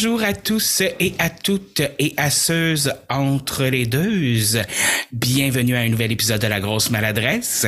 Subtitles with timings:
[0.00, 2.76] Bonjour à tous et à toutes et à ceux
[3.08, 4.62] entre les deux.
[5.10, 7.66] Bienvenue à un nouvel épisode de La Grosse Maladresse.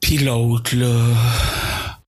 [0.00, 2.00] Puis l'autre, là.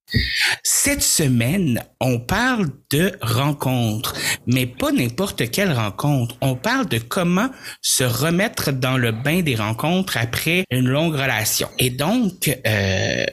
[0.63, 4.15] Cette semaine, on parle de rencontres,
[4.47, 6.37] mais pas n'importe quelle rencontre.
[6.41, 7.49] On parle de comment
[7.81, 11.69] se remettre dans le bain des rencontres après une longue relation.
[11.79, 13.25] Et donc, euh,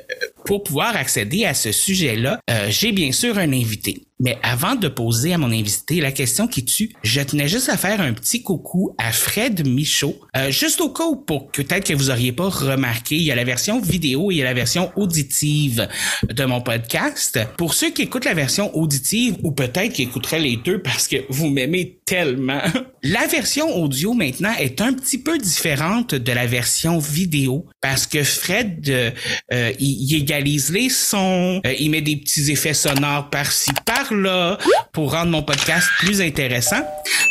[0.46, 4.04] pour pouvoir accéder à ce sujet-là, euh, j'ai bien sûr un invité.
[4.22, 7.78] Mais avant de poser à mon invité la question qui tue, je tenais juste à
[7.78, 10.20] faire un petit coucou à Fred Michaud.
[10.36, 13.32] Euh, juste au cas où, pour que peut-être que vous auriez pas remarqué, il y
[13.32, 15.88] a la version vidéo et il y a la version auditive
[16.28, 17.40] de mon podcast.
[17.58, 21.50] Pour ceux qui écoutent la version auditive peut-être qui écouteraient les deux parce que vous
[21.50, 22.62] m'aimez tellement,
[23.04, 28.24] la version audio maintenant est un petit peu différente de la version vidéo parce que
[28.24, 29.12] Fred, euh,
[29.54, 34.58] euh, il, égalise les sons, euh, il met des petits effets sonores par-ci, par-là
[34.92, 36.82] pour rendre mon podcast plus intéressant.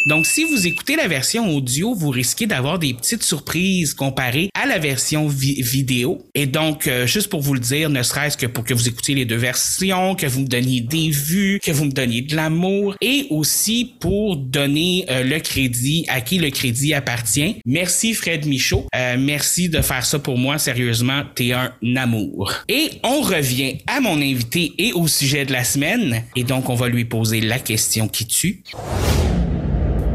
[0.08, 4.64] Donc, si vous écoutez la version audio, vous risquez d'avoir des petites surprises comparées à
[4.66, 6.24] la version vi- vidéo.
[6.34, 9.26] Et donc, juste pour vous le dire, ne serait-ce que pour que vous écoutiez les
[9.26, 13.26] deux versions, que vous me donniez des vues, que vous me donniez de l'amour, et
[13.30, 17.56] aussi pour donner euh, le crédit à qui le crédit appartient.
[17.64, 18.86] Merci Fred Michaud.
[18.94, 20.58] Euh, merci de faire ça pour moi.
[20.58, 22.52] Sérieusement, t'es un amour.
[22.68, 26.24] Et on revient à mon invité et au sujet de la semaine.
[26.36, 28.62] Et donc, on va lui poser la question qui tue.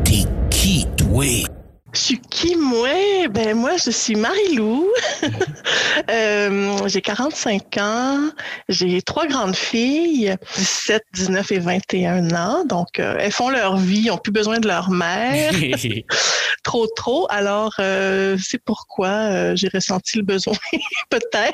[0.03, 1.52] T'es qui, toi?
[1.93, 2.89] Je suis qui, moi?
[3.29, 4.87] Ben, moi, je suis Marie-Lou.
[6.09, 8.29] Euh, j'ai 45 ans.
[8.67, 12.65] J'ai trois grandes filles, 17, 19 et 21 ans.
[12.65, 15.51] Donc, euh, elles font leur vie, n'ont plus besoin de leur mère.
[16.63, 17.27] trop, trop.
[17.29, 20.55] Alors, euh, c'est pourquoi j'ai ressenti le besoin,
[21.09, 21.53] peut-être,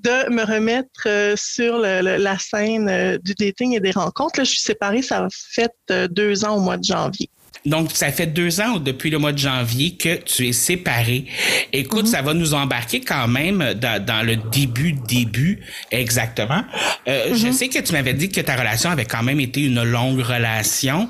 [0.00, 4.38] de me remettre sur le- le- la scène du dating et des rencontres.
[4.38, 5.72] Là, je suis séparée, ça a fait
[6.10, 7.28] deux ans au mois de janvier.
[7.66, 11.26] Donc, ça fait deux ans depuis le mois de janvier que tu es séparé.
[11.72, 15.60] Écoute, ça va nous embarquer quand même dans, dans le début, début,
[15.90, 16.62] exactement.
[17.08, 19.82] Euh, Je sais que tu m'avais dit que ta relation avait quand même été une
[19.82, 21.08] longue relation.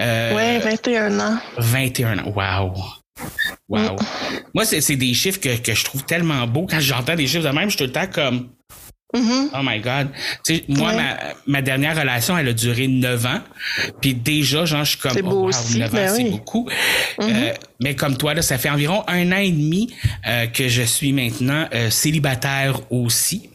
[0.00, 1.38] Euh, Ouais, 21 ans.
[1.58, 2.32] 21 ans.
[2.34, 2.74] Wow.
[3.68, 3.96] Wow.
[4.54, 6.66] Moi, c'est c'est des chiffres que, que je trouve tellement beaux.
[6.68, 8.48] Quand j'entends des chiffres de même, je suis tout le temps comme,
[9.14, 9.50] Mhm.
[9.54, 10.08] Oh my God.
[10.44, 10.96] Tu sais, moi, Ouais.
[10.96, 13.40] ma, ma dernière relation, elle a duré neuf ans.
[14.00, 16.30] Puis déjà, genre, je suis comme, C'est oh, beau wow, aussi, ans, ben c'est oui.
[16.30, 16.68] beaucoup.
[17.20, 17.28] Mhm.
[17.30, 17.52] Euh,
[17.82, 19.92] mais comme toi, là, ça fait environ un an et demi
[20.26, 23.48] euh, que je suis maintenant euh, célibataire aussi.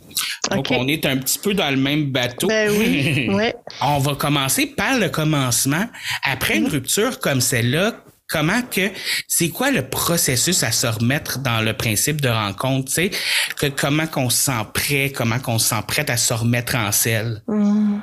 [0.51, 2.47] Donc, on est un petit peu dans le même bateau.
[2.47, 3.53] Ben oui, ouais.
[3.81, 5.85] On va commencer par le commencement.
[6.23, 7.93] Après une rupture comme celle-là,
[8.29, 8.89] comment que
[9.27, 13.11] c'est quoi le processus à se remettre dans le principe de rencontre, tu sais,
[13.59, 16.91] que comment qu'on se sent prêt, comment qu'on se sent prête à se remettre en
[16.91, 17.41] selle?
[17.47, 17.99] Hmm.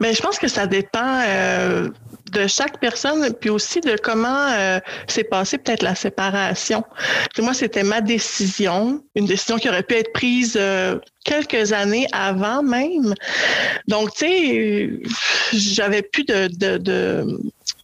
[0.00, 1.88] Ben, je pense que ça dépend euh,
[2.32, 6.84] de chaque personne, puis aussi de comment euh, s'est passée peut-être la séparation.
[7.38, 12.62] Moi, c'était ma décision, une décision qui aurait pu être prise euh, quelques années avant
[12.62, 13.14] même.
[13.86, 14.90] Donc, tu sais,
[15.52, 17.40] j'avais plus de, de, de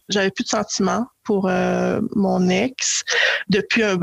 [0.09, 3.03] j'avais plus de sentiments pour euh, mon ex
[3.49, 3.97] depuis un,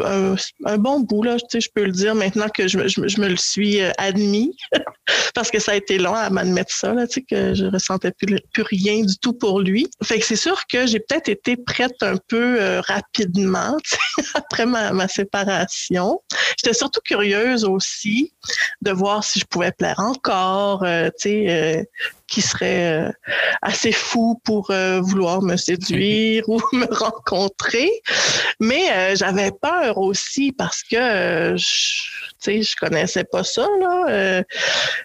[0.78, 3.81] bon bout là, je peux le dire maintenant que je, je, je me le suis
[3.81, 4.55] euh, admis
[5.34, 8.62] parce que ça a été long à m'admettre ça là, que je ressentais plus, plus
[8.62, 9.88] rien du tout pour lui.
[10.03, 13.77] Fait que c'est sûr que j'ai peut-être été prête un peu euh, rapidement
[14.34, 16.21] après ma, ma séparation.
[16.59, 18.32] J'étais surtout curieuse aussi
[18.82, 20.84] de voir si je pouvais plaire encore,
[21.21, 21.88] tu sais.
[22.27, 23.12] qui serait
[23.62, 27.91] assez fou pour vouloir me séduire ou me rencontrer.
[28.61, 32.12] Mais euh, j'avais peur aussi parce que euh, je,
[32.43, 33.67] tu sais, je connaissais pas ça.
[33.81, 34.05] Là.
[34.09, 34.43] Euh,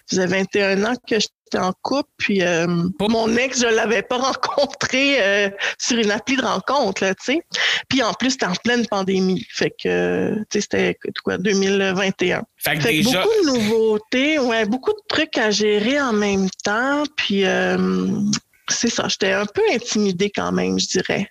[0.08, 2.66] faisait 21 ans que j'étais en couple, puis euh,
[3.00, 7.42] mon ex, je l'avais pas rencontré euh, sur une appli de rencontre, là, tu sais.
[7.88, 9.46] Puis en plus, c'était en pleine pandémie.
[9.50, 12.42] Fait que, tu sais, c'était quoi, 2021.
[12.56, 16.12] Fait que Fait que déjà, beaucoup de nouveautés, ouais, beaucoup de trucs à gérer en
[16.12, 17.04] même temps.
[17.16, 17.44] Puis
[18.68, 21.30] c'est ça, j'étais un peu intimidée quand même, je dirais.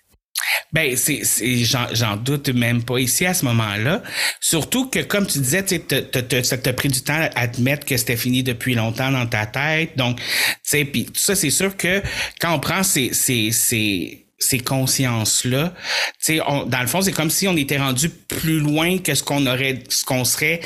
[0.72, 4.02] Ben, c'est, c'est, j'en, j'en doute même pas ici à ce moment-là.
[4.40, 7.14] Surtout que, comme tu disais, tu sais, t'as- t'as- t'as- ça t'a pris du temps
[7.34, 9.96] à admettre que c'était fini depuis longtemps dans ta tête.
[9.96, 10.24] Donc, tu
[10.62, 12.02] sais, puis tout ça, c'est sûr que
[12.40, 17.12] quand on prend ces, ces, ces, ces consciences-là, tu sais, on- dans le fond, c'est
[17.12, 20.60] comme si on était rendu plus loin que ce qu'on aurait, ce qu'on serait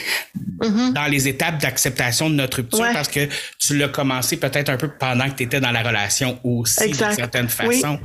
[0.62, 0.92] Mhm.
[0.94, 2.92] dans les étapes d'acceptation de notre rupture Ouais.
[2.92, 3.28] parce que
[3.58, 6.94] tu l'as commencé peut-être un peu pendant que tu étais dans la relation aussi, d'une
[7.14, 7.80] certaine Oui.
[7.80, 7.98] façon.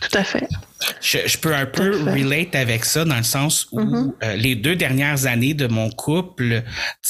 [0.00, 0.48] Tout à fait.
[1.00, 4.12] Je, je peux un peu relate avec ça dans le sens où Mhm.
[4.22, 6.62] euh, les deux dernières années de mon couple,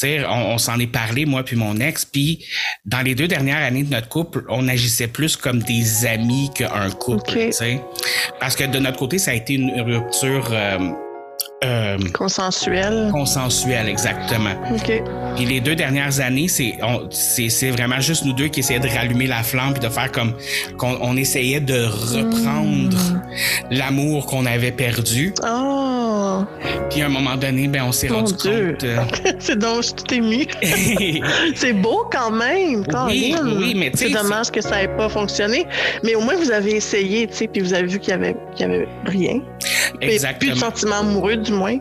[0.03, 2.45] on, on s'en est parlé moi puis mon ex, puis
[2.87, 6.91] dans les deux dernières années de notre couple, on agissait plus comme des amis qu'un
[6.91, 7.39] couple, Ok.
[7.47, 7.81] tu sais,
[8.41, 10.79] parce que de notre côté, ça a été une rupture euh,
[11.65, 13.11] euh, Consensuel.
[13.13, 14.55] consensuelle exactement.
[14.75, 15.03] OK.
[15.37, 18.81] Puis les deux dernières années, c'est on- c'est c'est vraiment juste nous deux qui essayaient
[18.81, 20.35] de rallumer la flamme puis de faire comme
[20.77, 23.21] qu'on on essayait de reprendre Hmm.
[23.71, 25.33] l'amour qu'on avait perdu.
[25.47, 26.45] Oh,
[26.91, 28.71] Puis à un moment donné, ben on s'est Mon rendu Dieu.
[28.73, 28.85] compte.
[28.85, 28.99] euh,
[29.39, 30.47] c'est donc, je tout émue.
[31.55, 33.39] C'est beau quand même, Oui, Caroline.
[33.59, 35.67] oui, mais C'est dommage que ça n'ait pas fonctionné.
[36.03, 38.37] Mais au moins, vous avez essayé, tu sais, puis vous avez vu qu'il y avait,
[38.55, 39.41] qu'il y avait rien.
[39.61, 40.55] Puis Plus de exactement.
[40.57, 41.77] sentiments amoureux, du moins.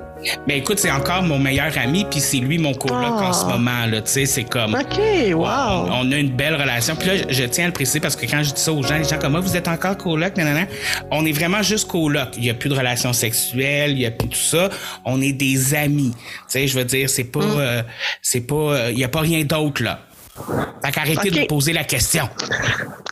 [0.47, 3.29] Ben écoute, c'est encore mon meilleur ami puis c'est lui mon coloc Ah.
[3.29, 4.99] en ce moment là, tu sais, c'est comme OK,
[5.33, 5.89] wow.
[5.91, 6.95] On a une belle relation.
[6.95, 8.83] Puis là, je, je tiens à le préciser parce que quand je dis ça aux
[8.83, 10.67] gens, les gens comme moi, vous êtes encore coloc, nanana.
[11.11, 12.29] On est vraiment juste coloc.
[12.37, 14.69] Il n'y a plus de relation sexuelle, il n'y a plus tout ça.
[15.05, 16.11] On est des amis.
[16.13, 17.55] Tu sais, je veux dire, c'est pas, Mm.
[17.59, 17.81] euh,
[18.21, 19.99] c'est pas, euh, il n'y a pas rien d'autre là.
[20.83, 22.27] Fait qu'arrêtez de me poser la question.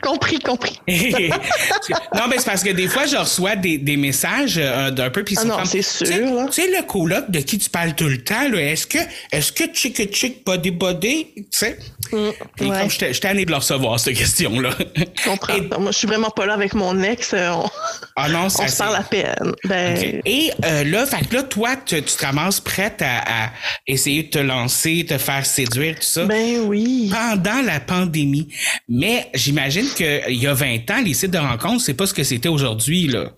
[0.01, 0.79] Compris, compris.
[0.87, 5.23] non, mais c'est parce que des fois, je reçois des, des messages euh, d'un peu,
[5.29, 6.45] ils Ah non, comme, c'est Tu sais- sûr.
[6.51, 8.97] Tu sais, le coloc de qui tu parles tout le temps, là, est-ce que,
[9.31, 11.77] est-ce que chick chick body body, tu sais?
[12.11, 12.33] Mm, ouais.
[12.79, 14.71] comme j'étais tanné de le recevoir, cette question-là.
[14.95, 15.55] Je comprends.
[15.55, 17.33] Et- Moi, je suis vraiment pas là avec mon ex.
[17.33, 17.69] euh, On,
[18.15, 19.53] Ah non, ça on se parle à peine.
[19.65, 20.21] Ben.
[20.25, 23.49] Et euh, là, fait que là, toi, tu, tu te ramasses prête à, à
[23.85, 26.25] essayer de te lancer, te faire séduire, tout ça?
[26.25, 27.08] ben oui.
[27.09, 28.47] Pendant la pandémie.
[28.87, 32.23] Mais j'imagine qu'il y a 20 ans, les sites de rencontres, c'est pas ce que
[32.23, 33.31] c'était aujourd'hui, là.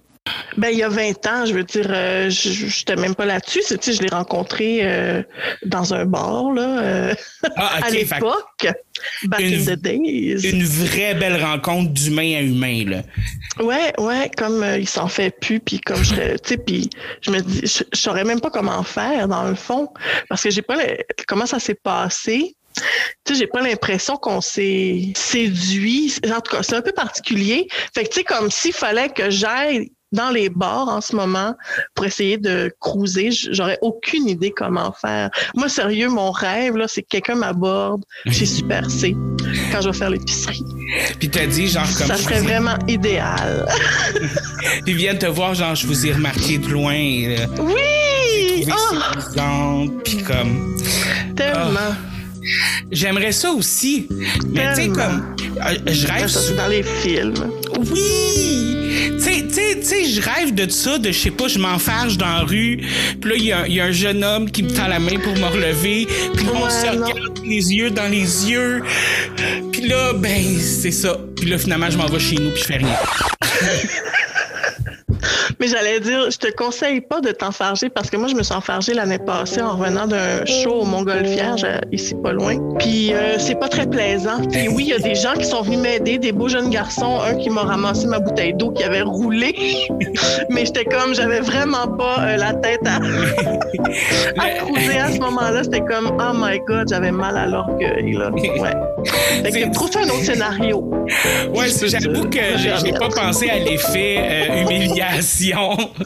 [0.56, 3.62] Ben, il y a 20 ans, je veux dire, euh, je j'étais même pas là-dessus.
[3.68, 5.24] Tu sais, je l'ai rencontré euh,
[5.66, 7.14] dans un bar, là, euh,
[7.56, 8.68] Ah, à l'époque.
[9.24, 10.48] Back Une- in the days.
[10.48, 13.02] une vraie belle rencontre d'humain à humain, là.
[13.66, 16.88] Ouais, ouais, comme il s'en fait plus, puis comme je tu sais, puis
[17.22, 19.88] je me dis, je, je saurais même pas comment faire dans le fond,
[20.30, 20.98] parce que j'ai pas le-
[21.28, 22.56] comment ça s'est passé.
[23.26, 26.14] Tu sais, j'ai pas l'impression qu'on s'est séduit.
[26.26, 27.68] En tout cas, c'est un peu particulier.
[27.94, 31.56] Fait que tu sais, comme s'il fallait que j'aille dans les bars en ce moment
[31.96, 35.30] pour essayer de cruiser, j'aurais aucune idée comment faire.
[35.56, 39.16] Moi, sérieux, mon rêve, là, c'est que quelqu'un m'aborde chez Super C
[39.72, 40.64] quand je vais faire l'épicerie.
[41.18, 42.08] Puis t'as dit, genre, comme.
[42.08, 43.66] Ça serait ai- vraiment idéal.
[44.86, 46.94] Puis viennent te voir, genre, je vous ai remarqué de loin.
[46.94, 47.46] là.
[47.60, 48.68] Oui!
[48.70, 50.76] Oh, séduisante, puis comme.
[51.36, 51.96] tellement.
[52.92, 54.08] J'aimerais ça aussi.
[54.50, 55.36] Mais tu sais, comme.
[55.66, 57.34] euh, Je rêve Ça, dans les films.
[57.92, 58.58] Oui!
[59.24, 62.80] Tu sais, je rêve de ça, de je sais pas, je m'enfarge dans la rue,
[63.20, 65.00] puis là, il y a, il y a un jeune homme qui me tend la
[65.00, 68.84] main pour me relever, puis là, on Ouais, se regarde les yeux dans les yeux,
[69.72, 71.18] puis là, ben, c'est ça.
[71.36, 72.96] Puis là, finalement, je m'en vais chez nous, puis je fais rien.
[75.60, 78.54] Mais j'allais dire, je te conseille pas de t'enfarger parce que moi, je me suis
[78.54, 82.58] enfargée l'année passée en revenant d'un show au Montgolfière, j'ai- ici pas loin.
[82.80, 84.42] Puis euh, c'est pas très plaisant.
[84.52, 87.20] Puis oui, il y a des gens qui sont venus m'aider, des beaux jeunes garçons,
[87.22, 89.54] un qui m'a ramassé ma bouteille d'eau qui avait roulé.
[90.50, 92.96] Mais j'étais comme, j'avais vraiment pas euh, la tête à,
[94.38, 95.64] à cruiser à ce moment-là.
[95.64, 98.30] C'était comme, oh my god, j'avais mal à l'orgueil, là.
[98.62, 98.74] Ouais.
[99.52, 100.82] Fait que trouve-toi un autre scénario.
[101.56, 105.21] Ouais, j'avoue que j'ai j'ai pas pensé à l'effet euh, humiliation.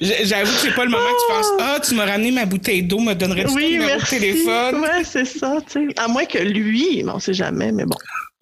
[0.00, 2.82] J'avoue que c'est pas le moment que tu penses Ah, tu m'as ramené ma bouteille
[2.82, 4.80] d'eau, me donnerais-tu ton Oui, numéro de téléphone?
[4.80, 6.00] Ouais, c'est ça, tu sais.
[6.00, 7.96] À moins que lui, on sait jamais, mais bon.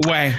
[0.06, 0.32] Ouais,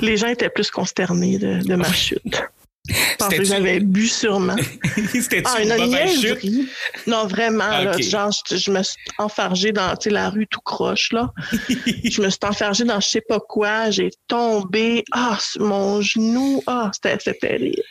[0.00, 2.42] Les gens étaient plus consternés de, de ma chute.
[3.30, 4.56] Que j'avais bu sûrement.
[5.12, 6.68] c'était Ah, une une niaiserie.
[7.06, 11.30] Non, vraiment, là, genre, je, je me suis enfargée dans la rue tout croche, là.
[11.68, 16.62] je me suis enfargée dans je sais pas quoi, j'ai tombé, ah, sur mon genou,
[16.66, 17.82] ah, c'était c'était terrible.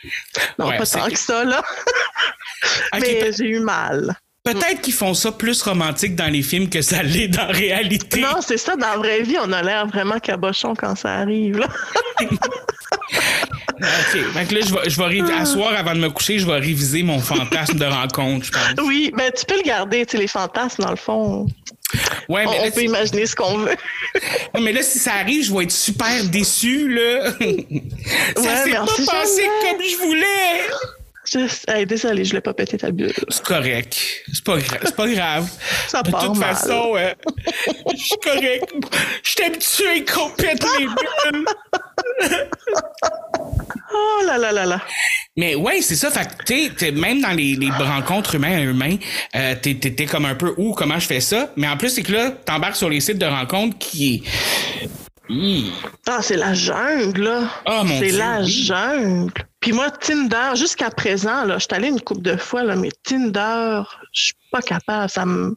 [0.58, 1.62] Non, Ouais, pas tant que ça, là,
[3.00, 4.16] mais j'ai eu mal.
[4.44, 8.20] Peut-être qu'ils font ça plus romantique dans les films que ça l'est dans la réalité.
[8.20, 11.58] Non, c'est ça, dans la vraie vie, on a l'air vraiment cabochon quand ça arrive,
[11.58, 11.68] là.
[13.80, 14.48] OK.
[14.48, 17.02] Que là, je vais, je vais à soir, avant de me coucher, je vais réviser
[17.02, 18.86] mon fantasme de rencontre, je pense.
[18.86, 21.46] Oui, ben tu peux le garder, tu sais, les fantasmes, dans le fond.
[22.28, 23.76] Ouais, On, mais on là, peut imaginer ce qu'on veut.
[24.60, 27.30] mais là, si ça arrive, je vais être super déçu, là.
[28.36, 29.70] ça s'est mais pas passé jamais.
[29.70, 30.60] comme je voulais.
[31.68, 33.12] Hey, désolé, je l'ai pas pété ta bulle.
[33.28, 33.96] C'est correct.
[34.32, 35.50] C'est pas, gra- pas grave.
[35.88, 36.54] Ça De part toute mal.
[36.54, 37.12] façon, euh,
[37.92, 38.72] je suis correct.
[39.24, 41.44] Je suis habitué qu'on pète les bulles.
[43.90, 44.80] Oh là là là là.
[45.36, 46.10] Mais ouais, c'est ça.
[46.10, 48.96] Fait que, même dans les, les rencontres humains à humains,
[49.34, 51.50] euh, t'es, t'es- t'es comme un peu où, comment je fais ça.
[51.56, 54.88] Mais en plus, c'est que là, t'embarques sur les sites de rencontres qui est.
[55.28, 55.72] Hi.
[56.06, 57.50] Ah, c'est la jungle, là.
[57.66, 59.32] Ah, mon c'est la jungle.
[59.60, 62.90] Puis moi, Tinder, jusqu'à présent, là, je suis allée une couple de fois, là, mais
[63.02, 63.82] Tinder,
[64.12, 65.10] je suis pas capable.
[65.10, 65.54] Ça me,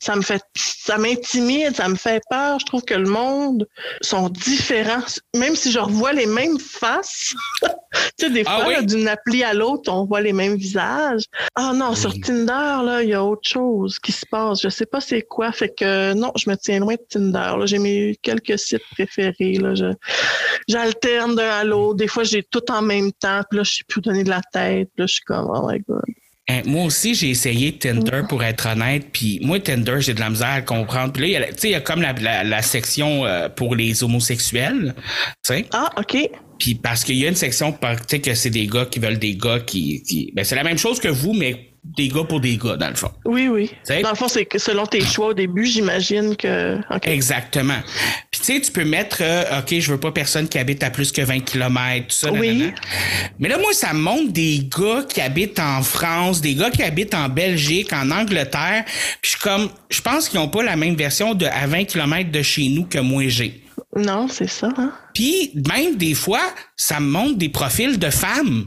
[0.00, 2.58] ça me fait, ça m'intimide, ça me fait peur.
[2.58, 3.68] Je trouve que le monde
[4.00, 5.02] sont différents.
[5.36, 7.68] Même si je revois les mêmes faces, tu
[8.18, 8.86] sais, des Ah fois, oui?
[8.86, 11.24] d'une appli à l'autre, on voit les mêmes visages.
[11.54, 12.14] Ah non, sur.
[12.20, 14.62] Tinder, là, il y a autre chose qui se passe.
[14.62, 15.52] Je sais pas c'est quoi.
[15.52, 17.54] Fait que non, je me tiens loin de Tinder.
[17.66, 19.54] J'ai mes quelques sites préférés.
[19.54, 19.74] Là.
[19.74, 19.92] Je,
[20.66, 21.96] j'alterne d'un à l'autre.
[21.96, 23.42] Des fois, j'ai tout en même temps.
[23.48, 24.88] Puis là, je sais plus où donner de la tête.
[24.94, 26.02] Puis là, je suis comme, oh my God.
[26.50, 29.06] Hein, moi aussi, j'ai essayé Tinder pour être honnête.
[29.12, 31.12] Puis moi, Tinder, j'ai de la misère à comprendre.
[31.12, 32.62] Puis là, il y a, la- tu sais, il y a comme la, la, la
[32.62, 34.94] section euh, pour les homosexuels.
[34.96, 35.66] Tu sais.
[35.72, 36.16] Ah, OK.
[36.58, 38.98] Puis parce qu'il y a une section, par- tu sais, que c'est des gars qui
[38.98, 40.02] veulent des gars qui.
[40.02, 42.88] qui- ben, c'est la même chose que vous, mais des gars pour des gars, dans
[42.88, 43.10] le fond.
[43.24, 43.70] Oui, oui.
[44.02, 46.78] Dans le fond, c'est que selon tes choix au début, j'imagine que.
[47.02, 47.78] Exactement.
[48.30, 50.90] Puis tu sais, tu peux mettre, euh, OK, je veux pas personne qui habite à
[50.90, 52.32] plus que 20 km, tout ça.
[52.32, 52.58] Oui.
[52.58, 52.74] nanana.
[53.38, 56.82] Mais là, moi, ça me montre des gars qui habitent en France, des gars qui
[56.82, 58.84] habitent en Belgique, en Angleterre.
[58.86, 61.84] Puis je suis comme, je pense qu'ils ont pas la même version de à 20
[61.84, 63.62] km de chez nous que moi j'ai.
[63.96, 64.68] Non, c'est ça.
[64.76, 64.92] Hein?
[65.14, 66.42] Puis même des fois,
[66.76, 68.66] ça me montre des profils de femmes.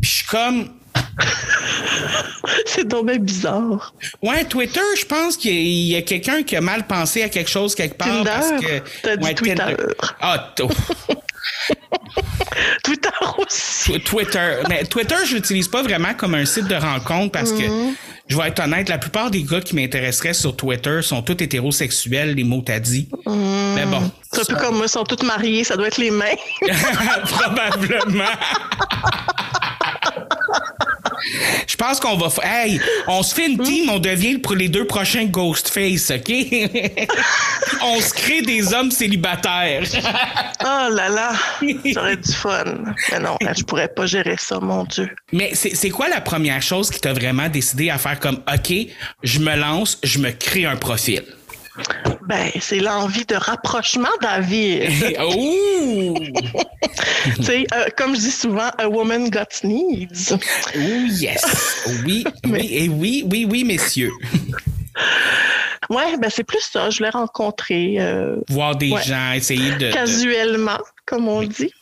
[0.00, 0.68] Puis je suis comme,
[2.66, 3.92] C'est donc bien bizarre.
[4.22, 5.52] ouais, Twitter, je pense qu'il
[5.86, 8.08] y a- quelqu'un qui a mal pensé à quelque chose quelque part.
[8.08, 8.30] Tinder?
[8.30, 9.54] Parce que, T'as dit Ouais, Twitter.
[9.56, 9.76] Tinder.
[10.20, 10.54] Ah,
[12.84, 13.92] Twitter aussi.
[13.92, 14.56] Tw- Twitter.
[14.68, 17.62] Mais Twitter, je l'utilise pas vraiment comme un site de rencontre parce que,
[18.28, 22.34] je vais être honnête, la plupart des gars qui m'intéresseraient sur Twitter sont tous hétérosexuels,
[22.34, 23.08] les mots t'as dit.
[23.26, 24.10] Mais bon.
[24.32, 26.36] C'est un peu comme moi, ils sont tous mariés, ça doit être les mêmes.
[27.26, 28.24] Probablement.
[31.66, 32.28] Je pense qu'on va.
[32.42, 36.30] Hey, on se fait une team, on devient pour les deux prochains Ghostface, OK?
[37.82, 39.82] on se crée des hommes célibataires.
[40.62, 41.32] Oh là là,
[41.94, 42.64] ça aurait du fun.
[43.10, 45.08] Mais non, hein, je pourrais pas gérer ça, mon Dieu.
[45.32, 48.72] Mais c'est quoi la première chose qui t'a vraiment décidé à faire comme OK,
[49.22, 51.22] je me lance, je me crée un profil?
[52.26, 54.90] Ben, c'est l'envie de rapprochement, David.
[57.36, 60.32] Tu sais, euh, comme je dis souvent, a woman got needs.
[60.74, 61.84] Ouh, yes!
[62.04, 64.10] Oui, oui, et oui, oui, oui, messieurs.
[65.90, 66.88] Ouais, ben c'est plus ça.
[66.90, 69.02] Je l'ai rencontré euh, Voir des Ouais.
[69.02, 69.88] gens, essayer de.
[69.88, 71.72] de- casuellement, comme on dit.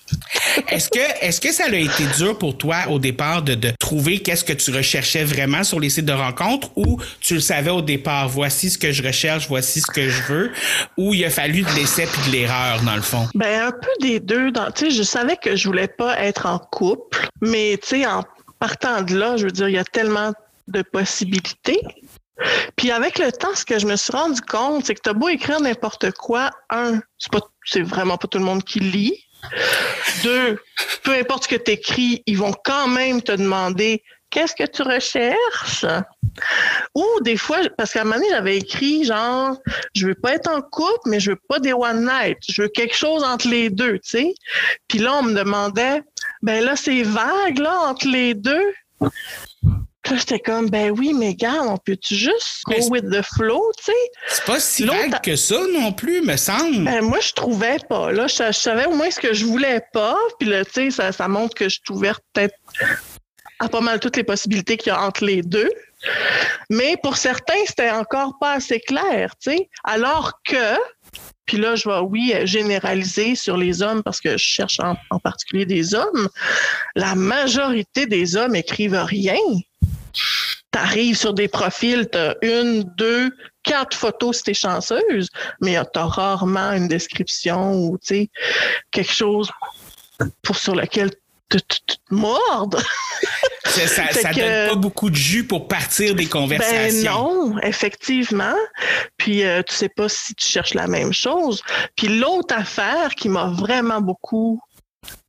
[0.69, 4.53] Est-ce que, que ça a été dur pour toi au départ de, trouver qu'est-ce que
[4.53, 8.71] tu recherchais vraiment sur les sites de rencontres ou tu le savais au départ, voici
[8.71, 10.53] ce que je recherche, voici ce que je veux,
[10.97, 13.29] ou il a fallu de l'essai puis de l'erreur dans le fond?
[13.35, 14.53] Ben un peu des deux.
[14.75, 18.25] Tu sais, je savais que je voulais pas être en couple, mais tu sais, en
[18.59, 20.33] partant de là, je veux dire, il y a tellement
[20.69, 21.81] de possibilités.
[22.77, 25.15] Puis avec le temps, ce que je me suis rendu compte, c'est que tu as
[25.15, 27.31] beau écrire n'importe quoi, un, c'est
[27.65, 29.15] c'est vraiment pas tout le monde qui lit.
[30.23, 30.59] Deux,
[31.03, 34.83] peu importe ce que tu écris, ils vont quand même te demander qu'est-ce que tu
[34.83, 35.87] recherches?
[36.95, 39.57] Ou des fois, parce qu'à un moment donné, j'avais écrit genre,
[39.95, 42.39] je veux pas être en couple, mais je veux pas des one night.
[42.49, 44.35] Je veux quelque chose entre les deux, tu sais.
[44.89, 46.03] Puis là, on me demandait,
[46.43, 48.75] ben là, c'est vague, là, entre les deux.
[50.09, 53.23] Puis là, j'étais comme, ben oui, mais gars, on peut-tu juste go Mais with the
[53.35, 54.11] flow, tu sais?
[54.29, 56.85] C'est pas si vague que ça non plus, me semble.
[56.85, 58.11] Ben, moi, je trouvais pas.
[58.11, 60.17] Là, je, je savais au moins ce que je voulais pas.
[60.41, 62.55] Puis là, tu sais, ça, ça montre que je suis ouverte peut-être
[63.59, 65.69] à pas mal toutes les possibilités qu'il y a entre les deux.
[66.71, 69.69] Mais pour certains, c'était encore pas assez clair, tu sais.
[69.85, 70.79] Alors que,
[71.45, 75.19] puis là, je vais, oui, généraliser sur les hommes parce que je cherche en, en
[75.19, 76.31] particulier des hommes.
[76.97, 79.37] La majorité des hommes écrivent rien.
[80.79, 83.33] T'arrives sur des profils, t'as une, deux,
[83.65, 85.29] quatre photos si t'es chanceuse,
[85.61, 88.31] mais t'as rarement une description ou, tu
[88.93, 89.51] quelque chose
[90.41, 91.11] pour sur lequel
[91.49, 92.81] tu te, mordes.
[93.65, 97.51] Ça, ça, fait ça que- donne pas beaucoup de jus pour partir des Ben conversations.
[97.51, 98.55] non, effectivement.
[99.19, 101.63] Puis euh, tu sais pas si tu cherches la même chose.
[101.97, 104.61] Puis l'autre affaire qui m'a vraiment beaucoup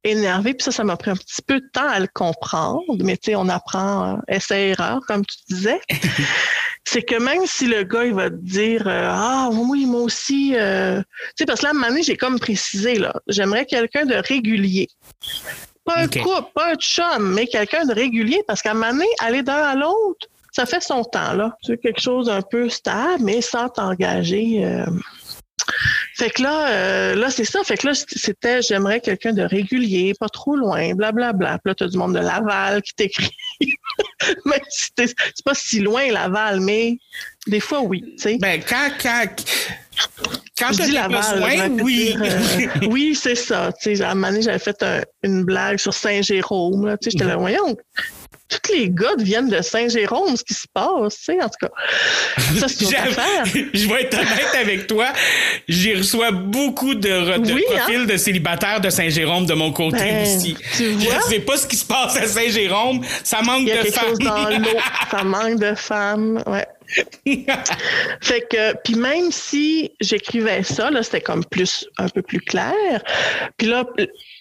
[0.03, 3.17] énervé, puis ça, ça m'a pris un petit peu de temps à le comprendre, mais
[3.17, 5.79] tu sais, on apprend euh, essai-erreur, comme tu disais.
[6.85, 10.55] c'est que même si le gars, il va te dire euh, Ah oui, moi aussi,
[10.55, 11.01] euh...
[11.01, 11.05] tu
[11.39, 14.15] sais, parce que là, à un moment donné, j'ai comme précisé, là, j'aimerais quelqu'un de
[14.15, 14.87] régulier.
[15.85, 19.07] Pas un couple, pas un chum, mais quelqu'un de régulier, parce qu'à un moment donné,
[19.19, 21.55] aller d'un à l'autre, ça fait son temps, là.
[21.63, 24.83] Tu veux quelque chose d'un peu stable, mais sans t'engager.
[26.19, 27.63] Fait que là, euh, là, c'est ça.
[27.63, 31.59] Fait que là, c'était j'aimerais quelqu'un de régulier, pas trop loin, blablabla.
[31.63, 33.31] Puis là, t'as du monde de Laval qui t'écrit.
[34.45, 36.97] Même si c'est pas si loin, Laval, mais
[37.47, 38.01] des fois, oui.
[38.17, 38.37] tu sais.
[38.39, 39.25] Ben, quand, quand,
[40.57, 41.95] Quand Je tu dis as Laval, besoin, oui.
[42.13, 43.71] dire, euh, oui, c'est ça.
[43.81, 46.97] Tu à un moment donné, j'avais fait un- une blague sur Saint-Jérôme.
[47.01, 47.29] Tu J'étais Mhm.
[47.29, 47.77] là, voyons,
[48.49, 51.69] tous les gars viennent de Saint-Jérôme, ce qui se passe, tu sais, en tout cas.
[52.59, 53.45] Ça, c'est une affaire.
[53.45, 55.07] Je vais être honnête avec toi.
[55.67, 57.77] J'y reçois beaucoup de, re- de Oui, hein?
[57.77, 60.55] profils de célibataires de Saint-Jérôme de mon côté Ben, aussi.
[60.77, 61.13] tu vois?
[61.25, 63.01] Je sais pas ce qui se passe à Saint-Jérôme.
[63.23, 64.09] Ça manque Il y a de quelque femmes.
[64.09, 64.79] chose dans l'eau.
[65.11, 66.65] Ça manque de femmes, ouais.
[68.21, 72.73] Fait que, puis même si j'écrivais ça, là, c'était comme plus, un peu plus clair.
[73.57, 73.83] Puis là,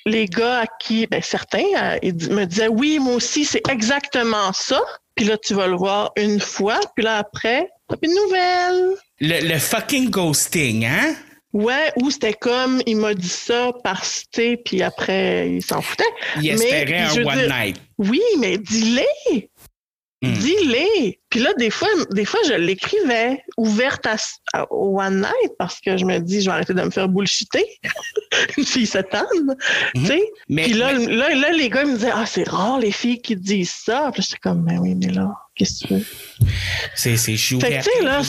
[0.08, 4.52] les gars à qui, ben, certains, euh, ils me disaient, oui, moi aussi, c'est exactement
[4.52, 4.80] ça.
[5.14, 8.96] Puis là, tu vas le voir une fois, puis là, après, t'as plus de nouvelles.
[9.20, 11.14] le, le fucking ghosting, hein?
[11.54, 16.04] Ouais, ou c'était comme, il m'a dit ça parce que, puis après, il s'en foutait.
[16.36, 17.76] Il Mais, espérait un one dire- night.
[17.96, 19.50] Oui, mais dis-les.
[20.20, 20.32] Hmm.
[20.32, 21.20] Dis-les.
[21.30, 24.16] Puis là, des fois, des fois, je l'écrivais ouverte à,
[24.52, 27.08] à- au One Night parce que je me dis, je vais arrêter de me faire
[27.08, 27.64] bullshiter.
[28.56, 29.54] Une fille s'étonne.
[29.94, 30.06] Mhm.
[30.06, 30.22] Sais?
[30.48, 32.90] Mais, Puis là, mais- là, là, les gars ils me disaient, ah, c'est rare les
[32.90, 34.10] filles qui disent ça.
[34.12, 36.04] Puis j'étais comme, ben oui, mais là, qu'est-ce que tu veux?
[36.96, 37.60] c'est, c'est chou.
[37.60, 38.22] Fait que, tu sais, là,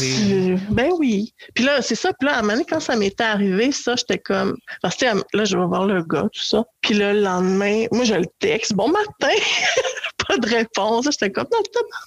[0.69, 1.33] ben oui.
[1.55, 2.11] Puis là, c'est ça.
[2.19, 5.05] Puis là, à un moment donné, quand ça m'était arrivé, ça, j'étais comme, parce que,
[5.05, 6.63] là, je vais voir le gars, tout ça.
[6.81, 9.33] Puis là, le lendemain, moi, je le texte, bon matin.
[10.29, 11.05] Pas de réponse.
[11.11, 11.59] J'étais comme, non.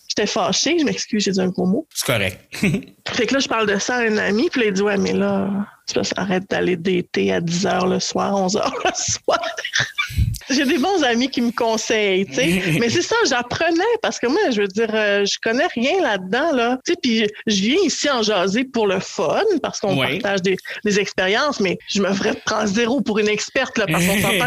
[0.07, 1.88] J'étais fâchée, je m'excuse, j'ai dit un gros mot.
[1.93, 2.38] C'est correct.
[3.09, 4.97] Fait que là, je parle de ça à un ami, puis là, il dit, ouais,
[4.97, 5.50] mais là,
[5.93, 9.41] que arrête d'aller dater à 10 h le soir, 11 h le soir.
[10.51, 12.62] J'ai des bons amis qui me conseillent, tu sais.
[12.81, 16.53] Mais c'est ça, j'apprenais parce que moi, je veux dire, euh, je connais rien là-dedans,
[16.53, 16.79] là.
[16.85, 20.19] Tu sais, puis je viens ici en jaser pour le fun parce qu'on Ouais.
[20.19, 24.05] partage des, des expériences, mais je me ferais prendre zéro pour une experte, là, parce
[24.05, 24.47] qu'on s'entend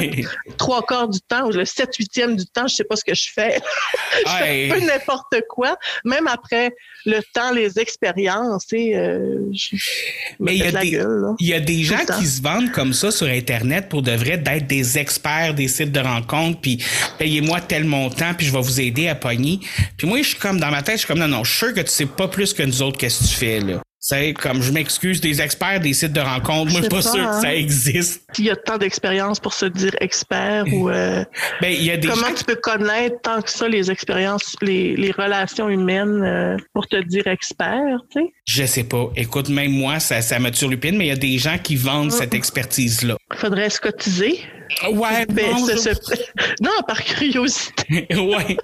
[0.57, 3.15] trois quarts du temps ou le 7 huitième du temps, je sais pas ce que
[3.15, 3.59] je fais.
[4.25, 6.75] je fais un peu n'importe quoi, même après
[7.05, 9.39] le temps, les expériences, tu sais, euh,
[10.39, 11.35] Mais il y a la des- gueule, là.
[11.39, 14.37] Il y a des gens qui se vendent comme ça sur Internet pour de vrai
[14.37, 16.83] d'être des experts des sites de rencontres, puis
[17.17, 19.59] payez-moi tel montant, puis je vais vous aider à pogner.
[19.97, 21.59] Puis moi, je suis comme dans ma tête, je suis comme non, non, je suis
[21.59, 23.81] sûr que tu sais pas plus que nous autres qu'est-ce que tu fais là.
[24.07, 27.27] C'est comme je m'excuse des experts des sites de rencontres, moi je suis pas, sûr
[27.27, 27.35] hein.
[27.35, 28.21] que ça existe.
[28.37, 31.25] Il y a tant d'expériences pour se dire expert ou euh,
[31.61, 34.55] Ben il y a des comment gens tu peux connaître tant que ça les expériences,
[34.61, 38.33] les, les relations humaines euh, pour te dire expert, tu sais?
[38.45, 39.09] je sais pas.
[39.15, 42.05] Écoute, même moi ça ça me turlupine, mais il y a des gens qui vendent
[42.05, 42.11] Mm.
[42.11, 43.17] cette expertise là.
[43.33, 44.39] Faudrait se cotiser.
[44.91, 48.07] Ouais, Ben, non, je- non, par curiosité.
[48.15, 48.57] ouais.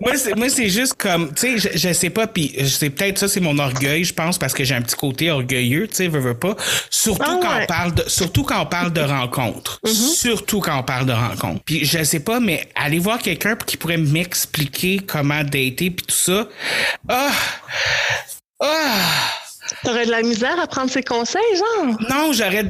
[0.00, 3.18] moi, c'est, moi, c'est juste comme, tu sais, je, je sais pas, puis c'est peut-être
[3.18, 6.08] ça, c'est mon orgueil, je pense, parce que j'ai un petit côté orgueilleux, tu sais,
[6.08, 6.56] veux, veux pas.
[6.90, 9.80] Surtout Ah quand on parle de, surtout quand on parle de rencontres.
[9.86, 11.62] Surtout quand on parle de rencontres.
[11.64, 16.14] Puis je sais pas, mais aller voir quelqu'un qui pourrait m'expliquer comment dater puis tout
[16.14, 16.48] ça.
[17.08, 17.30] Ah!
[18.60, 18.94] Ah!
[19.84, 21.96] T'aurais de la misère à prendre ses conseils, genre?
[22.08, 22.64] Non, j'aurais.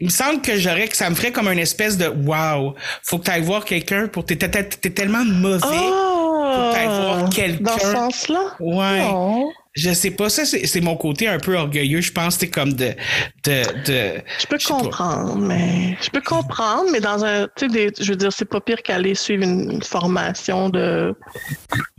[0.00, 2.74] il me semble que j'aurais que ça me ferait comme une espèce de wow.
[3.02, 5.60] Faut que tu ailles voir quelqu'un pour t'es, tellement mauvais.
[5.64, 6.70] Oh!
[6.72, 7.64] t'ailles voir quelqu'un.
[7.64, 8.54] Dans ce sens-là?
[8.60, 9.00] Ouais.
[9.00, 9.50] Non.
[9.74, 12.94] Je sais pas, ça c'est, mon côté un peu orgueilleux, je pense, c'est comme de
[13.42, 14.22] de de.
[14.38, 14.82] Je peux pas.
[14.82, 18.60] comprendre, mais je peux comprendre, mais dans un, tu sais, je veux dire, c'est pas
[18.60, 21.12] pire qu'aller suivre une formation de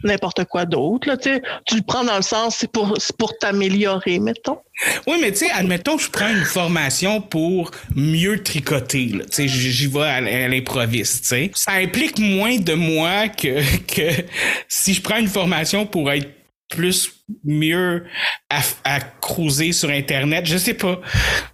[0.06, 1.08] n'importe quoi d'autre.
[1.10, 4.60] Là, tu sais, tu le prends dans le sens, c'est pour, c'est pour t'améliorer, mettons.
[5.06, 9.26] Oui, mais tu sais, admettons que je prends une formation pour mieux tricoter, là.
[9.26, 11.52] Tu sais, j'y vais à l'improviste, tu sais.
[11.54, 14.24] Ça implique moins de moi que que
[14.70, 16.30] si je prends une formation pour être
[16.70, 18.06] plus mieux
[18.50, 21.00] à, à cruiser sur internet, je sais pas.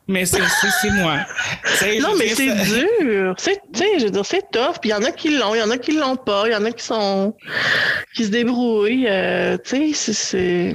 [0.07, 0.39] Mais c'est
[0.91, 1.17] moi.
[2.01, 2.63] Non, mais c'est ça-
[2.99, 3.35] dur.
[3.37, 4.79] C'est, je veux dire, c'est tough.
[4.81, 6.43] Puis il y en a qui l'ont, il y en a qui l'ont pas.
[6.47, 7.35] Il y en a qui sont,
[8.15, 9.07] qui se débrouillent.
[9.07, 10.73] euh, tu sais, c'est,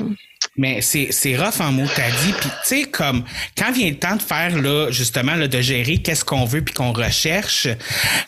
[0.56, 2.32] Mais c'est, c'est rough en mots t'as dit.
[2.38, 3.24] Puis tu sais, comme
[3.56, 6.74] quand vient le temps de faire là, justement, là, de gérer qu'est-ce qu'on veut puis
[6.74, 7.68] qu'on recherche,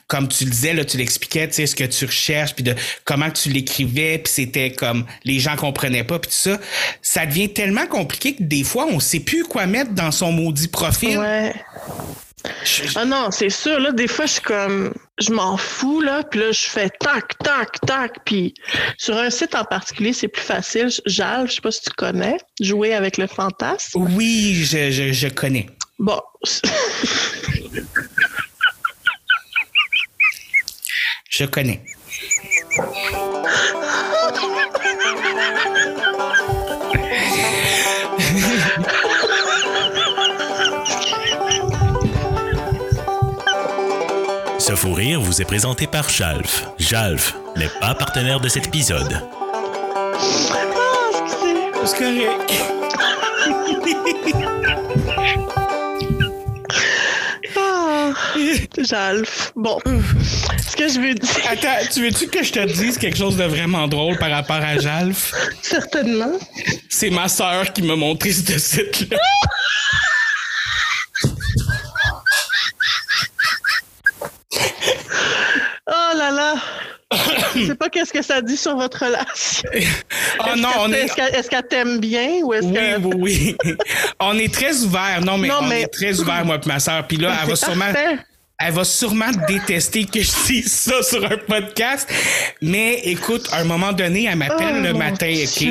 [0.06, 2.74] comme tu le disais, là, tu l'expliquais, tu sais, ce que tu recherches, puis de
[3.04, 6.58] comment tu l'écrivais, puis c'était comme les gens comprenaient pas, puis tout ça,
[7.02, 10.68] ça devient tellement compliqué que des fois, on sait plus quoi mettre dans son maudit
[10.68, 11.18] profil.
[11.18, 11.54] ouais.
[12.96, 13.78] Ah non, c'est sûr.
[13.80, 17.38] Là, des fois, je suis comme, je m'en fous là, puis là, je fais tac,
[17.38, 18.54] tac, tac, puis
[18.96, 20.88] sur un site en particulier, c'est plus facile.
[21.06, 24.06] Jal, je sais pas si tu connais, jouer avec le fantasme.
[24.16, 25.66] oui, je, je, je connais.
[25.98, 26.20] Bon,
[31.30, 31.80] Je connais.
[44.68, 46.66] Ce fou rire vous est présenté par Jalf.
[46.78, 49.22] Jalf n'est pas partenaire de cet épisode.
[49.32, 50.12] Ah,
[51.22, 51.70] excusez.
[51.86, 52.52] C'est correct.
[58.86, 59.52] Jalf.
[59.56, 59.78] Bon.
[59.86, 61.30] Ce que je veux dire.
[61.50, 64.76] Attends, tu veux-tu que je te dise quelque chose de vraiment drôle par rapport à
[64.76, 65.32] Jalf?
[65.62, 66.32] Certainement.
[66.90, 69.16] C'est ma sœur qui m'a montré ce site-là.
[77.62, 79.68] Je sais pas qu'est-ce que ça dit sur votre relation.
[80.40, 81.04] Oh non, Est-ce on qu'elle- est.
[81.04, 83.16] Est-ce qu'elle est-ce qu'elle t'aime bien ou est-ce Oui, que.
[83.16, 83.74] oui, oui.
[84.20, 85.20] On est très ouvert.
[85.20, 87.06] Non, mais Non, on mais- est très ouvert, moi et ma sœur.
[87.06, 87.84] Puis là, elle va sûrement.
[87.92, 88.18] parfait.
[88.60, 92.08] Elle va sûrement détester que je dise ça sur un podcast.
[92.60, 95.32] Mais écoute, à un moment donné, elle m'appelle Oh, le matin.
[95.32, 95.64] OK?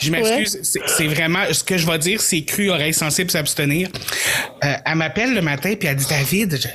[0.00, 0.58] Je m'excuse.
[0.64, 1.44] C'est- C'est vraiment...
[1.52, 3.88] Ce que je vais dire, c'est cru, oreille sensible, s'abstenir.
[4.64, 6.68] Euh, elle m'appelle le matin, puis elle dit, David, je-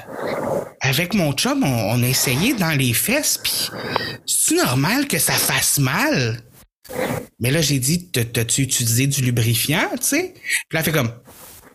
[0.80, 1.68] avec mon chum, on,
[2.00, 3.70] on a essayé dans les fesses, puis
[4.26, 6.40] c'est normal que ça fasse mal?
[7.42, 10.34] Mais là, j'ai dit, T'as- t'as-tu utilisé du lubrifiant, tu sais?
[10.36, 11.12] Puis là, elle fait comme,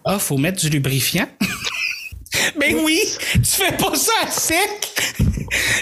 [0.07, 1.29] ah, faut mettre du lubrifiant.
[2.59, 3.01] Ben oui,
[3.35, 4.93] tu fais pas ça à sec.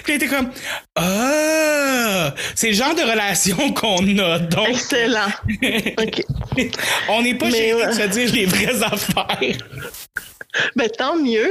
[0.04, 0.50] Puis elle était comme,
[0.96, 4.38] ah, c'est le genre de relation qu'on a.
[4.38, 5.28] Donc, Excellent.
[5.98, 6.24] OK.
[7.08, 7.86] on n'est pas gêné ouais.
[7.86, 9.58] de se dire les vraies affaires.
[10.76, 11.50] Ben, tant mieux.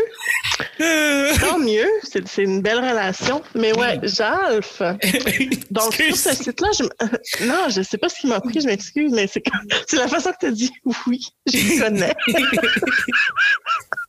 [1.39, 1.87] Tant mieux.
[2.03, 3.41] C'est c'est une belle relation.
[3.55, 4.79] Mais ouais, Jalf.
[5.71, 6.83] Donc, sur ce site-là, je...
[6.83, 9.97] m- non, je sais pas ce qui m'a pris, je m'excuse, mais c'est comme- c'est
[9.97, 10.71] la façon que tu as dit
[11.07, 11.19] oui,
[11.51, 12.13] je le connais.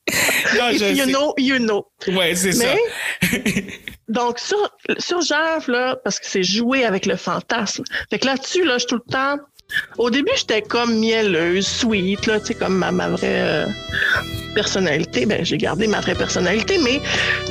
[0.58, 1.12] Non, je you sais.
[1.12, 1.86] know, you know.
[2.08, 2.74] Ouais, c'est ça.
[4.08, 4.58] Donc, sur,
[4.98, 7.84] sur Jalf, là, parce que c'est jouer avec le fantasme.
[8.10, 9.38] Fait que là-dessus, là, je suis tout le temps.
[9.98, 13.66] Au début, j'étais comme mielleuse, sweet, là, tu sais, comme ma, vraie euh,
[14.54, 15.26] personnalité.
[15.26, 17.00] Ben, j'ai gardé ma vraie personnalité, mais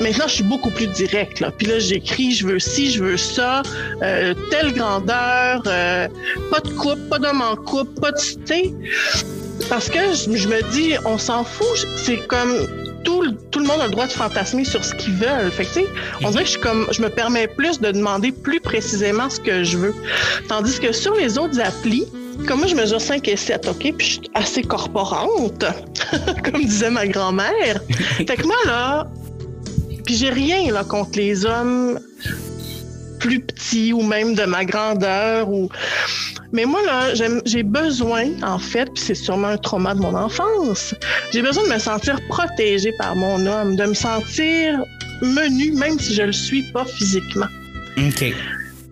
[0.02, 1.44] maintenant, je suis beaucoup plus directe.
[1.58, 3.64] Puis là, j'écris, je veux ci, je veux ça,
[4.02, 6.08] euh, telle grandeur, euh,
[6.50, 8.74] pas de coupe, pas d'homme en coupe, pas de, tu sais.
[9.70, 11.88] Parce que je me dis, on s'en fout.
[11.98, 12.68] C'est comme
[13.04, 15.52] tout, le- tout le monde a le droit de fantasmer sur ce qu'ils veulent.
[15.52, 15.80] Fait que,
[16.24, 19.40] on dirait que je, suis comme, je me permets plus de demander plus précisément ce
[19.40, 19.96] que je veux.
[20.48, 22.06] Tandis que sur les autres applis,
[22.48, 23.94] comme moi, je mesure 5 et 7, OK?
[23.98, 25.64] Puis je suis assez corporante,
[26.44, 27.82] comme disait ma grand-mère.
[28.18, 29.08] Fait que moi, là,
[30.06, 32.00] puis j'ai rien là, contre les hommes
[33.22, 35.70] plus petits ou même de ma grandeur ou
[36.52, 37.14] mais moi là
[37.46, 40.96] j'ai besoin en fait puis c'est sûrement un trauma de mon enfance
[41.32, 44.84] j'ai besoin de me sentir protégée par mon homme de me sentir
[45.22, 47.48] menu même si je le suis pas physiquement
[47.98, 48.26] OK.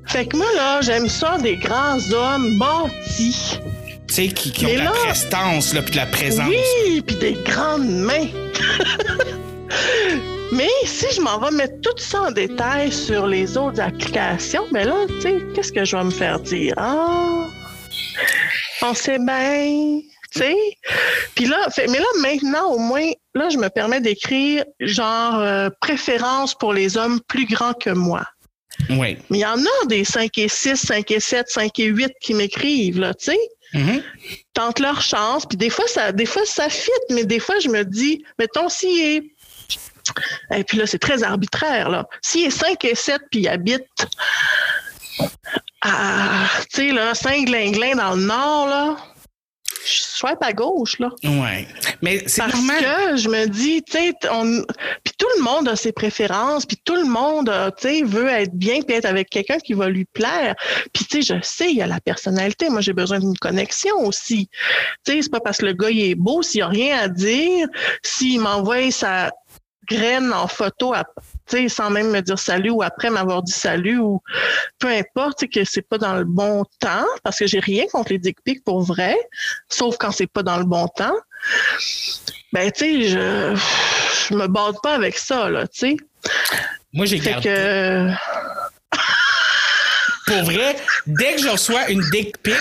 [0.05, 3.59] fait que moi là j'aime ça des grands hommes bâtis
[4.07, 6.49] Tu sais, qui, qui ont de la prestance, là, puis de la présence.
[6.49, 8.25] Oui, puis des grandes mains.
[10.51, 14.87] Mais si je m'en vais mettre tout ça en détail sur les autres applications, ben
[14.87, 16.73] là, tu sais, qu'est-ce que je vais me faire dire?
[16.77, 17.45] Ah,
[18.81, 19.99] on sait bien,
[20.33, 20.55] tu sais?
[21.35, 25.69] Puis là, fait- mais là, maintenant, au moins, là, je me permets d'écrire genre euh,
[25.81, 28.25] préférence pour les hommes plus grands que moi.
[28.89, 29.17] Oui.
[29.29, 32.11] Mais il y en a des 5 et 6, 5 et 7, 5 et 8
[32.21, 33.39] qui m'écrivent, là, tu sais?
[33.75, 34.01] Mhm.
[34.55, 35.45] tentent leur chance.
[35.45, 38.67] Puis des fois, ça, des fois, ça fit, mais des fois, je me dis, mettons,
[38.67, 39.23] s'il est.
[40.53, 42.05] Et puis là, c'est très arbitraire, là.
[42.21, 43.85] S'il est 5 et 7, puis il habite
[45.81, 48.97] à, tu sais, là, Saint-Glinglin dans le nord, là,
[49.85, 51.09] je swipe à gauche, là.
[51.23, 51.67] Ouais.
[52.01, 52.83] Mais c'est Parce normal.
[52.83, 54.63] que je me dis, tu sais, on...
[55.03, 58.27] puis tout le monde a ses préférences, puis tout le monde, euh, tu sais, veut
[58.27, 60.55] être bien, puis être avec quelqu'un qui va lui plaire.
[60.93, 62.69] Puis tu sais, je sais, il y a la personnalité.
[62.69, 64.49] Moi, j'ai besoin d'une connexion aussi.
[65.05, 66.99] Tu sais, c'est pas parce que le gars il est beau, s'il y a rien
[66.99, 67.67] à dire,
[68.03, 69.31] s'il m'envoie sa
[69.89, 71.03] graine en photo, à-
[71.47, 74.21] tu sais, sans même me dire salut ou après m'avoir dit salut ou
[74.79, 77.85] peu importe, tu sais, que c'est pas dans le bon temps, parce que j'ai rien
[77.91, 79.17] contre les dick pics pour vrai,
[79.67, 81.15] sauf quand c'est pas dans le bon temps.
[82.53, 83.55] Ben, tu sais, je,
[84.29, 85.97] je me bade pas avec ça, là, tu sais.
[86.93, 87.49] Moi, j'ai Fait gardé.
[87.49, 88.09] que,
[90.29, 90.75] Pour vrai,
[91.07, 92.55] dès que je reçois une dick pic,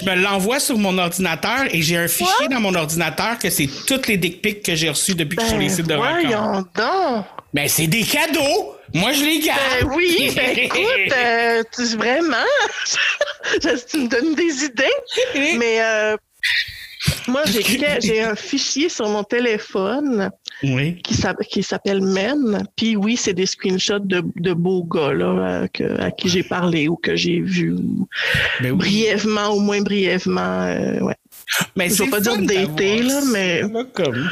[0.00, 3.68] je me l'envoie sur mon ordinateur et j'ai un fichier dans mon ordinateur que c'est
[3.86, 5.86] toutes les dick pics que j'ai reçues depuis que je suis sur les ben, sites
[5.86, 6.20] de rencontres.
[6.22, 7.24] voyons donc.
[7.52, 8.74] Ben, c'est des cadeaux!
[8.94, 9.60] Moi, je les garde!
[9.80, 12.36] Ben oui, ben écoute, euh, tu, vraiment,
[13.60, 15.56] tu me donnes des idées.
[15.58, 16.16] Mais euh,
[17.28, 17.42] moi,
[18.00, 20.30] j'ai un fichier sur mon téléphone
[20.62, 20.96] Oui.
[21.02, 22.66] qui s'app- qui s'appelle Men.
[22.76, 26.88] Puis oui, c'est des screenshots de, de beaux gars là, que- à qui j'ai parlé
[26.88, 27.74] ou que j'ai vu
[28.60, 28.78] Ben oui.
[28.78, 30.62] brièvement ou moins brièvement.
[30.62, 31.14] euh, ouais.
[31.76, 32.32] Mais Je c'est vais pas dire
[33.02, 34.28] là, ça, mais- là, comme...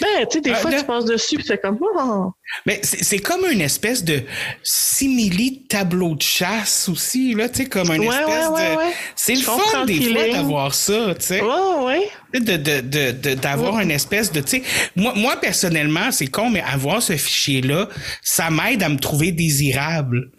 [0.00, 2.32] Ben, tu sais, des Ah, fois, tu passes dessus, c'est comme, oh.
[2.66, 4.22] Mais c'est comme une espèce de
[4.62, 8.92] simili tableau de chasse aussi, là, tu sais, comme une Ouais, espèce ouais, ouais, de.
[9.16, 11.40] C'est le fun des fois d'avoir ça, tu sais.
[11.42, 12.08] Ouais.
[12.34, 14.62] de de de de- d'avoir une espèce de tu sais
[14.96, 17.88] moi moi personnellement c'est con mais avoir ce fichier là
[18.22, 20.32] ça m'aide à me trouver désirable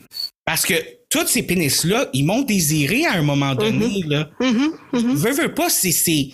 [0.43, 0.73] parce que
[1.09, 5.15] tous ces pénis là ils m'ont désiré à un moment donné là Mhm, mhm.
[5.15, 6.31] veux veux pas c'est c'est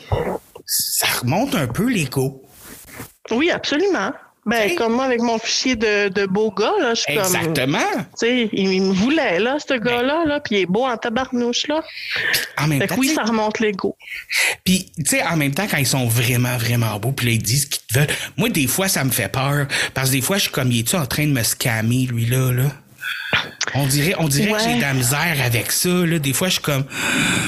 [0.66, 2.42] ça remonte un peu l'ego
[3.32, 4.12] Oui, absolument.
[4.44, 7.24] Ben, comme moi, avec mon fichier de, de beau gars, là, je suis comme.
[7.24, 7.78] exactement
[8.20, 11.68] Tu sais, il, me voulait, là, ce gars-là, là, puis il est beau en tabarnouche,
[11.68, 11.84] là.
[12.58, 13.96] en même Fait temps que oui, ça remonte l'ego.
[14.64, 17.42] Puis, tu sais, en même temps, quand ils sont vraiment, vraiment beaux, puis là, ils
[17.44, 18.18] disent qu'ils te veulent.
[18.36, 19.68] Moi, des fois, ça me fait peur.
[19.94, 22.52] Parce que des fois, je suis comme, il est-tu en train de me scammer, lui-là,
[22.52, 22.72] là?
[23.76, 26.18] On dirait, on dirait que j'ai de la misère avec ça, là.
[26.20, 26.84] Des fois, je suis comme.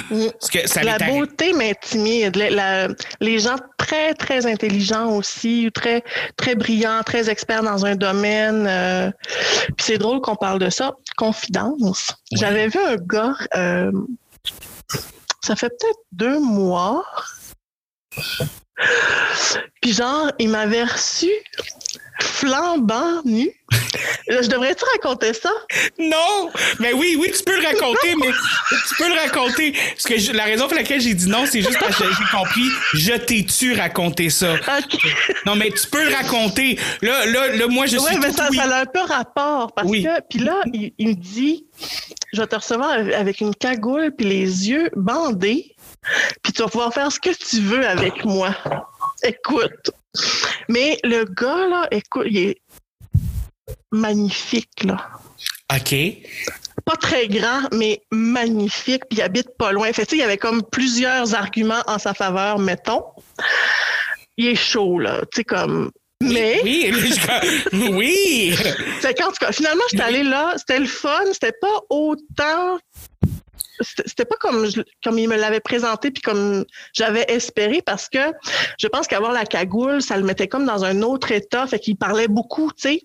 [0.09, 2.35] Parce que ça La beauté m'intimide.
[2.35, 2.87] La- la-
[3.19, 6.03] les gens très, très intelligents aussi, très,
[6.37, 8.65] très brillants, très experts dans un domaine.
[8.67, 9.11] euh,
[9.75, 10.93] Puis c'est drôle qu'on parle de ça.
[11.17, 12.13] Confidence.
[12.31, 13.91] J'avais vu un gars, euh,
[15.41, 17.03] ça fait peut-être deux mois.
[19.81, 21.29] Puis genre, il m'avait reçu
[22.21, 23.49] flambant nu.
[24.29, 25.51] Je devrais-tu raconter ça?
[25.99, 26.49] Non!
[26.79, 28.27] Mais oui, oui, tu peux le raconter, mais
[28.87, 29.73] tu peux le raconter.
[29.91, 32.37] Parce que je- la raison pour laquelle j'ai dit non, c'est juste parce que j'ai
[32.37, 34.55] compris, je t'ai-tu raconté ça?
[35.45, 36.79] Non, mais tu peux le raconter.
[37.01, 38.07] Là, là, là, moi, je suis.
[38.13, 38.57] Oui, mais ça, oui.
[38.57, 40.03] ça a un peu rapport parce Oui.
[40.03, 41.65] que puis là, il, il me dit
[42.33, 45.75] je vais te recevoir avec une cagoule puis les yeux bandés,
[46.41, 48.55] puis tu vas pouvoir faire ce que tu veux avec moi.
[49.23, 49.91] Écoute.
[50.69, 52.61] Mais le gars là, écoute, il est
[53.91, 55.09] magnifique là.
[55.73, 55.95] OK.
[56.85, 59.91] Pas très grand, mais magnifique, puis il habite pas loin.
[59.93, 63.03] Fait il y avait comme plusieurs arguments en sa faveur, mettons.
[64.37, 68.55] Il est chaud là, tu sais comme mais Oui, je- oui.
[69.01, 72.79] C'est quand, en tout cas, finalement, j'étais allée là, c'était le fun, c'était pas autant.
[73.83, 74.67] C'était pas comme,
[75.03, 78.19] comme il me l'avait présenté puis comme j'avais espéré parce que
[78.79, 81.97] je pense qu'avoir la cagoule, ça le mettait comme dans un autre état, fait qu'il
[81.97, 83.01] parlait beaucoup, tu sais.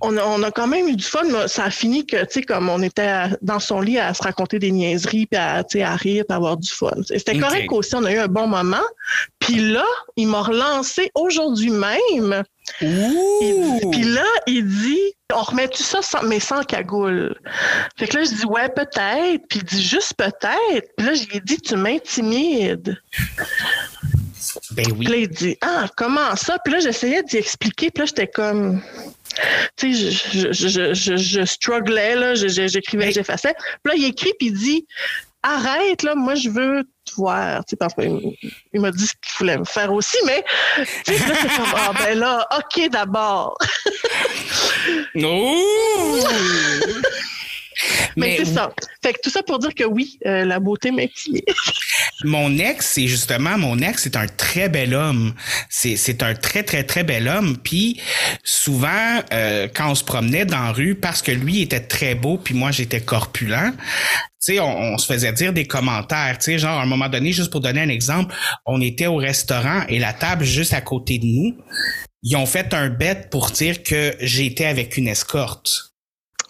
[0.00, 2.26] On a, on a quand même eu du fun, mais ça a fini que, tu
[2.34, 5.56] sais, comme on était à- dans son lit à se raconter des niaiseries, puis à,
[5.56, 6.92] à rire, puis à avoir du fun.
[7.06, 8.76] C'était correct aussi, on a eu un bon moment.
[9.40, 9.84] Puis là,
[10.16, 12.44] il m'a relancé aujourd'hui même.
[12.78, 15.00] Puis là, il dit,
[15.34, 17.34] on remet-tu ça sans, mais sans cagoule?
[17.98, 19.42] Fait que là, je dis, ouais, peut-être.
[19.48, 20.88] Puis il dit, juste peut-être.
[20.96, 22.96] Puis là, j'ai dit, tu m'intimides.
[24.72, 25.04] Ben oui.
[25.04, 26.58] Puis là, il dit, ah, comment ça?
[26.64, 27.90] Puis là, j'essayais d'y expliquer.
[27.90, 28.80] Puis là, j'étais comme,
[29.76, 32.34] tu sais, je, je, je, je, je strugglais, là.
[32.34, 33.54] J'écrivais, Mais- j'effaçais.
[33.82, 34.86] Puis là, il écrit, puis il dit,
[35.42, 37.64] arrête, là, moi, je veux te voir.
[37.64, 38.34] Tu sais, parce qu'il
[38.72, 40.44] il m'a dit ce qu'il voulait me faire aussi, mais,
[41.04, 43.56] tu sais, là, c'est comme, ah, ben là, OK, d'abord.
[45.14, 46.18] Ouh!
[48.16, 48.72] Mais, c'est ça.
[49.22, 51.44] Tout ça pour dire que oui, euh, la beauté m'intimide.
[52.24, 55.34] Mon ex, c'est justement, mon ex, c'est un très bel homme.
[55.68, 57.56] C'est, un très, très, très bel homme.
[57.58, 58.00] Puis
[58.42, 62.38] souvent, euh, quand on se promenait dans la rue, parce que lui était très beau,
[62.38, 63.72] puis moi, j'étais corpulent,
[64.50, 66.38] on, on se faisait dire des commentaires.
[66.38, 68.34] Tu genre, à un moment donné, juste pour donner un exemple,
[68.66, 71.56] on était au restaurant et la table juste à côté de nous,
[72.22, 75.87] ils ont fait un bet pour dire que j'étais avec une escorte.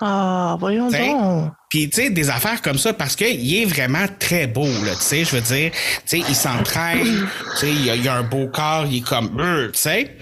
[0.00, 1.52] Ah, voyons T'sais, donc.
[1.68, 5.02] Puis, tu sais, des affaires comme ça, parce qu'il est vraiment très beau, là, tu
[5.02, 8.22] sais, je veux dire, tu sais, il s'entraîne, tu sais, il a, il a un
[8.22, 10.16] beau corps, il est comme, euh, tu sais,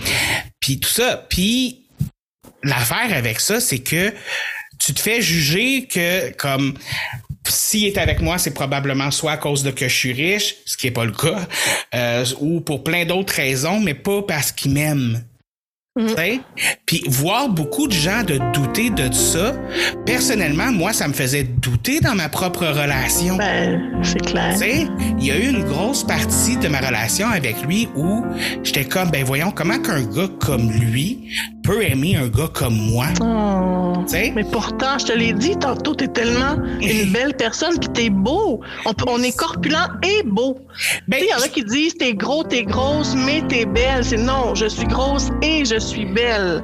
[0.61, 1.25] puis tout ça.
[1.29, 1.87] Puis,
[2.63, 4.13] l'affaire avec ça, c'est que
[4.79, 6.75] tu te fais juger que, comme,
[7.49, 10.77] s'il est avec moi, c'est probablement soit à cause de que je suis riche, ce
[10.77, 11.47] qui est pas le cas,
[11.95, 15.23] euh, ou pour plein d'autres raisons, mais pas parce qu'il m'aime.
[16.15, 16.41] Sais?
[16.85, 19.55] Puis voir beaucoup de gens de douter de ça,
[20.05, 23.37] personnellement, moi, ça me faisait douter dans ma propre relation.
[23.37, 24.55] Ben, c'est clair.
[25.19, 28.23] Il y a eu une grosse partie de ma relation avec lui où
[28.63, 31.31] j'étais comme, ben voyons, comment qu'un gars comme lui
[31.67, 33.07] peut aimer un gars comme moi?
[33.21, 33.93] Oh.
[34.35, 38.61] Mais pourtant, je te l'ai dit tantôt, t'es tellement une belle personne, puis t'es beau.
[39.07, 40.59] On, est corpulent et beau.
[41.09, 44.05] Ben, il y en a qui disent t'es gros, t'es grosse, mais t'es belle.
[44.05, 46.63] C'est non, je suis grosse et je suis belle.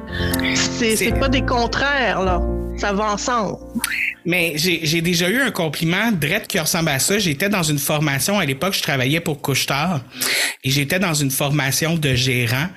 [0.55, 2.41] C'est pas des contraires, là.
[2.77, 3.57] Ça va ensemble.
[4.25, 7.19] Mais j'ai déjà eu un compliment drette qui ressemble à ça.
[7.19, 10.01] J'étais dans une formation à l'époque, je travaillais pour Couchetard
[10.63, 12.67] et j'étais dans une formation de gérant.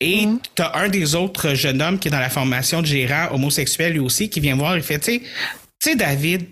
[0.00, 3.92] Et t'as un des autres jeunes hommes qui est dans la formation de gérant homosexuel
[3.94, 5.22] lui aussi qui vient me voir et fait, tu
[5.82, 6.46] sais, David,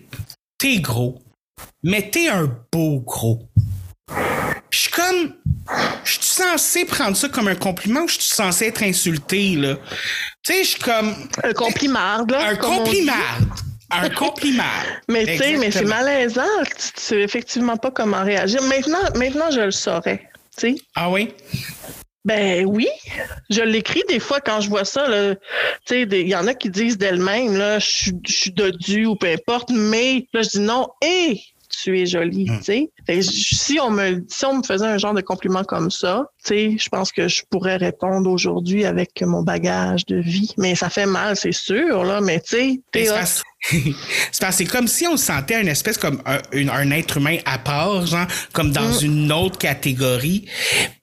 [0.57, 1.21] t'es gros,
[1.83, 3.49] mais t'es un beau gros.
[4.69, 5.35] Je suis comme,
[6.03, 9.77] je suis censé prendre ça comme un compliment ou je suis censé être insulté, là?
[10.43, 11.15] Tu sais, je suis comme.
[11.43, 12.47] Un compliment, là.
[12.49, 13.13] Un compliment.
[13.91, 14.63] Un compliment.
[15.09, 16.43] Mais tu sais, mais c'est malaisant.
[16.65, 18.61] Tu, sais effectivement pas comment réagir.
[18.63, 20.29] Maintenant, maintenant je le saurais.
[20.57, 20.75] Tu sais.
[20.95, 21.33] Ah oui?
[22.23, 22.87] Ben oui,
[23.49, 25.07] je l'écris des fois quand je vois ça.
[25.89, 30.27] il y en a qui disent d'elles-mêmes, là, je suis- dodue ou peu importe, mais
[30.31, 31.41] là, je dis non, et
[31.81, 32.59] tu es jolie, Hmm.
[32.59, 33.21] tu sais.
[33.21, 36.77] Si on, me, si on me faisait un genre de compliment comme ça, tu sais,
[36.77, 40.53] je pense que je pourrais répondre aujourd'hui avec mon bagage de vie.
[40.57, 42.81] Mais ça fait mal, c'est sûr, là, mais tu sais,
[44.31, 47.17] C'est parce- que comme si on se sentait une espèce comme un, une- un être
[47.17, 49.05] humain à part, genre, comme dans Mm.
[49.05, 50.45] une autre catégorie.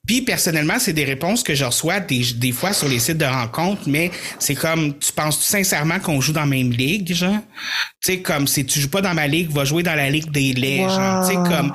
[0.06, 3.26] Puis personnellement, c'est des réponses que je reçois des, des fois sur les sites de
[3.26, 7.38] rencontres, mais c'est comme, tu penses sincèrement qu'on joue dans la même ligue, genre?
[8.02, 10.30] Tu sais, comme, si tu joues pas dans ma ligue, va jouer dans la ligue
[10.30, 10.88] des laits, Wow.
[10.88, 11.28] genre.
[11.28, 11.72] Tu sais, comme,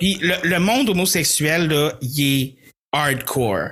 [0.00, 2.54] puis le, le monde homosexuel, là, il est
[2.92, 3.70] hardcore.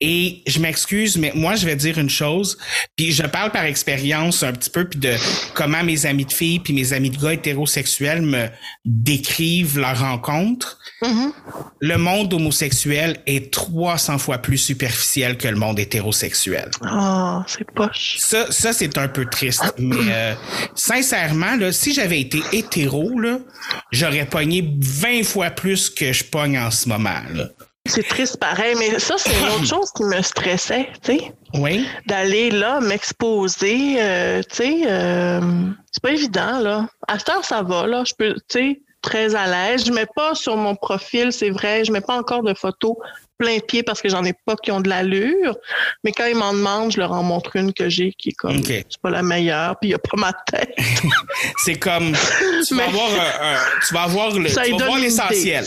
[0.00, 2.56] Et je m'excuse, mais moi, je vais dire une chose,
[2.96, 5.14] puis je parle par expérience un petit peu, puis de
[5.54, 8.46] comment mes amis de filles puis mes amis de gars hétérosexuels me
[8.84, 10.78] décrivent leur rencontre.
[11.02, 11.32] Mhm.
[11.80, 16.70] Le monde homosexuel est 300 fois plus superficiel que le monde hétérosexuel.
[16.82, 18.16] Ah, c'est poche.
[18.18, 19.74] Ça, ça c'est un peu triste.
[19.78, 20.34] Mais euh,
[20.76, 23.38] sincèrement, là, si j'avais été hétéro, là,
[23.90, 27.20] j'aurais pogné 20 fois plus que je pogne en ce moment.
[27.32, 27.48] Là.
[27.88, 31.32] C'est triste pareil, mais ça, c'est une autre chose qui me stressait, tu sais.
[31.54, 31.86] Oui?
[32.06, 35.40] d'aller là m'exposer, euh, tu sais, euh,
[35.90, 36.86] c'est pas évident là.
[37.08, 39.86] À cette heure, ça va là, je peux, tu sais, très à l'aise.
[39.86, 42.96] Je mets pas sur mon profil, c'est vrai, je mets pas encore de photos
[43.38, 45.56] plein pied parce que j'en ai pas qui ont de l'allure.
[46.04, 48.62] Mais quand ils m'en demandent, je leur en montre une que j'ai qui est comme,
[48.64, 50.74] c'est pas la meilleure, puis il y a pas ma tête.
[51.64, 52.12] C'est comme
[52.66, 55.64] tu vas Mais- avoir un- un- tu vas avoir le tu vas voir l'essentiel.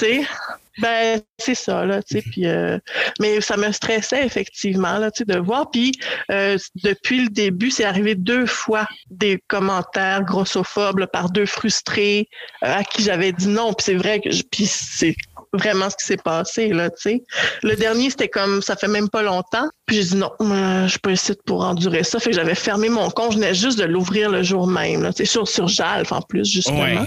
[0.80, 2.48] Ben, c'est ça, là, tu sais, puis...
[2.48, 2.78] euh,
[3.20, 5.70] mais ça me stressait, effectivement, là, tu sais, de voir.
[5.70, 5.92] Puis,
[6.32, 12.30] euh, depuis le début, c'est arrivé deux fois des commentaires grossophobes par deux frustrés
[12.64, 13.74] euh, à qui j'avais dit non.
[13.74, 14.30] Puis c'est vrai que...
[14.50, 15.16] Puis c'est
[15.54, 17.24] vraiment ce qui s'est passé, là, tu sais.
[17.64, 18.62] Le dernier, c'était comme...
[18.62, 19.68] Ça fait même pas longtemps.
[19.86, 22.20] Puis j'ai dit non, je suis pas ici pour endurer ça.
[22.20, 23.34] Fait que j'avais fermé mon compte.
[23.34, 26.50] Je venais juste de l'ouvrir le jour même, là, tu sur, sur Jalf, en plus,
[26.50, 26.82] justement.
[26.82, 27.00] Ouais.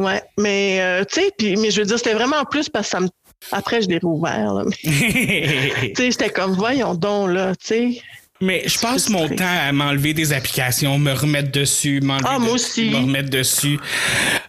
[0.00, 2.90] Ouais, mais euh, tu sais, mais je veux dire, c'était vraiment en plus parce que
[2.90, 3.08] ça me.
[3.52, 4.64] Après, je l'ai rouvert.
[4.82, 8.02] Tu sais, j'étais comme, voyons donc, là, tu sais.
[8.42, 12.54] Mais je passe mon temps à m'enlever des applications, me remettre dessus, m'enlever Ah, moi
[12.54, 12.90] dessus, aussi.
[12.90, 13.78] me remettre dessus.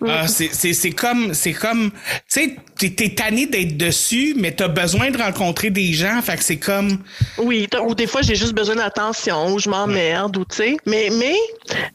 [0.07, 4.53] Ah, c'est, c'est, c'est comme, c'est comme, tu sais, t'es, t'es tanné d'être dessus, mais
[4.53, 6.99] t'as besoin de rencontrer des gens, fait que c'est comme,
[7.37, 10.77] Oui, ou des fois, j'ai juste besoin d'attention, ou je m'emmerde, ou tu sais.
[10.85, 11.35] Mais, mais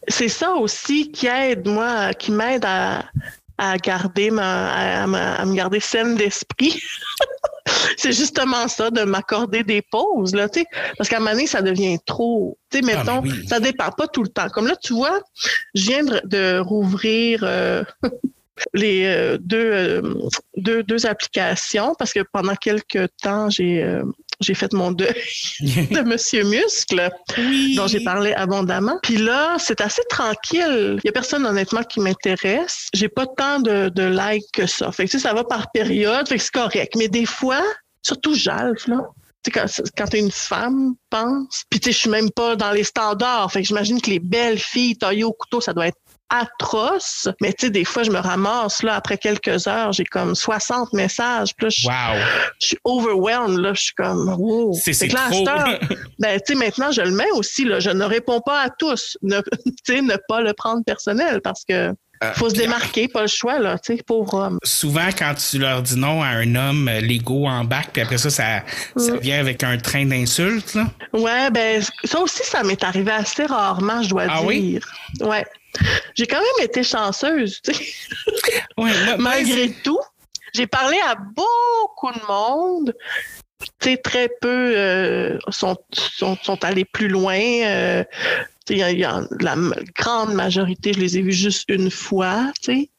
[0.08, 3.04] c'est ça aussi qui aide, moi, qui m'aide à,
[3.56, 5.02] à garder ma, à,
[5.40, 6.78] à me garder saine d'esprit.
[7.96, 10.66] c'est justement ça, de m'accorder des pauses, là, tu sais.
[10.96, 12.58] Parce qu'à un moment donné, ça devient trop.
[12.70, 13.46] Tu sais, Ah, mettons, oui.
[13.48, 14.48] ça dépend pas tout le temps.
[14.48, 15.20] Comme là, tu vois,
[15.74, 17.84] je viens de, de rouvrir euh,
[18.74, 20.14] les euh, deux, euh,
[20.56, 24.02] deux, deux applications parce que pendant quelques temps, j'ai euh,
[24.40, 25.14] j'ai fait mon deuil
[25.60, 27.10] de Monsieur Muscle,
[27.76, 28.98] dont j'ai parlé abondamment.
[29.02, 30.98] Puis là, c'est assez tranquille.
[31.02, 32.88] Il y a personne, honnêtement, qui m'intéresse.
[32.92, 34.92] J'ai pas tant de, de likes que ça.
[34.92, 36.28] Fait que, tu sais, ça va par période.
[36.28, 36.94] Fait que c'est correct.
[36.96, 37.62] Mais des fois,
[38.02, 39.08] surtout Jalf, là.
[39.42, 41.64] Tu sais, quand, quand t'es une femme, pense.
[41.70, 43.50] Puis tu sais, je suis même pas dans les standards.
[43.52, 45.98] Fait que j'imagine que les belles filles taillées au couteau, ça doit être
[46.30, 47.28] atroce.
[47.40, 50.92] Mais tu sais, des fois, je me ramasse, là, après quelques heures, j'ai comme 60
[50.92, 51.50] messages.
[51.56, 52.22] Puis là, je, wow.
[52.60, 53.72] je suis overwhelmed, là.
[53.74, 54.72] Je suis comme, wow.
[54.82, 55.78] C'est, heure,
[56.18, 57.80] ben, tu sais, maintenant, je le mets aussi, là.
[57.80, 59.16] Je ne réponds pas à tous.
[59.22, 61.92] Ne, tu sais, ne pas le prendre personnel parce que
[62.24, 63.78] Euh, faut se démarquer, pas le choix, là.
[63.78, 64.58] Tu sais, pauvre homme.
[64.64, 68.30] Souvent, quand tu leur dis non à un homme, euh, l'ego embarque, puis après ça,
[68.30, 68.62] ça,
[68.96, 69.18] ça Mm.
[69.18, 70.86] vient avec un train d'insultes, là.
[71.12, 74.62] Ouais, ben, ça aussi, ça m'est arrivé assez rarement, je dois Ah oui?
[74.62, 74.86] dire.
[75.20, 75.44] Ouais.
[76.14, 77.84] J'ai quand même été chanceuse, tu sais.
[78.78, 79.98] Moi, malgré tout.
[80.54, 82.94] J'ai parlé à beaucoup de monde.
[83.80, 87.38] Tu sais, très peu euh, sont, sont, sont allés plus loin.
[87.38, 88.04] Euh,
[88.66, 89.56] tu sais, y a- il y a la
[89.96, 92.90] grande majorité, je les ai vus juste une fois, tu sais.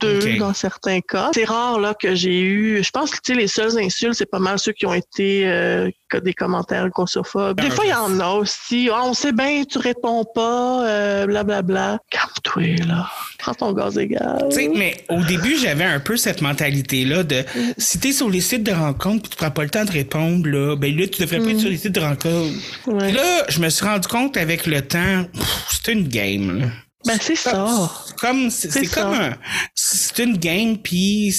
[0.00, 1.30] Deux dans certains cas.
[1.34, 2.82] C'est rare là que j'ai eu.
[2.84, 5.46] Je pense que tu sais, les seuls insultes, c'est pas mal ceux qui ont été
[5.46, 5.90] euh,
[6.22, 7.60] des commentaires grossophobes.
[7.60, 8.88] Des Ah, fois, il y en a aussi.
[8.92, 11.98] Ah, on sait bien, tu réponds pas, euh, blablabla.
[12.10, 13.08] Calme-toi, là.
[13.38, 14.44] Prends ton gaz égal.
[14.50, 17.44] Tu sais, mais au début, j'avais un peu cette mentalité-là de
[17.76, 20.48] si t'es sur les sites de rencontres et tu prends pas le temps de répondre,
[20.48, 22.54] là, ben là, tu devrais pas être sur les sites de rencontres.
[22.86, 23.12] Ouais.
[23.12, 25.24] Là, je me suis rendu compte avec le temps,
[25.70, 26.60] c'est une game.
[26.60, 26.66] là.
[27.06, 27.90] Ben, c'est ça.
[28.06, 29.36] C'est comme, c'est comme un,
[29.74, 31.32] c'est une game, puis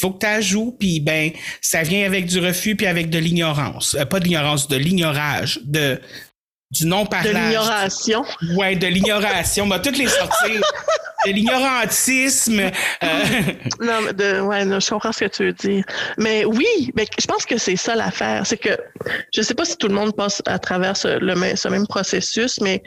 [0.00, 3.96] faut que tu joues, puis ben ça vient avec du refus puis avec de l'ignorance,
[3.98, 6.00] Euh, pas de l'ignorance, de l'ignorage, de
[6.70, 8.24] du non De l'ignoration.
[8.56, 9.64] Ouais, de l'ignoration.
[9.64, 10.60] On va toutes les sortir.
[11.26, 12.60] de l'ignorantisme.
[12.60, 12.70] euh,
[13.80, 15.84] Non, de, ouais, non, je comprends ce que tu veux dire.
[16.18, 18.46] Mais oui, mais je pense que c'est ça l'affaire.
[18.46, 18.76] C'est que
[19.32, 21.86] je sais pas si tout le monde passe à travers ce, le même, ce même
[21.86, 22.82] processus, mais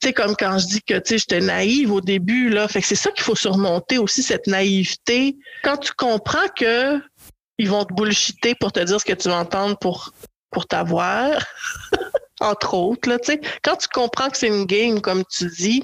[0.00, 2.94] tu sais, comme quand je dis que j'étais naïve au début, là, fait que c'est
[2.94, 5.36] ça qu'il faut surmonter aussi, cette naïveté.
[5.64, 7.00] Quand tu comprends que
[7.58, 10.12] ils vont te bullshiter pour te dire ce que tu vas entendre pour,
[10.50, 11.44] pour t'avoir.
[12.40, 13.16] Entre autres, là.
[13.64, 15.82] Quand tu comprends que c'est une game, comme tu dis,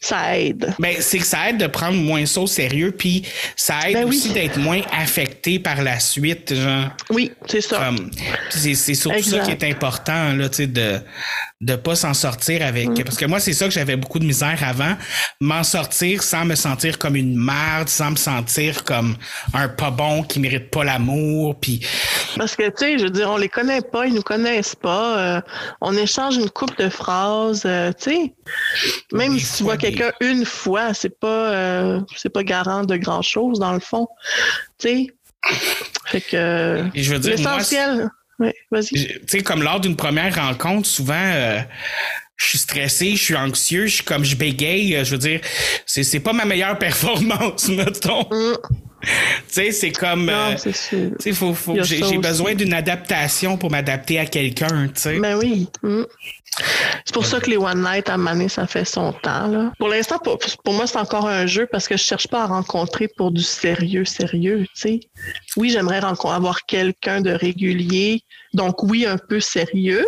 [0.00, 0.74] ça aide.
[0.78, 3.24] ben, c'est que ça aide de prendre moins ça au sérieux, puis
[3.56, 4.16] ça aide Ben oui.
[4.16, 6.88] aussi d'être moins affecté par la suite, genre.
[7.10, 7.90] Oui, c'est ça.
[8.50, 11.00] C'est, surtout ça qui est important, là, tu sais, de
[11.64, 12.88] de pas s'en sortir avec.
[12.90, 13.04] Mm.
[13.04, 14.96] Parce que moi, c'est ça que j'avais beaucoup de misère avant,
[15.40, 19.16] m'en sortir sans me sentir comme une merde, sans me sentir comme
[19.54, 21.80] un pas bon qui mérite pas l'amour, puis
[22.36, 25.18] Parce que, tu sais, je veux dire, on les connaît pas, ils nous connaissent pas.
[25.18, 25.40] euh,
[25.80, 28.34] on échange une couple de phrases, euh, tu sais.
[29.12, 33.58] Même si vois quelqu'un une fois, c'est pas, euh, c'est pas garant de grand chose,
[33.58, 34.08] dans le fond.
[34.78, 35.06] Tu sais?
[36.06, 36.84] Fait que.
[36.94, 38.10] Et je veux dire, moi, L'essentiel.
[38.40, 38.88] Oui, vas-y.
[38.88, 41.60] tu sais, comme lors d'une première rencontre, souvent, euh,
[42.36, 44.96] je suis stressé, je suis anxieux, je suis comme je bégaye.
[44.96, 45.40] euh, Je veux dire,
[45.86, 48.22] c'est, c'est pas ma meilleure performance, mettons.
[48.30, 48.56] Mm.
[49.04, 49.10] Tu
[49.48, 50.30] sais, c'est comme.
[50.30, 50.54] euh,
[51.20, 55.18] tu faut, faut, j'ai, besoin d'une adaptation pour m'adapter à quelqu'un, tu sais.
[55.18, 55.68] Ben oui.
[55.82, 56.04] Mm.
[57.04, 59.48] C'est pour ça que les One Night à Mané, ça fait son temps.
[59.48, 59.72] Là.
[59.78, 62.46] Pour l'instant, pour, pour moi, c'est encore un jeu parce que je cherche pas à
[62.46, 64.64] rencontrer pour du sérieux, sérieux.
[64.74, 65.00] tu sais.
[65.56, 68.22] Oui, j'aimerais avoir quelqu'un de régulier,
[68.54, 70.06] donc oui, un peu sérieux,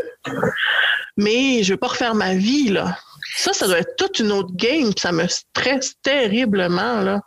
[1.16, 2.68] mais je veux pas refaire ma vie.
[2.68, 2.98] là.
[3.36, 7.00] Ça, ça doit être toute une autre game, ça me stresse terriblement.
[7.02, 7.20] là.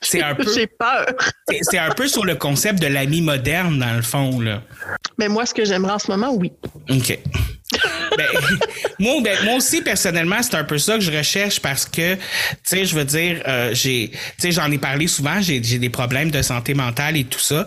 [0.00, 1.06] C'est un peu, J'ai peur.
[1.48, 4.62] c'est, c'est un peu sur le concept de l'ami moderne, dans le fond, là.
[5.18, 6.52] Mais moi, ce que j'aimerais en ce moment, oui.
[6.90, 7.18] OK.
[8.16, 8.26] Ben,
[8.98, 12.20] moi, ben, moi aussi, personnellement, c'est un peu ça que je recherche parce que, tu
[12.64, 16.30] sais, je veux dire, euh, j'ai, tu sais, j'en ai parlé souvent, j'ai, des problèmes
[16.30, 17.66] de santé mentale et tout ça.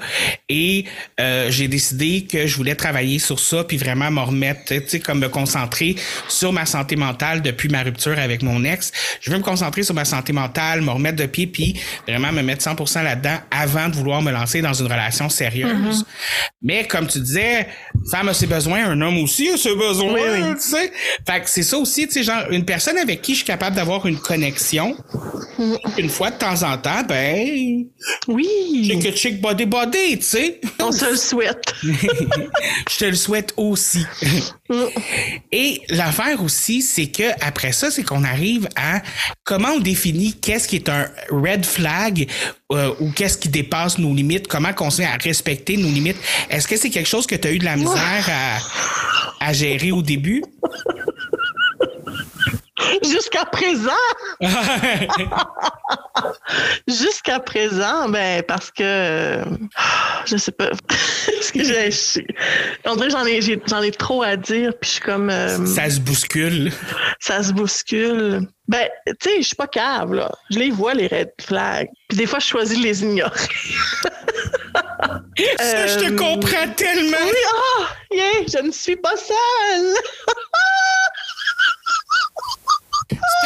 [0.49, 0.85] Et
[1.19, 4.99] euh, j'ai décidé que je voulais travailler sur ça puis vraiment me remettre, tu sais,
[4.99, 5.95] comme me concentrer
[6.27, 8.91] sur ma santé mentale depuis ma rupture avec mon ex.
[9.21, 12.41] Je veux me concentrer sur ma santé mentale, me remettre de pied puis vraiment me
[12.41, 16.05] mettre 100% là-dedans avant de vouloir me lancer dans une relation sérieuse.
[16.61, 17.67] Mais comme tu disais,
[18.11, 20.55] femme a ses besoins, un homme aussi a ses besoins, Oui, oui.
[20.55, 20.91] tu sais.
[21.27, 23.75] Fait que c'est ça aussi, tu sais, genre, une personne avec qui je suis capable
[23.75, 24.95] d'avoir une connexion,
[25.97, 27.85] une fois de temps en temps, ben,
[28.27, 28.47] Oui,
[28.85, 30.61] chick chick body body, tu sais.
[30.79, 31.63] on se le souhaite.
[31.83, 34.05] je te le souhaite aussi.
[35.51, 39.01] Et l'affaire aussi, c'est que après ça, c'est qu'on arrive à
[39.43, 42.27] comment on définit qu'est-ce qui est un red flag
[42.71, 46.17] euh, ou qu'est-ce qui dépasse nos limites, comment qu'on se met à respecter nos limites.
[46.49, 49.86] Est-ce que c'est quelque chose que tu as eu de la misère à, à gérer?
[49.91, 50.43] Au début?
[53.03, 53.91] Jusqu'à présent,
[56.87, 59.43] jusqu'à présent, ben parce que
[60.25, 61.89] je sais pas, parce que j'ai,
[62.85, 65.65] on dirait que j'en ai, j'en ai trop à dire, puis je suis comme euh,
[65.65, 66.71] Ça se bouscule.
[67.19, 68.47] ça se bouscule.
[68.67, 70.31] Ben, tu sais, je suis pas cave là.
[70.51, 71.89] Je les vois les red flags.
[72.09, 73.31] Puis des fois, je choisis de les ignorer.
[75.59, 77.17] Ça, je te Euh, comprends tellement.
[77.25, 77.31] Oui,
[77.79, 79.93] ah, yeah, je ne suis pas seule.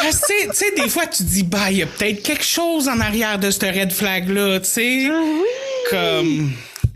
[0.02, 3.38] Tu sais, des fois, tu dis, bah, il y a peut-être quelque chose en arrière
[3.40, 5.08] de ce red flag-là, tu sais.
[5.12, 5.48] Ah oui.
[5.90, 6.52] Comme.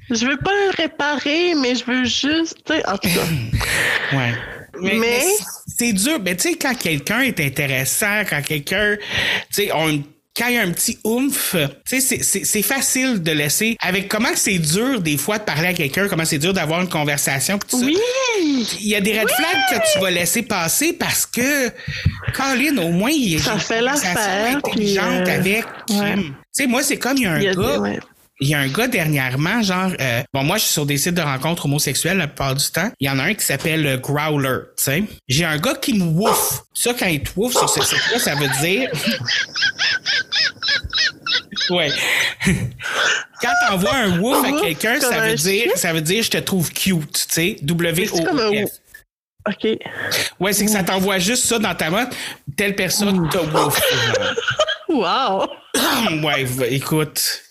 [0.09, 3.25] Je veux pas le réparer, mais je veux juste, tu sais, en tout cas.
[4.15, 4.33] Ouais.
[4.81, 5.23] Mais,
[5.77, 6.19] c'est dur.
[6.23, 10.03] Mais tu sais, quand quelqu'un est intéressant, quand quelqu'un, tu sais, on
[10.37, 11.55] quand il y a un petit oomph,
[11.87, 13.77] tu sais, c'est- facile de laisser.
[13.81, 16.89] Avec comment c'est dur des fois de parler à quelqu'un, comment c'est dur d'avoir une
[16.89, 17.85] conversation, pis tout ça.
[17.85, 17.97] Oui.
[18.81, 21.69] Il y a des red flags que tu vas laisser passer parce que,
[22.33, 25.65] Colin, au moins, il y a Ça une fait conversation l'affaire, intelligente euh, avec.
[25.89, 26.15] ouais.
[26.15, 27.61] Tu sais, moi, c'est comme il y a un Il y a gars.
[27.73, 27.99] des- ouais.
[28.41, 31.15] Il y a un gars dernièrement, genre, euh, bon, moi, je suis sur des sites
[31.15, 32.91] de rencontres homosexuelles la plupart du temps.
[32.99, 35.03] Il y en a un qui s'appelle euh, Growler, tu sais.
[35.29, 36.63] J'ai un gars qui me wouf.
[36.73, 38.91] Ça, quand il te wouf sur ce site-là, ça veut dire.
[41.69, 41.89] ouais.
[43.41, 46.73] quand t'envoies un wouf à quelqu'un, ça veut dire, ça veut dire je te trouve
[46.73, 47.55] cute, tu sais.
[47.61, 48.71] w C'est comme un o wouf.
[49.47, 49.67] OK.
[50.39, 52.09] Ouais, c'est que ça t'envoie juste ça dans ta main.
[52.57, 53.79] Telle personne t'a wouf.
[54.87, 55.47] Wow.
[56.23, 57.41] ouais, écoute.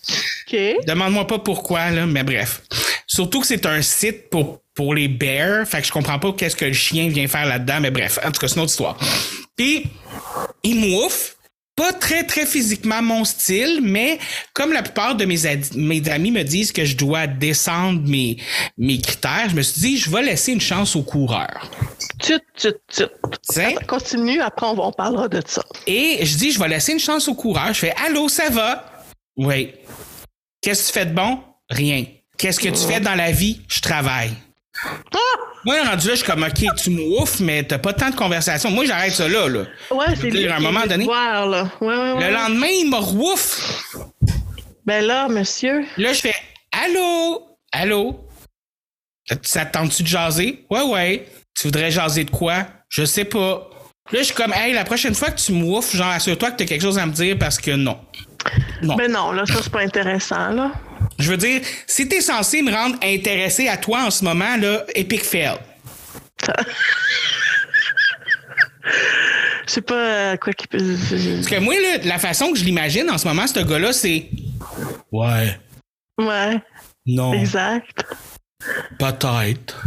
[0.87, 2.63] Demande-moi pas pourquoi, là, mais bref.
[3.07, 6.57] Surtout que c'est un site pour, pour les bears, fait que je comprends pas qu'est-ce
[6.57, 8.97] que le chien vient faire là-dedans, mais bref, en tout cas, c'est une autre histoire.
[9.57, 9.85] Puis,
[10.63, 11.37] il m'ouffe,
[11.77, 14.19] pas très, très physiquement mon style, mais
[14.53, 15.47] comme la plupart de mes,
[16.09, 18.37] amis me disent que je dois descendre mes,
[18.79, 21.71] mes critères, je me suis dit, je vais laisser une chance aux coureurs.
[22.21, 23.05] Tut, tut, tut.
[23.89, 25.65] Continue, après on, on parlera de ça.
[25.87, 27.75] Et je dis, je vais laisser une chance aux coureurs.
[27.75, 28.87] Je fais, allô, ça va?
[29.37, 29.73] Oui.
[30.65, 31.41] Qu'est-ce que tu fais de bon?
[31.71, 32.05] Rien.
[32.39, 33.61] Qu'est-ce que tu fais dans la vie?
[33.69, 34.33] Je travaille.
[35.65, 38.71] Moi, rendu là, je suis comme, OK, tu m'oufes, mais t'as pas tant de conversation.
[38.71, 39.61] Moi, j'arrête ça là, là.
[39.91, 41.71] Ouais, c'est lui à un moment donné- Voir, là.
[41.81, 42.29] Ouais, ouais, ouais.
[42.29, 43.95] Le lendemain, il me rouf.
[44.85, 45.85] Ben là, monsieur.
[45.97, 46.35] Là, je fais,
[46.73, 47.47] allô?
[47.73, 48.27] Allô?
[49.27, 50.65] Ça- Ça te tente-tu de jaser?
[50.71, 51.27] Ouais, ouais.
[51.59, 52.67] Tu voudrais jaser de quoi?
[52.91, 53.71] Je sais pas.
[54.13, 56.65] Là, je suis comme, hey, la prochaine fois que tu m'oufes, genre, assure-toi que t'as
[56.67, 57.99] quelque chose à me dire parce que non.
[58.83, 58.97] Non.
[58.97, 60.73] Ben non, là, ça, c'est pas intéressant, là.
[61.19, 64.85] Je veux dire, si t'es censé me rendre intéressé à toi en ce moment, là,
[64.95, 65.57] epic fail.
[69.67, 70.79] Je sais pas euh, quoi qu'il peut.
[70.79, 74.29] Parce que moi, là, la façon que je l'imagine en ce moment, ce gars-là, c'est.
[75.13, 75.59] Ouais.
[76.19, 76.61] Ouais,
[77.07, 77.33] Non.
[77.33, 78.05] exact.
[78.99, 79.83] Peut-être.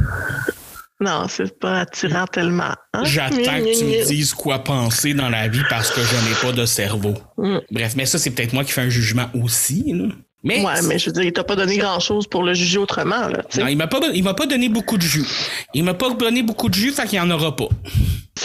[1.00, 2.74] Non, c'est pas attirant tellement.
[2.94, 3.04] hein?
[3.04, 6.52] J'attends que tu me dises quoi penser dans la vie parce que je n'ai pas
[6.58, 7.14] de cerveau.
[7.38, 7.58] Mm.
[7.70, 9.84] Bref, mais ça, c'est peut-être moi qui fais un jugement aussi.
[9.94, 10.06] là.
[10.44, 13.28] Mais, Ouais, mais je veux dire, il t'a pas donné grand-chose pour le juger autrement,
[13.28, 13.44] là.
[13.60, 15.26] non, il m'a pas, il m'a pas donné beaucoup de jus.
[15.74, 17.68] Il m'a pas donné beaucoup de jus, fait qu'il y en aura pas.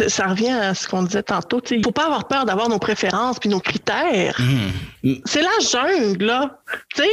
[0.08, 1.60] Ça revient à ce qu'on disait tantôt.
[1.70, 4.38] Il faut pas avoir peur d'avoir nos préférences puis nos critères.
[5.04, 5.14] Mm.
[5.26, 6.58] C'est la jungle, là.
[6.94, 7.08] Tu sais,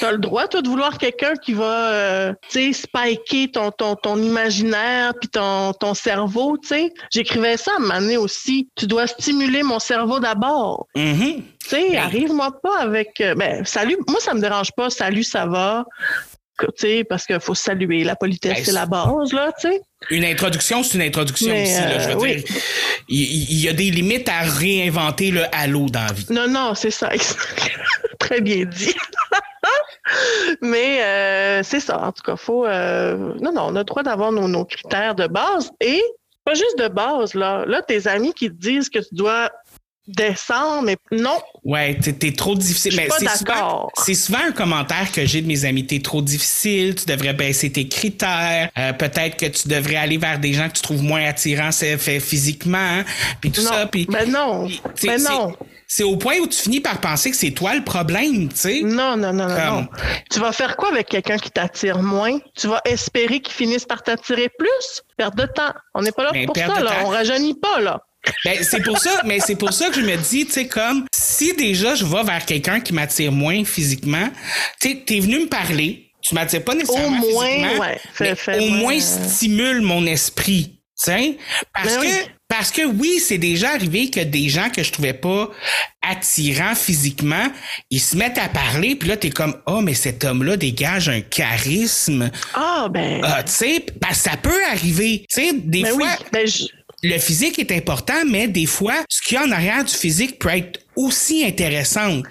[0.00, 3.94] t'as le droit, toi, de vouloir quelqu'un qui va, euh, tu sais, spiker ton, ton,
[3.96, 6.92] ton imaginaire puis ton, ton cerveau, tu sais.
[7.12, 8.68] J'écrivais ça à un moment donné aussi.
[8.76, 10.86] Tu dois stimuler mon cerveau d'abord.
[10.96, 11.42] Mhm.
[11.62, 13.20] Tu sais, arrive-moi pas avec...
[13.20, 14.90] euh, ben, salut, moi, ça me dérange pas.
[14.90, 15.84] Salut, ça va.
[16.60, 18.04] Tu sais, parce qu'il faut saluer.
[18.04, 19.80] La politesse, Ben, c'est la base, là, tu sais.
[20.10, 21.80] Une introduction, c'est une introduction Mais, aussi.
[21.80, 22.44] Là, je veux euh, dire,
[23.08, 26.26] il, il- il y a des limites à réinventer le halo dans la vie.
[26.30, 27.08] Non, non, c'est ça.
[28.20, 28.94] Très bien dit.
[30.62, 32.00] Mais euh, c'est ça.
[32.00, 32.66] En tout cas, faut.
[32.66, 35.70] euh, Non, non, on a le droit d'avoir nos, nos critères de base.
[35.80, 36.02] Et
[36.44, 37.64] pas juste de base, là.
[37.66, 39.50] Là, tes amis qui te disent que tu dois
[40.06, 41.40] descendre, mais non.
[41.64, 42.92] Ouais, t'es, t'es trop difficile.
[42.92, 43.90] Je suis Mais pas d'accord.
[43.96, 45.86] c'est souvent un commentaire que j'ai de mes amis.
[45.86, 48.68] T'es trop difficile, tu devrais baisser tes critères.
[48.76, 51.96] euh, peut-être que tu devrais aller vers des gens que tu trouves moins attirants c'est
[51.96, 52.76] fait physiquement.
[52.76, 53.04] hein,
[53.40, 53.70] Puis tout non.
[53.70, 53.86] ça.
[53.86, 54.68] Puis, ben non.
[54.94, 55.54] c'est- Ben non.
[55.96, 58.80] C'est au point où tu finis par penser que c'est toi le problème, tu sais.
[58.82, 59.86] Non, non, non, non, Comme- non.
[60.28, 62.36] Tu vas faire quoi avec quelqu'un qui t'attire moins?
[62.58, 65.02] Tu vas espérer qu'il finisse par t'attirer plus?
[65.16, 65.72] Perte de temps.
[65.94, 66.90] On n'est pas là Ben, pour ça, là.
[66.90, 66.96] temps.
[67.04, 68.00] On rajeunit pas, là.
[68.44, 71.04] Ben, c'est pour ça, mais c'est pour ça que je me dis, tu sais, comme,
[71.14, 74.30] si déjà je vais vers quelqu'un qui m'attire moins physiquement,
[74.80, 78.58] tu sais, t'es venu me parler, tu m'attires pas nécessairement Au moins, physiquement, ouais, mais
[78.58, 81.38] au moins, moins euh, stimule mon esprit, tu sais,
[81.72, 82.12] parce Ben que, oui.
[82.56, 85.50] Parce que oui, c'est déjà arrivé que des gens que je trouvais pas
[86.08, 87.48] attirants physiquement,
[87.90, 91.20] ils se mettent à parler, puis là, t'es comme, oh, mais cet homme-là dégage un
[91.20, 93.20] charisme, Ah, ben.
[93.24, 96.26] Ah, tu sais, que ça peut arriver, tu sais, des ben fois, oui.
[96.32, 96.64] Ben, je-
[97.02, 100.38] le physique est important, mais des fois, ce qu'il y a en arrière du physique
[100.38, 102.22] peut être aussi intéressant.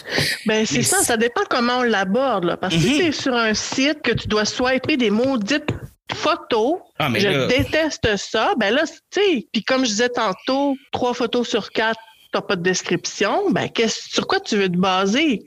[0.46, 2.46] Ben, c'est ça, ça dépend comment on l'aborde.
[2.46, 2.58] là.
[2.58, 2.86] Parce que Mhm.
[2.88, 5.68] si c'est sur un site que tu dois swiper des maudites
[6.12, 8.54] photos, Ah, je là- déteste ça.
[8.58, 12.00] Ben là, tu sais, puis comme je disais tantôt, trois photos sur quatre,
[12.34, 15.44] t'as pas de description, ben qu'est-ce sur quoi tu veux te baser?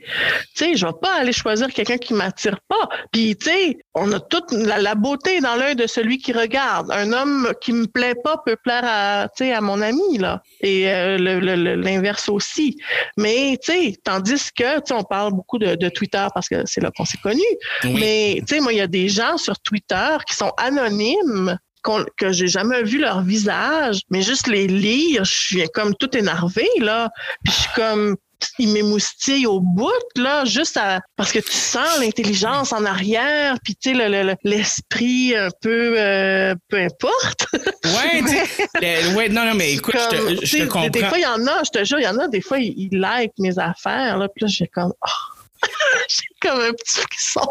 [0.54, 2.88] Tu sais, je vais pas aller choisir quelqu'un qui m'attire pas.
[3.12, 6.90] Puis, tu sais, on a toute la, la beauté dans l'œil de celui qui regarde.
[6.92, 10.42] Un homme qui me plaît pas peut plaire à, tu sais, à mon ami, là.
[10.60, 12.78] Et euh, l'inverse aussi.
[13.16, 16.64] Mais, tu sais, tandis que, tu sais, on parle beaucoup de, de Twitter parce que
[16.66, 17.42] c'est là qu'on s'est connus.
[17.84, 17.96] Oui.
[17.98, 22.04] Mais, tu sais, moi, il y a des gens sur Twitter qui sont anonymes, qu'on-
[22.18, 26.68] que j'ai jamais vu leur visage, mais juste les lire, je suis comme tout énervée,
[26.80, 27.08] là.
[27.44, 28.16] Puis je suis comme,
[28.58, 33.74] il m'émoustille au bout, là, juste à, parce que tu sens l'intelligence en arrière, puis
[33.76, 37.46] tu sais, le- le- le- l'esprit un peu, euh, peu importe.
[37.54, 40.88] Ouais, sais, le- ouais, non, non, mais écoute, je te, je comprends.
[40.88, 42.58] Des fois, il y en a, je te jure, il y en a, des fois,
[42.58, 45.10] ils, like mes affaires, là, puis là, j'ai comme, oh.
[46.08, 47.48] j'ai comme un petit frisson.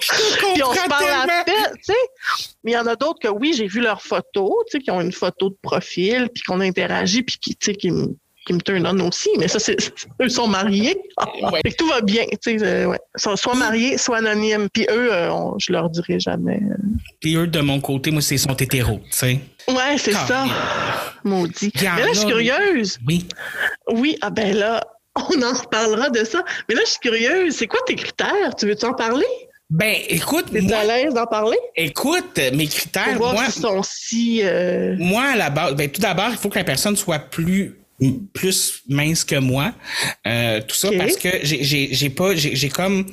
[0.00, 1.44] je te Puis on se parle à tellement.
[1.44, 2.47] peine, tu sais.
[2.64, 4.90] Mais il y en a d'autres que oui, j'ai vu leurs photos, tu sais, qui
[4.90, 8.08] ont une photo de profil, puis qu'on interagit, puis qui, tu sais, qui me
[8.46, 9.76] qui me turn on aussi, mais ça, c'est,
[10.22, 10.96] eux sont mariés.
[11.42, 11.60] Ouais.
[11.62, 12.98] Fait que tout va bien, tu sais, euh, ouais.
[13.16, 14.68] Soit mariés, soit anonymes.
[14.72, 16.58] Puis eux, euh, on- je leur dirai jamais.
[17.20, 19.40] Puis eux, de mon côté, moi, c'est sont hétéros, tu sais.
[19.68, 20.46] Ouais, c'est ça.
[21.24, 21.70] Maudit.
[21.76, 22.98] Mais là, je suis curieuse.
[23.06, 23.26] Oui.
[23.92, 24.82] Oui, ah ben là,
[25.16, 26.42] on en reparlera de ça.
[26.70, 27.54] Mais là, je suis curieuse.
[27.54, 28.54] C'est quoi tes critères?
[28.58, 29.26] Tu veux-tu en parler?
[29.70, 31.58] Ben, écoute, T'es moi, à l'aise d'en parler?
[31.76, 34.40] écoute, mes Pour critères, voir moi, s'ils sont si...
[34.42, 37.74] euh, moi, à la base, ben, tout d'abord, il faut que la personne soit plus
[38.32, 39.72] plus mince que moi.
[40.26, 43.06] Euh, tout ça parce que j'ai- j'ai j'ai pas j'ai j'ai comme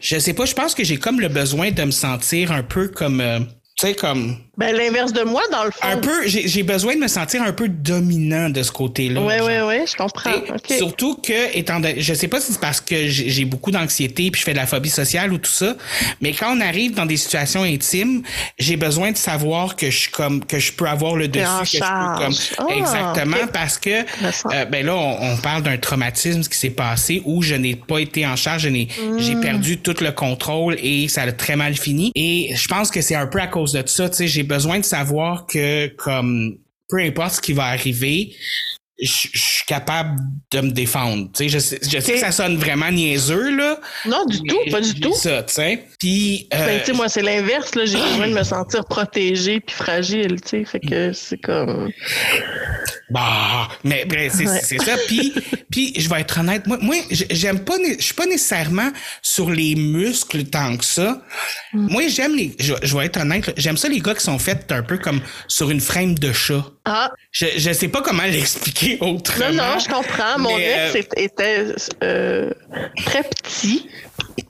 [0.00, 2.88] je sais pas, je pense que j'ai comme le besoin de me sentir un peu
[2.88, 3.40] comme euh,
[3.78, 5.86] tu sais comme Ben, l'inverse de moi, dans le fond.
[5.86, 9.20] un peu j'ai j'ai besoin de me sentir un peu dominant de ce côté-là.
[9.20, 10.30] Oui, oui, oui, je comprends.
[10.30, 10.76] Et OK.
[10.78, 14.40] Surtout que, étant donné, je sais pas si c'est parce que j'ai beaucoup d'anxiété puis
[14.40, 15.74] je fais de la phobie sociale ou tout ça,
[16.20, 18.22] mais quand on arrive dans des situations intimes,
[18.58, 21.60] j'ai besoin de savoir que je suis comme que je peux avoir le dessus, en
[21.62, 25.76] que je peux comme Ah, exactement parce que euh, ben là on, on parle d'un
[25.78, 28.88] traumatisme qui s'est passé où je n'ai pas été en charge, je n'ai
[29.18, 29.40] j'ai Hmm.
[29.40, 33.14] perdu tout le contrôle et ça a très mal fini et je pense que c'est
[33.14, 36.98] un peu à cause de ça, tu sais, j'ai besoin de savoir que comme peu
[36.98, 38.36] importe ce qui va arriver,
[39.00, 40.18] je je suis capable
[40.50, 41.28] de me défendre.
[41.32, 43.78] Tu sais, je sais, je sais que ça sonne vraiment niaiseux, là.
[44.06, 45.14] Non, du tout, pas du tout.
[45.14, 45.86] ça, tu sais.
[45.98, 47.84] Puis, euh, Ben, tu sais, moi, c'est l'inverse, là.
[47.86, 50.64] J'ai besoin de me sentir protégée puis fragile, tu sais.
[50.64, 51.90] Fait que c'est comme.
[53.10, 54.60] bah, mais ben, c'est Ouais.
[54.84, 54.96] ça.
[55.06, 55.32] Puis,
[55.70, 58.90] puis, je vais être honnête, moi, moi j'aime pas, je suis pas nécessairement
[59.22, 61.22] sur les muscles tant que ça.
[61.72, 61.86] Mm.
[61.92, 64.70] Moi, j'aime les, je, je vais être honnête, j'aime ça les gars qui sont faits
[64.72, 66.64] un peu comme sur une frame de chat.
[66.84, 69.50] Ah, Je, je sais pas comment l'expliquer autrement.
[69.50, 70.38] non, non, je comprends.
[70.38, 72.50] Mon Mais, ex euh, était- euh,
[73.04, 73.88] très petit.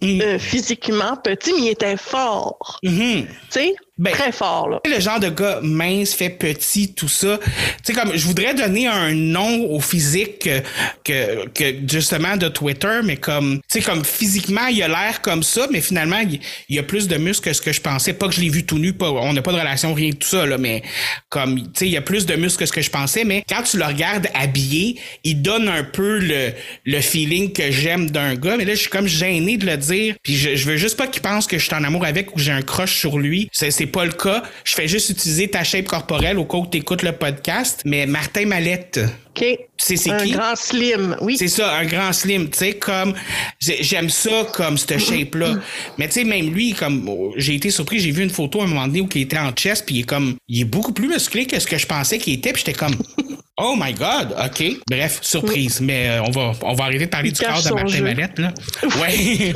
[0.04, 2.78] Euh, physiquement petit, mais il était fort.
[2.82, 3.26] Mhm.
[3.26, 4.80] Tu sais, Ben, très fort, là.
[4.84, 7.38] le genre de gars mince, fait petit, tout ça.
[7.38, 7.48] Tu
[7.84, 10.60] sais, comme, je voudrais donner un nom au physique que,
[11.04, 15.42] que, que, justement, de Twitter, mais comme, tu sais, comme physiquement, il a l'air comme
[15.42, 18.12] ça, mais finalement, il, il a plus de muscles que ce que je pensais.
[18.14, 20.16] Pas que je l'ai vu tout nu, pas, on n'a pas de relation, rien de
[20.16, 20.82] tout ça, là, mais
[21.28, 23.62] comme, tu sais, il a plus de muscles que ce que je pensais, mais quand
[23.62, 26.52] tu le regardes habillé, il donne un peu le,
[26.86, 30.36] le feeling que j'aime d'un gars, mais là, je suis comme gêné le dire, puis
[30.36, 32.52] je, veux juste pas qu'il pense que je suis en amour avec ou que j'ai
[32.52, 33.48] un crush sur lui.
[33.52, 34.42] C'est, c'est pas le cas.
[34.64, 38.46] Je fais juste utiliser ta shape corporelle au cas où t'écoutes le podcast, mais Martin
[38.46, 39.00] Mallette,
[39.34, 39.44] OK.
[39.78, 40.32] c'est un qui?
[40.32, 41.36] grand slim, oui.
[41.38, 43.14] C'est ça, un grand slim, tu sais, comme
[43.58, 45.54] j'ai- j'aime ça comme cette shape-là.
[45.98, 48.66] Mais tu sais, même lui, comme j'ai été surpris, j'ai vu une photo à un
[48.66, 51.08] moment donné où il était en chest, puis il est comme, il est beaucoup plus
[51.08, 52.94] musclé que ce que je pensais qu'il était, puis j'étais comme,
[53.56, 54.64] oh my god, ok.
[54.90, 55.80] Bref, surprise.
[55.80, 58.02] Mais euh, on va, on va arrêter de parler Il du corps de Martin jeu.
[58.04, 58.52] Mallette là.
[59.00, 59.52] Ouais.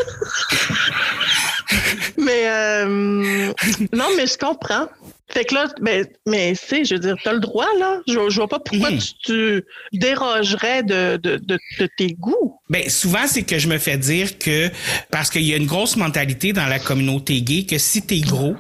[2.16, 3.52] Mais euh,
[3.92, 4.86] non, mais je comprends.
[5.28, 8.00] Fait que là, ben, mais tu sais, je veux dire, t'as le droit, là.
[8.06, 8.98] Je, je vois pas pourquoi Mhm.
[8.98, 9.64] tu, tu
[9.98, 12.54] dérogerais de, de, de, de tes goûts.
[12.68, 14.68] Ben souvent c'est que je me fais dire que
[15.12, 18.54] parce qu'il y a une grosse mentalité dans la communauté gay que si t'es gros,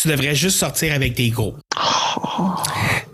[0.00, 1.54] tu devrais juste sortir avec des gros.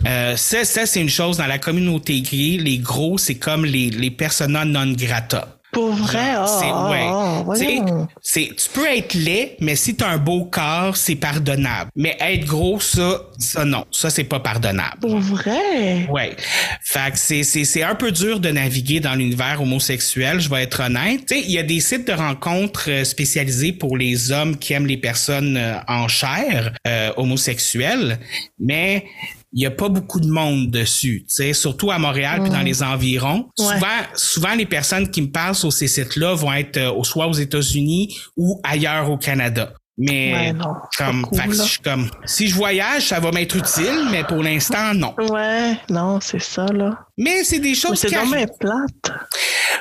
[0.06, 2.56] Euh, ça, ça c'est une chose dans la communauté gay.
[2.60, 5.57] Les gros, c'est comme les, les persona non grata.
[5.78, 7.06] Pour vrai, ah, C'est ouais.
[7.08, 8.08] ah, voyons.
[8.20, 11.88] c'est tu peux être laid, mais si t'as un beau corps, c'est pardonnable.
[11.94, 14.98] Mais être gros, ça, ça non, ça c'est pas pardonnable.
[15.00, 16.08] Pour vrai?
[16.10, 16.34] Ouais.
[16.82, 20.64] Fait que c'est, c'est, c'est un peu dur de naviguer dans l'univers homosexuel, je vais
[20.64, 21.26] être honnête.
[21.28, 24.72] Tu sais, il y a des sites de rencontres euh, spécialisés pour les hommes qui
[24.72, 28.18] aiment les personnes euh, en chair euh, homosexuelles,
[28.58, 29.04] mais
[29.52, 32.60] il y a pas beaucoup de monde dessus, tu sais, surtout à Montréal puis dans
[32.60, 33.48] les environs.
[33.58, 33.64] Ouais.
[33.74, 37.32] Souvent, souvent les personnes qui me parlent sur ces sites-là vont être euh, soit aux
[37.32, 39.72] États-Unis ou ailleurs au Canada.
[40.00, 41.64] Mais Ouais, non, c'est pas comme, cool, fait que là.
[41.64, 45.12] je suis comme, si je voyage, ça va m'être utile, mais pour l'instant, non.
[45.18, 46.98] Ouais, non, c'est ça, là.
[47.16, 48.46] Mais c'est des Mais choses c'est qui arrivent.
[48.60, 49.18] plate.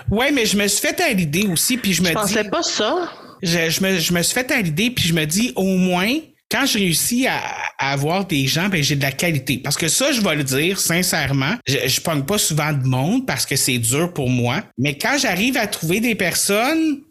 [0.09, 2.49] Ouais, mais je me suis fait à l'idée aussi, puis je me Je pensais dis,
[2.49, 3.09] pas ça.
[3.43, 6.09] je, je me, je me suis fait à l'idée, puis je me dis, au moins,
[6.49, 7.41] quand je réussis à,
[7.77, 9.57] à avoir des gens, ben j'ai de la qualité.
[9.57, 13.25] Parce que ça, je vais le dire sincèrement, je, je pogne pas souvent de monde
[13.25, 14.63] parce que c'est dur pour moi.
[14.77, 17.01] Mais quand j'arrive à trouver des personnes,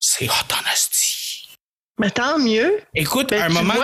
[0.00, 0.58] c'est hot en.
[2.00, 2.78] Mais tant mieux.
[2.94, 3.74] Écoute, Ben, un tu moment,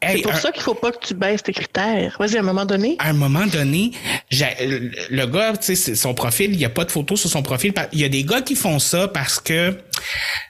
[0.00, 2.16] hey, c'est pour un- ça qu'il faut pas que tu baisses tes critères.
[2.20, 2.94] Vas-y, à un moment donné.
[3.00, 3.90] à un moment donné,
[4.30, 7.74] le gars, tu sais, son profil, il n'y a pas de photo sur son profil.
[7.92, 9.76] Il y a des gars qui font ça parce que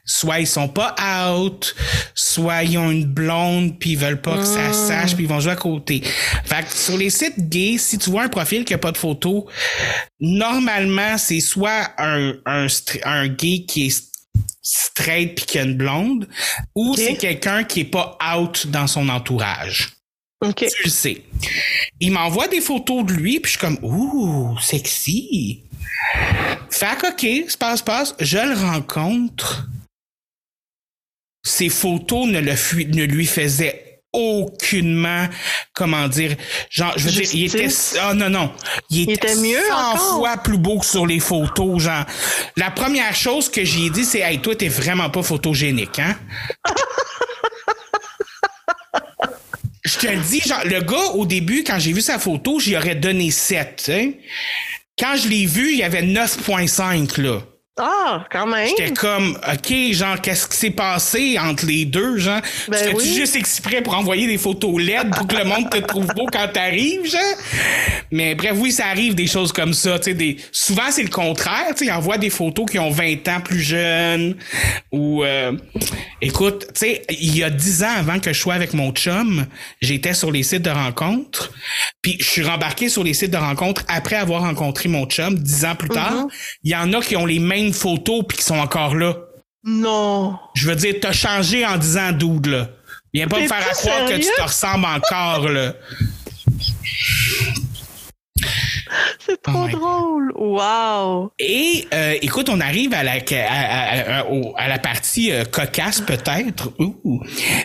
[0.05, 0.95] soit ils sont pas
[1.31, 1.75] out,
[2.15, 5.41] soit ils ont une blonde puis ils veulent pas que ça sache puis ils vont
[5.41, 6.03] jouer à côté.
[6.45, 8.99] Fait que sur les sites gays, si tu vois un profil qui a pas de
[8.99, 9.49] photo,
[10.21, 14.07] normalement c'est soit un un, stra- un gay qui est
[14.63, 16.29] straight puis qui a une blonde,
[16.75, 19.91] ou c'est quelqu'un qui est pas out dans son entourage
[20.45, 20.67] OK.
[20.67, 21.23] tu le sais.
[22.01, 25.63] Il m'envoie des photos de lui, puis je suis comme, ouh, sexy.
[26.71, 29.67] Fait que, OK, se passe, passe, je le rencontre.
[31.45, 35.29] Ses photos ne, le fui- ne lui faisaient aucunement,
[35.75, 36.37] comment dire,
[36.71, 37.69] genre, je veux dire, il était,
[38.01, 38.53] ah non, non,
[38.89, 40.19] il était, était mieux 100 encore?
[40.19, 42.05] fois plus beau que sur les photos, genre.
[42.57, 46.17] La première chose que j'ai dit, c'est, hey, toi, t'es vraiment pas photogénique, hein?
[49.85, 52.77] Je te le dis, genre, le gars, au début, quand j'ai vu sa photo, j'y
[52.77, 54.19] aurais donné 7, tu sais.
[54.99, 57.41] Quand je l'ai vu, il y avait 9.5, là.
[57.79, 58.69] Ah, quand même.
[58.69, 62.41] J'étais comme, OK, genre, qu'est-ce qui s'est passé entre les deux, genre?
[62.69, 63.15] Ben oui.
[63.15, 66.49] juste exprès pour envoyer des photos LED pour que le monde te trouve beau quand
[66.51, 67.21] t'arrives, genre?
[68.11, 70.39] Mais bref, oui, ça arrive des choses comme ça, tu sais, des...
[70.53, 73.61] souvent c'est le contraire, tu sais, ils envoient des photos qui ont 20 ans plus
[73.61, 74.37] jeunes,
[74.91, 75.53] ou, euh,
[76.23, 79.45] écoute, tu sais, il y a 10 ans avant que je sois avec mon chum,
[79.83, 81.53] j'étais sur les sites de rencontres,
[82.01, 85.65] puis je suis rembarqué sur les sites de rencontres après avoir rencontré mon chum, 10
[85.67, 86.13] ans plus tard.
[86.13, 86.29] Mhm.
[86.65, 89.17] Il y en a qui ont les mêmes photos puis qui sont encore là.
[89.65, 90.39] Non.
[90.55, 92.69] Je veux dire, t'as changé en 10 ans, dude, là.
[93.13, 95.73] Viens pas me faire à croire que tu te ressembles encore, là.
[99.19, 100.33] C'est trop Oh drôle.
[100.37, 101.33] Wow.
[101.39, 103.19] Et euh, écoute, on arrive à la, à,
[103.49, 106.73] à- à- au- à la partie euh, cocasse peut-être.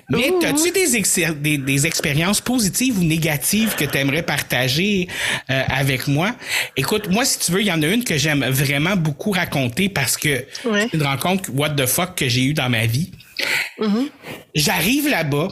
[0.10, 5.08] Mais as-tu des, exer- des, des expériences positives ou négatives que tu aimerais partager
[5.50, 6.32] euh, avec moi?
[6.76, 9.90] Écoute, moi, si tu veux, il y en a une que j'aime vraiment beaucoup raconter
[9.90, 10.88] parce que Ouais.
[10.92, 13.12] c'est une rencontre what the fuck que j'ai eue dans ma vie.
[13.80, 14.10] Mhm.
[14.56, 15.50] J'arrive là-bas,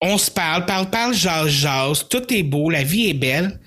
[0.00, 3.58] on se parle, parle, parle, jase, jase, tout est beau, la vie est belle.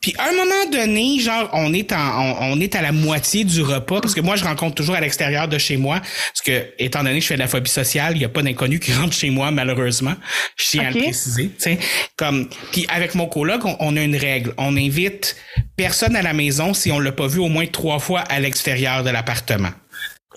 [0.00, 3.44] Puis à un moment donné, genre, on est en, on, on est à la moitié
[3.44, 6.72] du repas parce que moi, je rencontre toujours à l'extérieur de chez moi parce que
[6.78, 8.92] étant donné que je fais de la phobie sociale, il y a pas d'inconnu qui
[8.94, 10.14] rentre chez moi malheureusement.
[10.56, 11.48] Je tiens à le préciser.
[11.48, 11.78] tu sais.
[12.16, 14.54] Comme puis avec mon coloc, on, on a une règle.
[14.56, 15.36] On invite
[15.76, 19.04] personne à la maison si on l'a pas vu au moins trois fois à l'extérieur
[19.04, 19.70] de l'appartement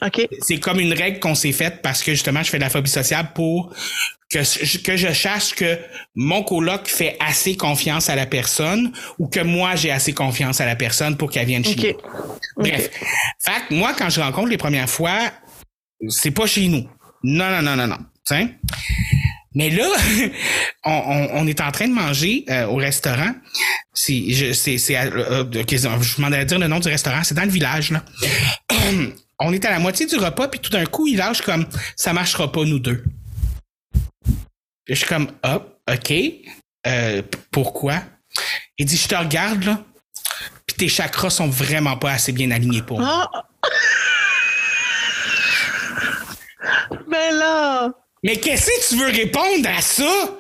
[0.02, 0.28] OK.
[0.42, 2.90] c'est comme une règle qu'on s'est faite parce que justement je fais de la phobie
[2.90, 3.74] sociale pour
[4.34, 5.78] que je, que je sache que
[6.16, 10.66] mon coloc fait assez confiance à la personne ou que moi j'ai assez confiance à
[10.66, 12.64] la personne pour qu'elle vienne chez nous.
[12.64, 12.90] Bref.
[13.40, 15.32] Fait que moi quand je rencontre les premières fois,
[16.10, 16.88] c'est pas chez nous.
[17.24, 18.00] Non non non non non.
[18.26, 18.48] T'sais?
[19.56, 19.86] Mais là,
[20.86, 23.34] on, on- on est en train de manger euh, au restaurant.
[23.94, 27.24] C'est, je, c'est, c'est, euh, ok, je m'en allais dire le nom du restaurant.
[27.24, 28.04] C'est dans le village là.
[29.40, 31.66] on est à la moitié du repas, puis tout d'un coup, il lâche comme
[31.96, 33.04] ça marchera pas, nous deux.
[34.88, 36.14] Je suis comme hop, ok.
[36.86, 37.22] Euh,
[37.52, 38.02] pourquoi?
[38.78, 39.80] Il dit Je te regarde là,
[40.66, 43.30] puis tes chakras sont vraiment pas assez bien alignés pour moi.
[43.34, 43.44] Ah!
[47.08, 47.92] Ben là,
[48.24, 50.38] Mais qu'est-ce que tu veux répondre à ça?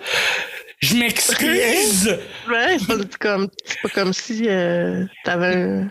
[0.79, 2.17] Je m'excuse,
[2.49, 5.87] ouais, c'est pas comme, c'est pas comme si euh, t'avais un...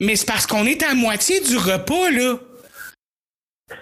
[0.00, 2.36] mais c'est parce qu'on est à moitié du repas, là.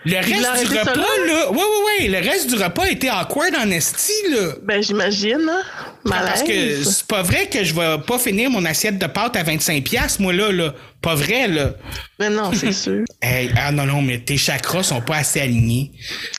[0.04, 1.50] Le reste du repas, là?
[1.50, 2.08] Ouais, ouais, ouais.
[2.08, 4.52] Le reste du repas était awkward en esti, là.
[4.62, 5.62] Ben j'imagine, hein?
[6.04, 9.42] Parce que c'est pas vrai que je vais pas finir mon assiette de pâtes à
[9.42, 10.74] 25$, piastres, moi, là, là.
[11.02, 11.74] Pas vrai, là.
[12.18, 13.04] Mais non, c'est sûr.
[13.20, 15.92] Hey, ah non, non, mais tes chakras sont pas assez alignés.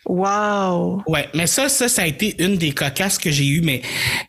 [0.05, 1.03] Wow.
[1.07, 3.81] Ouais, mais ça, ça, ça a été une des cocasses que j'ai eues, mais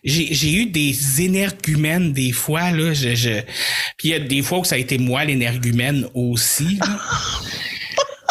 [0.05, 2.93] j'ai, j'ai eu des énergumènes des fois, là.
[2.93, 3.41] Je, je...
[3.97, 6.87] Puis il y a des fois où ça a été moi l'énergumène aussi, là.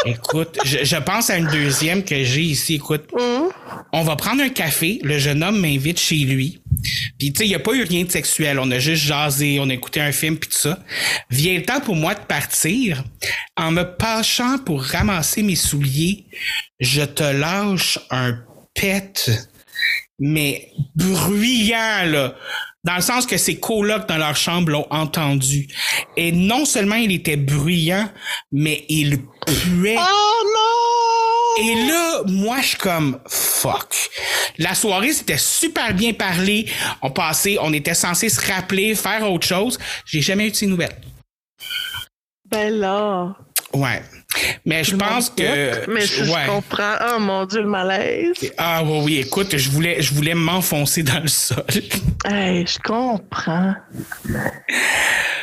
[0.06, 2.76] Écoute, je, je pense à une deuxième que j'ai ici.
[2.76, 3.50] Écoute, Hum.
[3.92, 5.00] on va prendre un café.
[5.04, 6.62] Le jeune homme m'invite chez lui.
[7.18, 8.60] Puis, tu sais, il n'y a pas eu rien de sexuel.
[8.60, 10.80] On a juste jasé, on a écouté un film, puis tout ça.
[11.30, 13.04] Vient le temps pour moi de partir.
[13.58, 16.26] En me penchant pour ramasser mes souliers,
[16.80, 18.40] je te lâche un
[18.74, 19.30] pet,
[20.20, 22.36] mais bruyant, là.
[22.86, 25.68] Dans le sens que ses colocs dans leur chambre l'ont entendu.
[26.16, 28.10] Et non seulement il était bruyant,
[28.52, 29.98] mais il puait.
[29.98, 31.64] Oh non!
[31.66, 34.10] Et là, moi, je suis comme fuck.
[34.58, 36.68] La soirée, c'était super bien parlé.
[37.02, 39.78] On passait, on était censé se rappeler, faire autre chose.
[40.06, 40.96] J'ai jamais eu de ces nouvelles.
[42.50, 43.36] Ben là.
[43.74, 44.02] Ouais.
[44.66, 45.90] Mais je pense que.
[45.92, 46.94] Mais je, comprends.
[47.16, 48.34] Oh mon Dieu, le malaise.
[48.58, 51.64] Ah oui, oui, écoute, je voulais, je voulais m'enfoncer dans le sol.
[52.26, 53.74] Hey, je comprends.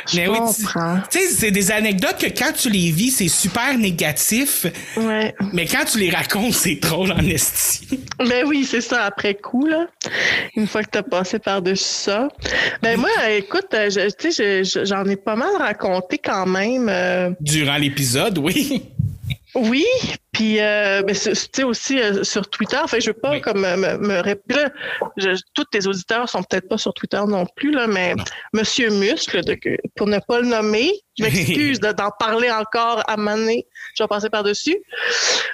[0.09, 0.99] Je Mais oui, tu comprends.
[1.11, 4.65] tu sais, c'est des anecdotes que quand tu les vis, c'est super négatif,
[4.95, 5.35] Ouais.
[5.51, 7.99] mais quand tu les racontes, c'est drôle en esti.
[8.19, 9.87] Ben oui, c'est ça, après coup, là.
[10.55, 12.29] Une fois que tu as passé par-dessus ça.
[12.81, 16.45] Ben moi, écoute, euh, je- tu sais, je- je- j'en ai pas mal raconté quand
[16.45, 16.87] même.
[16.89, 18.76] euh, Durant l'épisode, oui.
[19.55, 19.85] Oui,
[20.31, 22.77] puis euh, tu sais aussi euh, sur Twitter.
[22.83, 23.41] Enfin, je veux pas Oui.
[23.41, 24.69] comme me, me là,
[25.17, 28.13] je- tous tes auditeurs sont peut-être pas sur Twitter non plus là, mais
[28.53, 29.57] Monsieur Muscle, de,
[29.95, 33.65] pour ne pas le nommer, je m'excuse de- d'en parler encore à Mané.
[33.95, 34.77] Je vais passer par-dessus.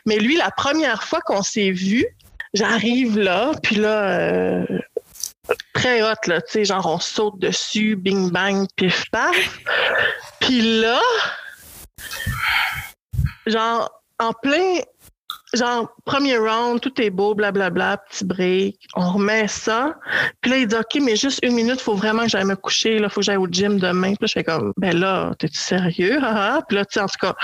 [0.06, 2.06] Mais lui, la première fois qu'on s'est vu,
[2.54, 4.20] j'arrive là, puis là.
[4.20, 4.66] euh,
[5.74, 9.36] Très hot, là, tu sais, genre on saute dessus, bing bang, pif paf.
[10.40, 11.02] Puis là,
[13.46, 14.80] genre, en plein,
[15.54, 18.78] genre, premier round, tout est beau, blablabla, petit break.
[18.96, 19.96] On remet ça.
[20.42, 23.00] Puis là, il dit, OK, mais juste une minute, faut vraiment que j'aille me coucher.
[23.00, 24.16] Là, faut que j'aille au gym demain.
[24.16, 26.20] Puis là, je fais comme, ben là, t'es-tu sérieux?
[26.68, 27.36] Puis là, tu sais, en tout cas,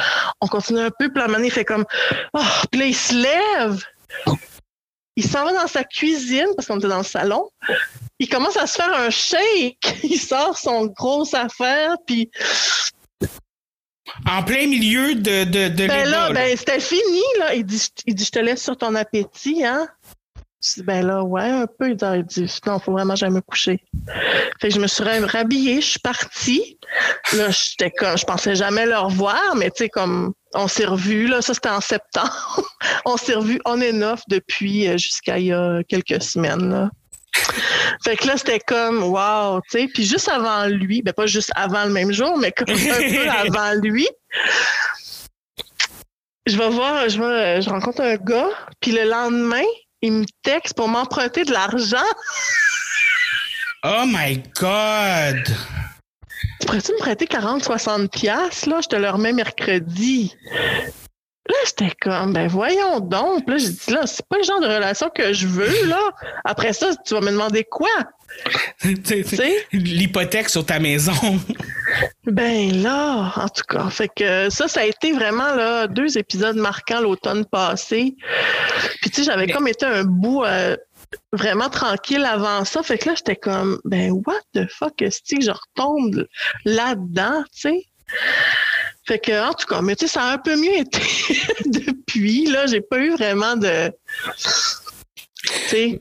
[0.42, 1.10] on continue un peu.
[1.10, 1.86] Puis la manée, il fait comme,
[2.34, 2.40] oh,
[2.72, 3.84] puis là, il se lève.
[5.16, 7.50] Il s'en va dans sa cuisine parce qu'on était dans le salon.
[8.20, 10.00] Il commence à se faire un shake.
[10.04, 12.30] Il sort son grosse affaire, puis
[14.30, 16.34] En plein milieu de, de, de ben là, là.
[16.34, 17.54] ben c'était fini, là.
[17.54, 19.88] Il dit, il dit, je te laisse sur ton appétit, hein.
[20.62, 21.92] Je dis, ben là, ouais, un peu.
[21.92, 23.82] Il dit, non, faut vraiment jamais me coucher.
[24.60, 26.78] Fait que je me suis rhabillée, je suis partie.
[27.34, 31.28] Là, j'étais comme, je pensais jamais le revoir, mais tu sais, comme, on s'est revus,
[31.28, 32.62] là, ça c'était en septembre.
[33.06, 36.90] on s'est revus on and off depuis euh, jusqu'à il y a quelques semaines, là.
[38.04, 39.88] Fait que là, c'était comme, wow, tu sais.
[39.94, 43.30] Puis juste avant lui, ben pas juste avant le même jour, mais comme un peu
[43.58, 44.08] avant lui,
[46.46, 48.50] je vais voir, je vais, je rencontre un gars,
[48.80, 49.66] puis le lendemain,
[50.02, 51.98] il me texte pour m'emprunter de l'argent.
[53.84, 55.44] Oh my God!
[56.66, 58.82] Pourrais-tu me prêter 40, 60 piastres, là?
[58.82, 60.36] Je te le remets mercredi.
[61.66, 63.46] J'étais comme, ben voyons donc.
[63.46, 66.00] Puis Là, j'ai dit, là, c'est pas le genre de relation que je veux, là.
[66.46, 67.90] Après ça, tu vas me demander quoi?
[68.82, 69.66] Tu sais?
[69.72, 71.14] L'hypothèque sur ta maison.
[72.26, 76.58] Ben là, en tout cas, fait que ça, ça a été vraiment là deux épisodes
[76.58, 78.16] marquants l'automne passé.
[79.02, 80.78] Puis tu sais, j'avais Mais- comme été un bout euh,
[81.34, 82.84] vraiment tranquille avant ça.
[82.84, 86.28] Fait que là, j'étais comme, ben what the fuck, est-ce que je retombe
[86.66, 87.86] là-dedans, tu sais?
[89.10, 91.00] Fait que, en tout cas, mais tu sais, ça a un peu mieux été
[91.66, 92.46] depuis.
[92.46, 93.92] Là, j'ai pas eu vraiment de.
[95.68, 95.98] C'est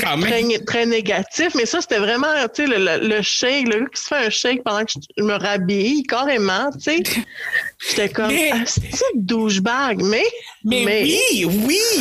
[0.00, 0.28] quand même.
[0.30, 3.86] très, très négatif, mais ça, c'était vraiment, tu sais, le, le- le shake, le gars
[3.92, 7.02] qui se fait un shake pendant que je me rhabille, carrément, tu sais.
[7.90, 8.82] J'étais comme, Mais- ah, c'est
[9.16, 10.22] douchebag, mais,
[10.64, 11.02] Mais, mais-
[11.46, 11.48] oui,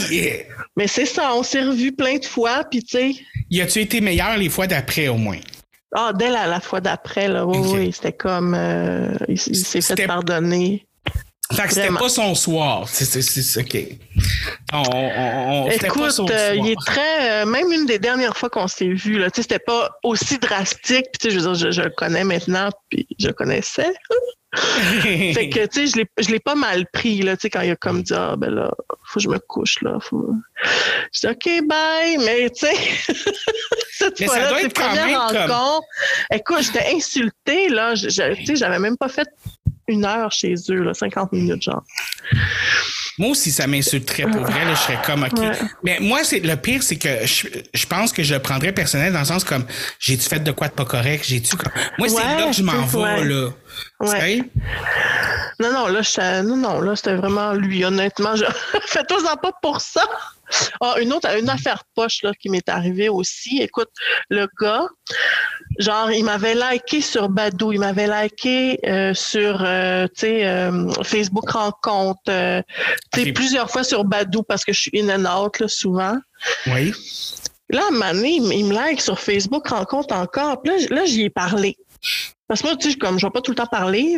[0.10, 0.22] oui!
[0.76, 3.12] mais c'est ça, on s'est revus plein de fois, puis tu sais,
[3.50, 5.40] Y a-tu été meilleur les fois d'après au moins?
[5.94, 10.86] Ah, dès la, la fois d'après, là, oui, c'était comme, euh, il, s'est fait pardonner.
[11.54, 12.88] Fait que c'était pas son soir.
[12.88, 13.78] C'est, OK.
[14.72, 17.42] On, on, on- pas Écoute, son euh, il est très.
[17.42, 20.38] euh, même une des dernières fois qu'on s'est vu, là, tu sais, c'était pas aussi
[20.38, 21.08] drastique.
[21.12, 23.94] Puis, tu sais, je veux dire, je, je le connais maintenant, puis je le connaissais.
[25.34, 27.62] Fait que, tu sais, je l'ai, je l'ai pas mal pris, là, tu sais, quand
[27.62, 28.72] il a comme dit, ah, ben là,
[29.06, 29.98] faut que je me couche, là.
[30.02, 30.34] Faut...
[31.14, 33.14] Je dis, OK, bye, mais, tu sais,
[33.92, 35.88] cette fois-là, doit ces être quand premières même comme- rencontres,
[36.34, 37.94] écoute, j'étais insultée, là.
[37.96, 39.28] Tu sais, j'avais même pas fait
[39.88, 41.84] une heure chez eux, là, 50 minutes, genre.
[43.22, 44.66] Moi aussi, ça m'insulterait pour vrai.
[44.66, 45.38] Là, je serais comme, OK.
[45.40, 45.52] Ouais.
[45.84, 49.14] Mais moi, c'est le pire, c'est que je, je pense que je le prendrais personnel
[49.14, 49.64] dans le sens comme,
[50.00, 51.24] j'ai-tu fait de quoi de pas correct?
[51.28, 51.72] J'ai-tu comme...
[52.00, 53.50] Moi, c'est là que je m'en vais, là.
[54.00, 54.42] Ouais.
[55.60, 58.36] Non, non, là, j'étais- non, non, là, c'était vraiment lui, honnêtement.
[58.36, 58.46] Je...
[58.88, 60.02] Faites-toi-en pas pour ça.
[60.82, 63.62] Ah, une autre, une affaire poche là, qui m'est arrivée aussi.
[63.62, 63.90] Écoute,
[64.30, 64.86] le gars,
[65.80, 72.64] genre, il m'avait liké sur Badou, il m'avait liké euh, sur, euh, euh, Facebook Rencontre,
[73.34, 76.18] plusieurs fois sur Badou parce que je suis in and out, là, souvent.
[76.68, 76.94] Oui.
[77.70, 80.62] Là, à un moment donné, il me like sur Facebook Rencontre encore.
[80.62, 81.78] Puis là, là, j'y ai parlé.
[82.48, 84.18] Parce que moi, tu sais, comme je vais pas tout le temps parler,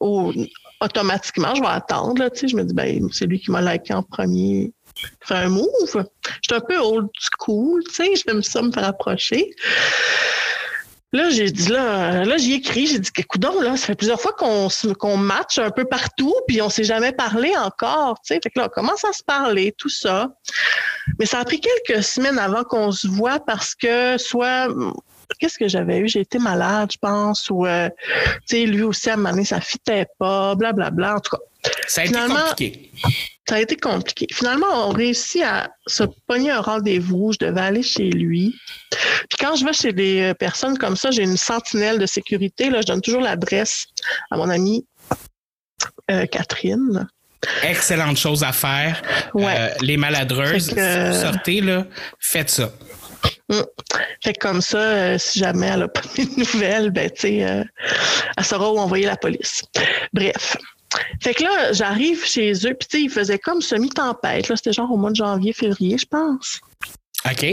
[0.00, 0.32] au-
[0.80, 2.20] automatiquement, je vais attendre.
[2.20, 4.72] Là, tu sais, je me dis, ben, c'est lui qui m'a liké en premier.
[5.20, 5.68] Fait un move.
[5.86, 6.00] Je
[6.42, 9.50] suis un peu old school, tu sais, j'aime ça me faire approcher.
[11.12, 14.20] Là, j'ai dit, là, là j'y ai écrit, j'ai dit, écoute là, ça fait plusieurs
[14.20, 14.68] fois qu'on
[14.98, 18.40] qu'on match un peu partout, puis on s'est jamais parlé encore, tu sais.
[18.42, 20.28] Fait là, on commence à se parler, tout ça.
[21.18, 24.68] Mais ça a pris quelques semaines avant qu'on se voit parce que soit
[25.38, 26.08] qu'est-ce que j'avais eu?
[26.08, 27.88] J'ai été malade, je pense, ou euh,
[28.46, 31.16] tu sais, lui aussi à un moment donné, ça fitait pas, blablabla.
[31.16, 31.42] En tout cas,
[31.86, 32.90] Ça a été compliqué.
[33.48, 34.26] ça a été compliqué.
[34.32, 37.32] Finalement, on réussit à se pogner un rendez-vous.
[37.32, 38.54] Je devais aller chez lui.
[38.90, 42.70] Puis quand je vais chez des euh, personnes comme ça, j'ai une sentinelle de sécurité.
[42.70, 43.86] Là, je donne toujours l'adresse
[44.30, 44.86] à mon amie
[46.10, 47.08] euh, Catherine.
[47.62, 49.00] Excellente chose à faire.
[49.34, 49.54] Ouais.
[49.56, 51.86] Euh, les maladreuses, que- si vous sortez, là,
[52.18, 52.72] faites ça.
[54.22, 57.44] Fait que comme ça, euh, si jamais elle n'a pas de nouvelles, ben, tu sais,
[57.44, 57.64] euh,
[58.36, 59.62] elle saura où envoyer la police.
[60.12, 60.56] Bref.
[61.22, 64.48] Fait que là, j'arrive chez eux, puis tu sais, il faisait comme semi-tempête.
[64.48, 66.60] Là, c'était genre au mois de janvier, février, je pense.
[67.30, 67.46] OK?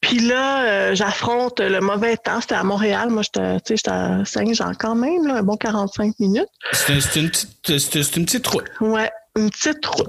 [0.00, 2.40] Puis là, euh, j'affronte le mauvais temps.
[2.40, 3.10] C'était à Montréal.
[3.10, 6.48] Moi, j'étais, à Saint-Jean quand même, là, un bon 45 minutes.
[6.72, 8.64] C'est un- c'est une, petite- une petite route.
[8.80, 10.08] Ouais, une petite route.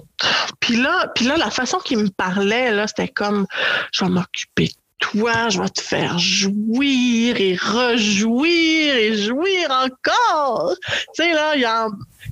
[0.61, 3.45] Puis là, puis là, la façon qu'il me parlait, là, c'était comme
[3.91, 10.73] je vais m'occuper de toi, je vais te faire jouir et rejouir et jouir encore.
[11.15, 11.89] Tu sais, là, il, en-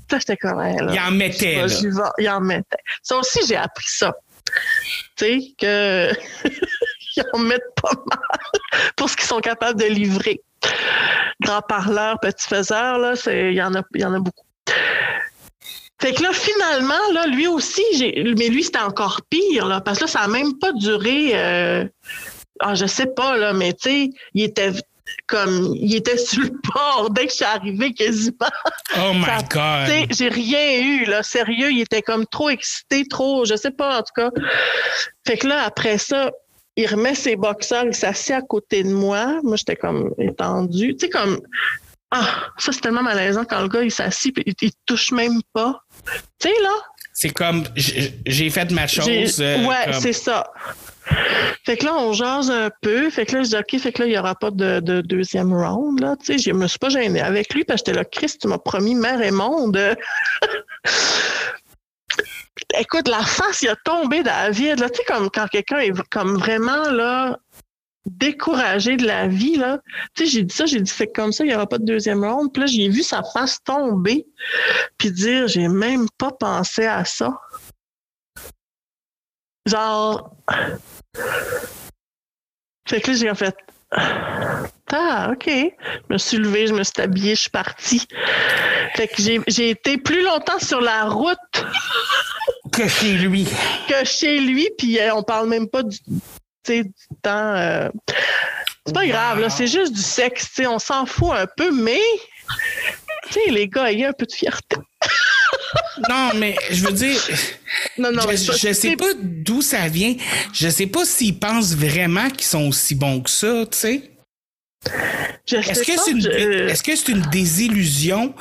[0.10, 2.12] Ça, j'étais comme, là, Il en mettait, là.
[2.20, 2.78] Il en mettait.
[3.04, 4.14] Ça aussi, j'ai appris ça.
[5.18, 6.12] Tu sais, que
[7.18, 8.62] ils en mettent pas mal
[8.96, 10.42] pour ce qu'ils sont capables de livrer.
[11.42, 14.46] Grand parleur, petit faiseur, là, il y en a, y en a beaucoup.
[16.02, 17.84] Fait que là, finalement, là, lui aussi,
[18.38, 21.86] mais lui, c'était encore pire, là, parce que là, ça n'a même pas duré, euh,
[22.60, 24.72] ah, je sais pas, là, mais tu sais, il était
[25.28, 28.36] comme, il était sur le bord dès que je suis arrivée quasiment.
[28.98, 29.88] Oh my Ça- God.
[29.88, 31.24] Tu sais, j'ai rien eu, là.
[31.24, 34.30] Sérieux, il était comme trop excité, trop, je sais pas, en tout cas.
[35.26, 36.32] Fait que là, après ça,
[36.76, 39.40] il remet ses boxeurs, il s'assied à côté de moi.
[39.44, 40.96] Moi, j'étais comme étendue.
[40.96, 41.40] Tu sais, comme.
[42.12, 45.42] Ah, ça, c'est tellement malaisant quand le gars, il s'assit puis il, il touche même
[45.54, 45.82] pas.
[46.40, 46.72] Tu sais, là?
[47.14, 49.42] C'est comme, j'ai fait ma chose.
[49.42, 50.46] euh, ouais, comme- c'est ça.
[51.66, 53.10] Fait que là, on jase un peu.
[53.10, 55.02] Fait que là, je dis, OK, fait que là, il n'y aura pas de, de
[55.02, 56.16] deuxième round, là.
[56.18, 58.48] Tu sais, je me suis pas gênée avec lui parce que j'étais là, Christ, tu
[58.48, 59.78] m'as promis mère et monde.
[62.78, 64.90] Écoute, la face, il a tombé dans la là.
[64.90, 67.38] Tu sais, comme quand quelqu'un est comme vraiment, là,
[68.06, 69.80] découragé de la vie, là.
[70.16, 71.86] Tu sais, j'ai dit ça, j'ai dit, c'est comme ça, il n'y aura pas de
[71.86, 72.52] deuxième round.
[72.52, 74.26] Puis là, j'ai vu sa face tomber,
[74.98, 77.40] puis dire, j'ai même pas pensé à ça.
[79.66, 80.36] Genre.
[82.88, 83.56] Fait que là, j'ai en fait.
[84.92, 85.48] Ah, OK.
[85.48, 88.08] Je me suis levée, je me suis habillée, je suis partie.
[88.96, 91.38] Fait que j'ai, été plus longtemps sur la route
[92.72, 93.48] Que chez lui.
[93.88, 95.98] que chez lui, puis euh, on parle même pas du,
[97.22, 97.56] temps.
[97.56, 97.90] euh,
[98.86, 101.72] C'est pas grave, là, c'est juste du sexe, tu sais, on s'en fout un peu,
[101.72, 102.02] mais.
[103.28, 104.78] Tu sais, les gars, il y a un peu de fierté.
[106.10, 107.20] Non, mais je veux dire,
[107.98, 110.16] Non, non, je, je sais pas d'où ça vient.
[110.54, 114.12] Je sais pas s'ils pensent vraiment qu'ils sont aussi bons que ça, tu sais.
[115.52, 116.30] Est-ce que c'est une, je-
[116.70, 118.34] est-ce que c'est une désillusion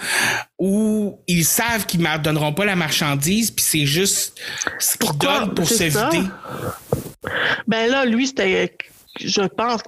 [0.59, 4.39] ou ils savent qu'ils ne donneront pas la marchandise puis c'est juste
[4.79, 6.11] ce qu'ils donnent pour se ça.
[6.11, 6.27] vider?
[7.67, 8.77] Ben là, lui, c'était,
[9.19, 9.81] je pense,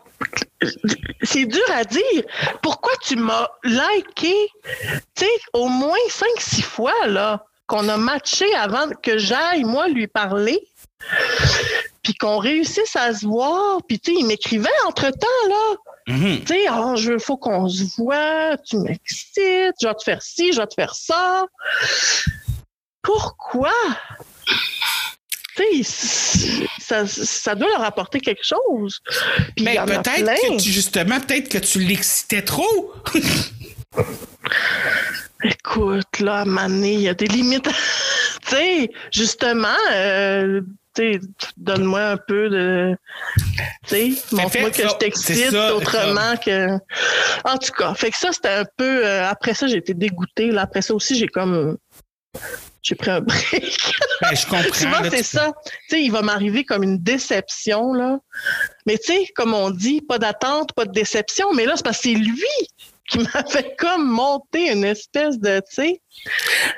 [1.22, 2.22] c'est dur à dire.
[2.62, 4.34] Pourquoi tu m'as liké,
[5.14, 10.06] tu sais, au moins 5-6 fois, là, qu'on a matché avant que j'aille, moi, lui
[10.06, 10.60] parler,
[12.02, 15.76] puis qu'on réussisse à se voir, puis tu sais, il m'écrivait entre-temps, là.
[16.08, 16.40] Mhm.
[16.40, 20.52] Tu sais, oh, je faut qu'on se voit, tu m'excites, je vais te faire ci,
[20.52, 21.46] je vais te faire ça.
[23.02, 23.72] Pourquoi?
[25.60, 29.00] Tu sais, ça, ça doit leur apporter quelque chose.
[29.56, 32.94] Puis Mais peut-être que tu, justement, peut-être que tu l'excitais trop.
[35.42, 37.64] Écoute, là, à donné, il y a des limites.
[38.46, 40.60] tu sais, justement, euh,
[41.56, 42.96] donne-moi un peu de.
[43.86, 46.74] Tu sais, montre-moi que je t'excite ça, autrement que.
[47.44, 49.06] En tout cas, fait que ça, c'était un peu.
[49.06, 50.50] euh, après ça, j'ai été dégoûtée.
[50.50, 50.62] Là.
[50.62, 51.76] Après ça aussi, j'ai comme.
[52.82, 53.42] J'ai pris un break.
[54.22, 54.70] Ben, je comprends.
[54.78, 55.50] tu vois, c'est ça.
[55.64, 58.18] Tu sais, il va m'arriver comme une déception, là.
[58.86, 61.54] Mais tu sais, comme on dit, pas d'attente, pas de déception.
[61.54, 62.36] Mais là, c'est parce que c'est lui
[63.08, 66.00] qui m'a fait comme monter une espèce de, tu sais,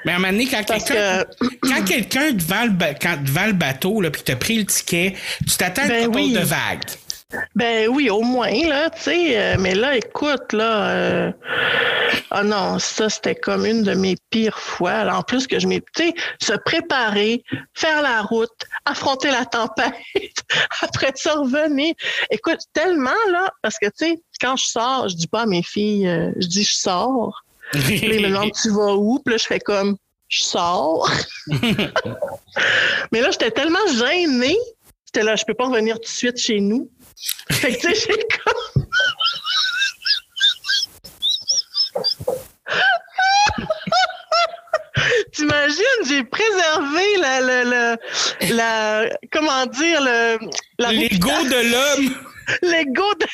[0.05, 3.46] Mais à un moment donné, quand quelqu'un que quand quelqu'un devant le, ba- quand- devant
[3.46, 5.14] le bateau, là, puis t'as pris le ticket,
[5.48, 6.32] tu t'attends à Ben une couple oui.
[6.32, 6.84] de vagues.
[7.55, 9.39] Ben oui, au moins, là, tu sais.
[9.39, 10.91] euh, mais là, écoute, là.
[10.91, 11.33] euh,
[12.30, 15.05] Ah non, ça, c'était comme une de mes pires fois.
[15.05, 15.16] là.
[15.18, 15.66] en plus que je
[15.97, 17.43] sais, se préparer,
[17.74, 18.51] faire la route,
[18.85, 19.95] affronter la tempête,
[20.83, 21.95] après ça, revenir.
[22.30, 25.62] Écoute, tellement, là, parce que, tu sais, quand je sors, je dis pas à mes
[25.62, 27.43] filles, euh, je dis je sors.
[27.74, 29.18] Ils me demandent tu vas où?
[29.24, 29.97] Puis là, je fais comme
[30.28, 31.11] je sors.
[33.12, 34.59] Mais là, j'étais tellement gênée.
[35.07, 36.89] J'étais là, je peux pas revenir tout de suite chez nous.
[37.51, 38.85] Fait que, tu sais, j'ai comme.
[45.33, 47.97] T'imagines, j'ai préservé la, la, la,
[48.51, 50.39] la- comment dire, le,
[50.91, 52.15] L'ego de l'homme.
[52.63, 53.27] l'ego de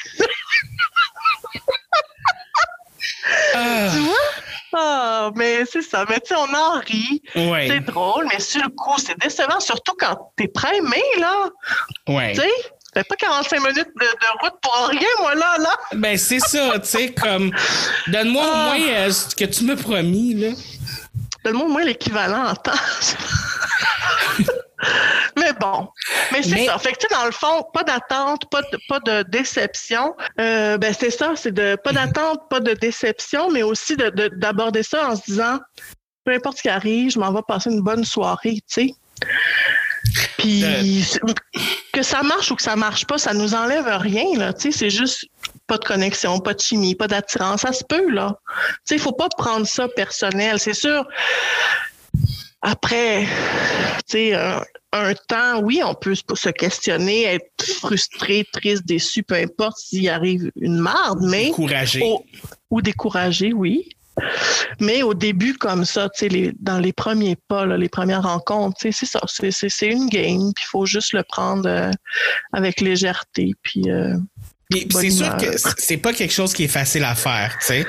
[3.55, 4.14] Ah, tu vois?
[4.74, 6.05] Ah, mais c'est ça.
[6.09, 7.22] Mais tu sais, on en rit.
[7.35, 11.49] ouais, C'est drôle, mais sur le coup, c'est décevant, surtout quand t'es primé, là.
[12.09, 12.33] ouais.
[12.35, 12.51] Tu sais,
[12.95, 15.76] pas 45 minutes de, de route pour rien, moi, là, là.
[15.93, 17.51] Ben, c'est ça, tu sais, comme.
[18.09, 18.64] Donne-moi au Ah.
[18.74, 20.49] moins euh, ce que tu m'as promis, là.
[21.45, 22.72] Donne-moi au moins l'équivalent en temps.
[25.36, 25.89] mais bon,
[26.32, 26.78] mais c'est Mais- ça.
[26.78, 30.14] Fait que, tu sais, dans le fond, pas d'attente, pas de, pas de déception.
[30.41, 34.28] Euh, ben, c'est ça, c'est de pas d'attente, pas de déception, mais aussi de- de-
[34.34, 35.59] d'aborder ça en se disant,
[36.24, 38.95] peu importe ce qui arrive, je m'en vais passer une bonne soirée, tu sais.
[40.38, 41.20] Puis, c'est-
[41.92, 44.78] que ça marche ou que ça marche pas, ça nous enlève rien, là, tu sais,
[44.78, 45.26] c'est juste
[45.66, 47.62] pas de connexion, pas de chimie, pas d'attirance.
[47.62, 48.38] Ça se peut, là.
[48.86, 50.59] Tu sais, faut pas prendre ça personnel.
[50.59, 51.06] C'est sûr,
[52.62, 53.28] après, tu
[54.09, 59.76] sais, un, un, temps, oui, on peut se questionner, être frustré, triste, déçu, peu importe
[59.78, 61.46] s'il arrive une marde, mais...
[61.46, 62.02] Découragé.
[62.70, 63.88] ou découragé, oui.
[64.80, 68.92] Mais au début, comme ça, les, dans les premiers pas, là, les premières rencontres, c'est
[68.92, 71.90] ça, c'est une game, puis il faut juste le prendre euh,
[72.52, 73.90] avec légèreté, puis...
[73.90, 74.16] Euh,
[74.90, 75.46] c'est sûr que
[75.78, 77.86] c'est pas quelque chose qui est facile à faire, tu sais.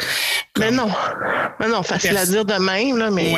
[0.57, 0.89] Mais non.
[1.59, 3.35] Mais non, facile à dire de même, là, mais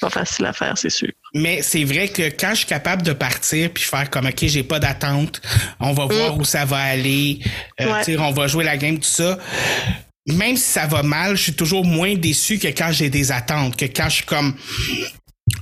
[0.00, 1.08] pas facile à faire, c'est sûr.
[1.32, 4.62] Mais c'est vrai que quand je suis capable de partir puis faire comme OK, j'ai
[4.62, 5.40] pas d'attente,
[5.80, 6.40] on va voir mm.
[6.40, 7.40] où ça va aller,
[7.80, 9.38] euh, on va jouer la game, tout ça
[10.26, 13.76] même si ça va mal, je suis toujours moins déçu que quand j'ai des attentes,
[13.76, 14.54] que quand je suis comme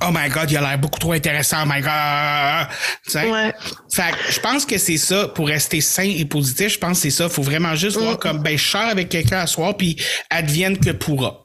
[0.01, 1.59] Oh my God, il a l'air beaucoup trop intéressant.
[1.65, 2.69] Oh my God.
[3.15, 3.53] Ouais.
[3.93, 6.75] Fait je pense que c'est ça pour rester sain et positif.
[6.75, 7.29] Je pense que c'est ça.
[7.29, 8.19] Faut vraiment juste voir mm.
[8.19, 9.97] comme ben je sors avec quelqu'un à soir puis
[10.31, 11.43] advienne que pourra.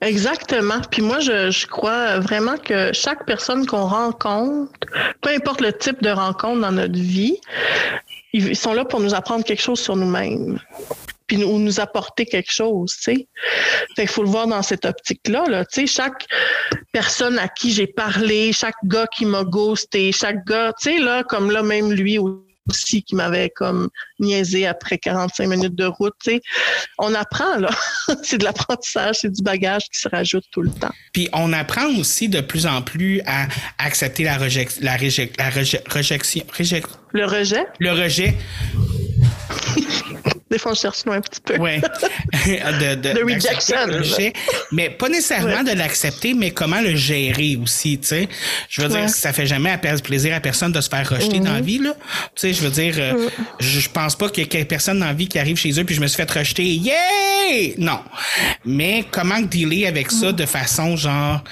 [0.00, 0.80] Exactement.
[0.90, 4.72] Puis moi, je, je, crois vraiment que chaque personne qu'on rencontre,
[5.20, 7.36] peu importe le type de rencontre dans notre vie,
[8.32, 10.58] ils sont là pour nous apprendre quelque chose sur nous-mêmes
[11.34, 13.28] puis nous, nous apporter quelque chose, tu sais.
[13.96, 16.26] Fait qu'il faut le voir dans cette optique-là, là, tu sais, chaque
[16.92, 21.24] personne à qui j'ai parlé, chaque gars qui m'a ghosté, chaque gars, tu sais, là,
[21.24, 26.32] comme là, même lui aussi qui m'avait comme niaisé après 45 minutes de route, tu
[26.32, 26.40] sais.
[26.98, 27.70] On apprend, là.
[28.22, 30.92] c'est de l'apprentissage, c'est du bagage qui se rajoute tout le temps.
[31.12, 36.44] Puis on apprend aussi de plus en plus à accepter la, rejection, la, la rejection.
[37.12, 37.66] Le rejet?
[37.80, 38.34] Le rejet.
[40.64, 41.56] On cherche un petit peu.
[41.58, 41.80] Oui.
[42.46, 43.76] de, de, de rejection.
[44.72, 48.28] mais pas nécessairement de l'accepter, mais comment le gérer aussi, tu sais.
[48.68, 51.60] Je veux dire, ça fait jamais plaisir à personne de se faire rejeter dans la
[51.60, 51.66] mhm.
[51.66, 51.94] vie, là.
[52.34, 53.28] Tu sais, je veux dire, euh, mhm.
[53.60, 55.94] je, pense pas qu'il y ait personne dans la vie qui arrive chez eux puis
[55.94, 56.64] je me suis fait rejeter.
[56.64, 57.74] Yeah!
[57.78, 58.00] Non.
[58.64, 61.42] Mais comment dealer avec ça de façon genre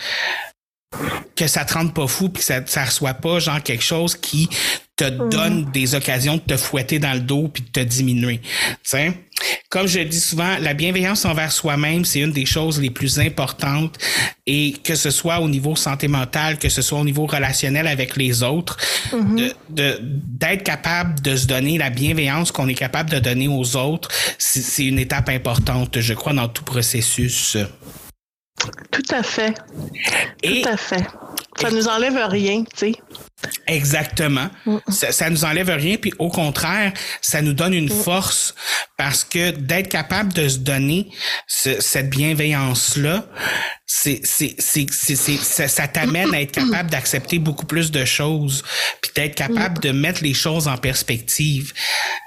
[1.37, 4.15] que ça te rende pas fou puis que ça, ça reçoit pas genre quelque chose
[4.15, 4.49] qui
[4.97, 5.29] te mm.
[5.31, 8.41] donne des occasions de te fouetter dans le dos puis de te diminuer.
[8.83, 9.13] sais?
[9.71, 13.19] Comme je le dis souvent, la bienveillance envers soi-même, c'est une des choses les plus
[13.19, 13.99] importantes
[14.47, 18.17] et que ce soit au niveau santé mentale, que ce soit au niveau relationnel avec
[18.17, 18.77] les autres,
[19.11, 19.55] mm-hmm.
[19.71, 24.11] de d'être capable de se donner la bienveillance qu'on est capable de donner aux autres,
[24.39, 27.57] c'est une étape importante, je crois, dans tout processus.
[28.91, 29.55] Tout à fait.
[30.43, 31.05] Tout à fait.
[31.61, 32.95] Ça nous enlève rien, tu sais.
[33.67, 34.49] Exactement.
[34.89, 38.55] Ça, ça nous enlève rien, puis au contraire, ça nous donne une force
[38.97, 41.09] parce que d'être capable de se donner
[41.47, 43.27] cette bienveillance-là,
[43.85, 48.63] c'est, ça, t'amène à être capable d'accepter beaucoup plus de choses,
[49.01, 51.73] puis d'être capable de mettre les choses en perspective.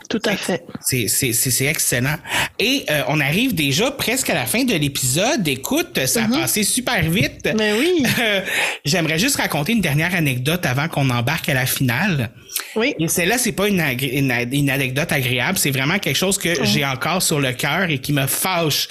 [0.09, 0.63] Tout à fait.
[0.81, 2.17] C'est, excellent.
[2.59, 5.47] Et euh, on arrive déjà presque à la fin de l'épisode.
[5.47, 6.41] Écoute, ça a mm-hmm.
[6.41, 7.41] passé super vite.
[7.45, 8.03] Mais ben oui.
[8.85, 12.31] j'aimerais juste raconter une dernière anecdote avant qu'on embarque à la finale.
[12.75, 12.93] Oui.
[12.99, 17.21] Et celle-là, c'est pas une, une, anecdote agréable, c'est vraiment quelque chose que j'ai encore
[17.21, 18.87] sur le cœur et qui me fâche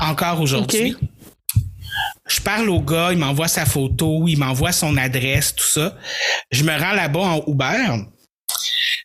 [0.00, 0.96] encore aujourd'hui.
[2.26, 5.96] Je parle au gars, il m'envoie sa photo, il m'envoie son adresse, tout ça.
[6.50, 8.04] Je me rends là-bas en Uber.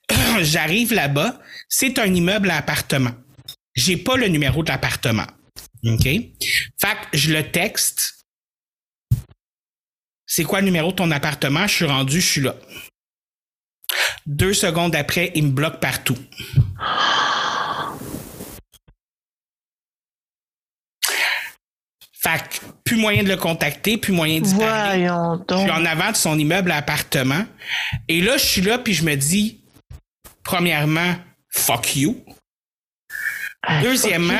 [0.41, 3.11] J'arrive là-bas, c'est un immeuble à appartement.
[3.75, 5.27] J'ai pas le numéro de l'appartement.
[5.85, 6.03] OK?
[6.03, 6.31] Fait
[7.11, 8.18] que je le texte.
[10.39, 11.67] C'est quoi le numéro de ton appartement?
[11.67, 12.55] Je suis rendu, je suis là.
[14.25, 16.17] Deux secondes après, il me bloque partout.
[22.13, 25.09] Fait plus moyen de le contacter, plus moyen d'y parler.
[25.49, 27.45] Je suis en avant de son immeuble à appartement.
[28.07, 29.59] Et là, je suis là, puis je me dis,
[30.45, 31.17] premièrement,
[31.49, 32.23] fuck you.
[33.61, 34.39] Ah, Deuxièmement,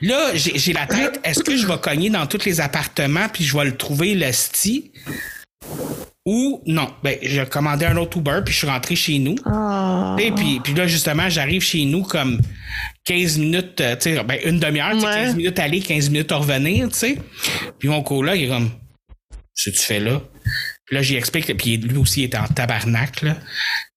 [0.00, 3.56] là, j'ai la tête, est-ce que je vais cogner dans tous les appartements puis je
[3.56, 4.92] vais le trouver le sti?
[6.24, 9.34] Ou non, ben j'ai commandé un autre Uber puis je suis rentré chez nous.
[9.46, 10.14] Ah.
[10.18, 12.38] Et puis, puis là justement, j'arrive chez nous comme
[13.04, 16.88] 15 minutes, euh, tu sais, ben une demi-heure, 15 minutes aller, 15 minutes à revenir,
[16.90, 17.18] tu sais.
[17.78, 18.70] Puis mon co là, il est comme,
[19.54, 20.20] ce que tu fais là?
[20.90, 23.36] Là, j'y explique, puis lui aussi il était en tabarnak, là.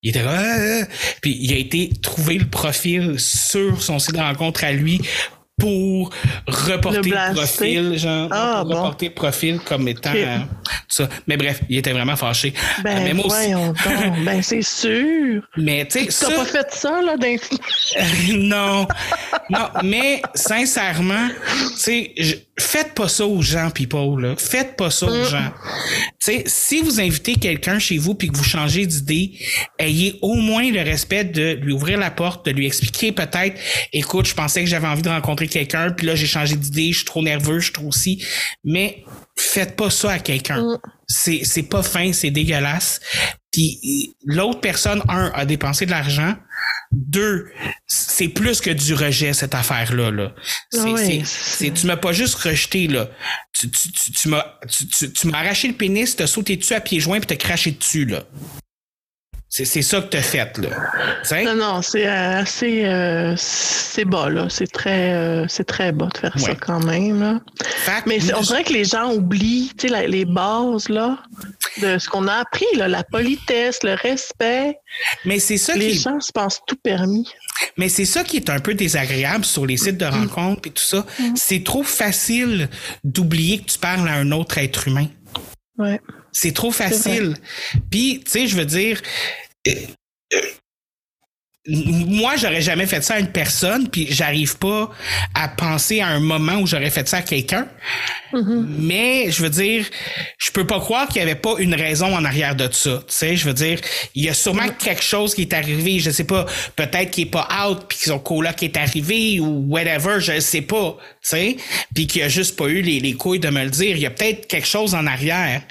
[0.03, 1.15] Il était là, ah, ah, ah.
[1.21, 4.99] puis il a été trouver le profil sur son site de rencontre à lui
[5.61, 6.09] pour
[6.47, 8.77] reporter Le profil, genre, Ah, pour bon.
[8.81, 10.37] reporter profil comme étant euh,
[10.87, 11.07] ça.
[11.27, 12.53] Mais bref, il était vraiment fâché.
[12.79, 13.51] Euh, Ben, mais moi aussi.
[13.51, 13.75] donc.
[14.25, 15.41] Ben, c'est sûr.
[15.57, 17.35] Mais tu sais, T'as pas fait ça, là, d'un...
[18.37, 18.87] non,
[19.49, 21.27] non, mais sincèrement,
[21.69, 24.35] tu sais, je- faites pas ça aux gens, people, là.
[24.37, 25.09] Faites pas ça Mm.
[25.09, 25.51] aux gens.
[25.95, 29.31] Tu sais, si vous invitez quelqu'un chez vous puis que vous changez d'idée,
[29.79, 33.59] ayez au moins le respect de lui ouvrir la porte, de lui expliquer peut-être,
[33.93, 36.97] écoute, je pensais que j'avais envie de rencontrer quelqu'un, puis là, j'ai changé d'idée, je
[36.97, 38.25] suis trop nerveux, je suis trop aussi.
[38.63, 39.03] Mais
[39.37, 40.61] faites pas ça à quelqu'un.
[40.63, 40.77] Mm.
[41.07, 42.99] C'est, c'est pas fin, c'est dégueulasse.
[43.51, 46.35] Puis l'autre personne, un, a dépensé de l'argent.
[46.91, 47.47] Deux,
[47.85, 50.09] c'est plus que du rejet, cette affaire-là.
[50.11, 50.33] Là.
[50.71, 53.09] C'est, Ah c'est- c'est- tu m'as pas juste rejeté, là.
[53.53, 56.73] Tu, tu, tu, tu m'as, tu, tu- tu m'as arraché le pénis, t'as sauté dessus
[56.73, 58.23] à pieds joints puis t'as craché dessus, là.
[59.53, 60.69] C'est, ça que t'as fait, là.
[61.27, 61.43] Tu?
[61.43, 62.85] Non, non, c'est euh, assez...
[62.85, 64.47] euh, c'est bas, là.
[64.49, 67.41] C'est très, euh, c'est très bas de faire ça quand même, là.
[68.05, 71.19] Mais on dirait que les gens oublient, tu sais, les bases, là,
[71.81, 74.77] de ce qu'on a appris, là, la politesse, le respect.
[75.25, 77.27] mais c'est ça Les qui gens se pensent tout permis.
[77.75, 80.81] Mais c'est ça qui est un peu désagréable sur les sites de rencontres et tout
[80.81, 81.05] ça.
[81.35, 82.69] C'est trop facile
[83.03, 85.07] d'oublier que tu parles à un autre être humain.
[85.77, 85.99] Ouais.
[86.31, 87.35] C'est trop facile.
[87.89, 89.01] Puis, tu sais, je veux dire,
[89.67, 89.73] euh,
[90.33, 90.41] euh,
[91.67, 94.89] moi, j'aurais jamais fait ça à une personne, puis j'arrive pas
[95.35, 97.67] à penser à un moment où j'aurais fait ça à quelqu'un.
[98.33, 99.85] Mais je veux dire,
[100.39, 103.03] je peux pas croire qu'il y avait pas une raison en arrière de ça.
[103.07, 103.79] Tu sais, je veux dire,
[104.15, 105.99] il y a sûrement quelque chose qui est arrivé.
[105.99, 109.65] Je sais pas, peut-être qu'il est pas out puis que son coloc est arrivé ou
[109.67, 110.97] whatever, je sais pas.
[111.21, 111.57] Tu sais,
[111.93, 113.95] puis qu'il a juste pas eu les, les couilles de me le dire.
[113.95, 115.61] Il y a peut-être quelque chose en arrière.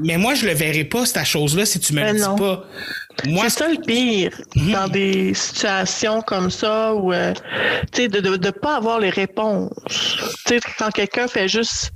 [0.00, 2.36] Mais moi, je le verrai pas cette chose-là si tu me Ben le dis non.
[2.36, 2.64] pas.
[3.24, 7.32] Moi, C'est ça le pire dans des situations comme ça où, euh,
[7.92, 9.72] tu sais, de ne pas avoir les réponses.
[10.46, 11.92] Tu sais, quand quelqu'un fait juste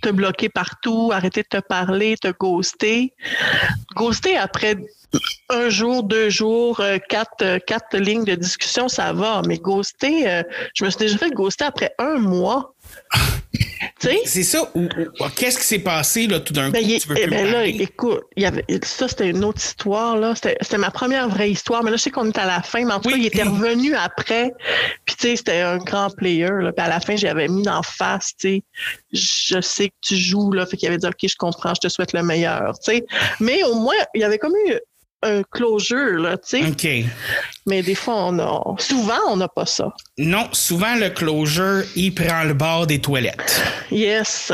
[0.00, 3.12] te bloquer partout, arrêter de te parler, te ghoster.
[3.94, 4.76] Ghoster après
[5.48, 9.42] un jour, deux jours, euh, quatre, euh, quatre lignes de discussion, ça va.
[9.46, 10.42] Mais ghoster, euh,
[10.74, 12.74] je me suis déjà fait ghoster après un mois.
[14.24, 14.70] C'est ça.
[14.74, 16.72] Ou, ou- qu'est-ce qui s'est passé là tout d'un coup?
[16.72, 19.44] Ben, il- tu veux eh plus ben me là, écoute, y avait, ça, c'était une
[19.44, 20.16] autre histoire.
[20.16, 20.34] là.
[20.34, 21.82] C'était c'était ma première vraie histoire.
[21.84, 22.84] Mais là, je sais qu'on est à la fin.
[22.84, 23.14] Mais en tout Oui.
[23.14, 24.52] cas, il était revenu après.
[25.04, 26.48] Puis, tu sais, c'était un grand player.
[26.60, 26.72] Là.
[26.72, 28.62] Puis à la fin, j'avais mis en face, tu sais,
[29.12, 30.52] je sais que tu joues.
[30.52, 30.66] Là.
[30.66, 32.78] Fait qu'il avait dit, OK, je comprends, je te souhaite le meilleur.
[32.82, 33.04] tu sais.
[33.40, 34.74] Mais au moins, il y avait comme eu
[35.22, 36.66] un closure, là, tu sais.
[36.66, 37.10] OK.
[37.66, 39.92] Mais des fois, on a, souvent, on n'a pas ça.
[40.18, 43.62] Non, souvent le closure, il prend le bord des toilettes.
[43.90, 44.50] Yes.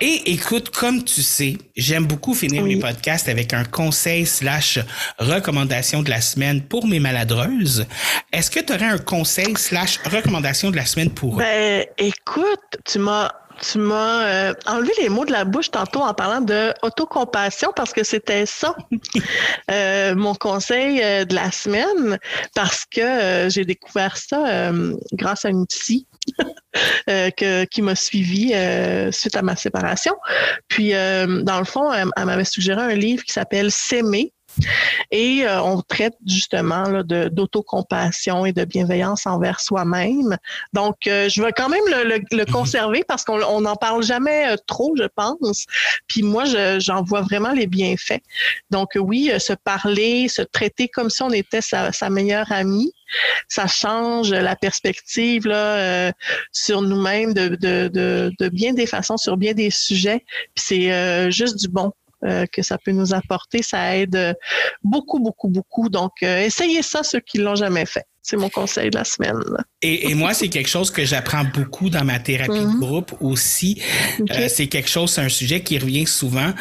[0.00, 2.76] Et écoute, comme tu sais, j'aime beaucoup finir Oui.
[2.76, 4.78] mes podcasts avec un conseil slash
[5.18, 7.86] recommandation de la semaine pour mes maladreuses.
[8.32, 11.38] Est-ce que tu aurais un conseil slash recommandation de la semaine pour eux?
[11.42, 13.30] Ben, écoute, tu m'as
[13.60, 17.92] tu m'as euh, enlevé les mots de la bouche tantôt en parlant de autocompassion parce
[17.92, 18.74] que c'était ça
[19.70, 22.18] euh, mon conseil euh, de la semaine
[22.54, 26.06] parce que euh, j'ai découvert ça euh, grâce à une psy
[27.10, 30.14] euh, que, qui m'a suivi euh, suite à ma séparation.
[30.68, 34.32] Puis, euh, dans le fond, elle, elle m'avait suggéré un livre qui s'appelle S'aimer.
[35.10, 40.36] Et euh, on traite justement là, de- d'autocompassion et de bienveillance envers soi-même.
[40.72, 44.02] Donc, euh, je vais quand même le, le- le conserver parce qu'on on n'en parle
[44.02, 45.64] jamais euh, trop, je pense.
[46.06, 48.20] Puis moi, je- j'en vois vraiment les bienfaits.
[48.70, 52.50] Donc euh, oui, euh, se parler, se traiter comme si on était sa, sa meilleure
[52.52, 52.92] amie,
[53.48, 55.56] ça change la perspective là,
[56.08, 56.12] euh,
[56.52, 60.24] sur nous-mêmes de, de, de, de bien des façons, sur bien des sujets.
[60.54, 61.92] Puis c'est euh, juste du bon
[62.24, 63.62] euh, que ça peut nous apporter.
[63.62, 64.34] Ça aide euh,
[64.82, 65.88] beaucoup, beaucoup, beaucoup.
[65.88, 68.06] Donc, euh, essayez ça, ceux qui l'ont jamais fait.
[68.28, 69.40] C'est mon conseil de la semaine.
[69.80, 73.80] Et, et moi, c'est quelque chose que j'apprends beaucoup dans ma thérapie de groupe aussi.
[74.32, 76.52] Euh, c'est quelque chose, c'est un sujet qui revient souvent.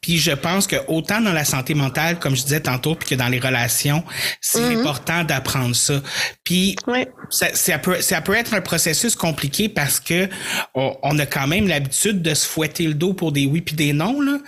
[0.00, 3.14] Puis je pense que autant dans la santé mentale, comme je disais tantôt, puis que
[3.16, 4.04] dans les relations,
[4.40, 6.00] c'est important d'apprendre ça.
[6.44, 7.08] Puis Ouais.
[7.30, 10.28] ça, ça peut, ça peut être un processus compliqué parce que
[10.76, 13.74] on, on a quand même l'habitude de se fouetter le dos pour des oui puis
[13.74, 14.20] des non.
[14.20, 14.38] Là.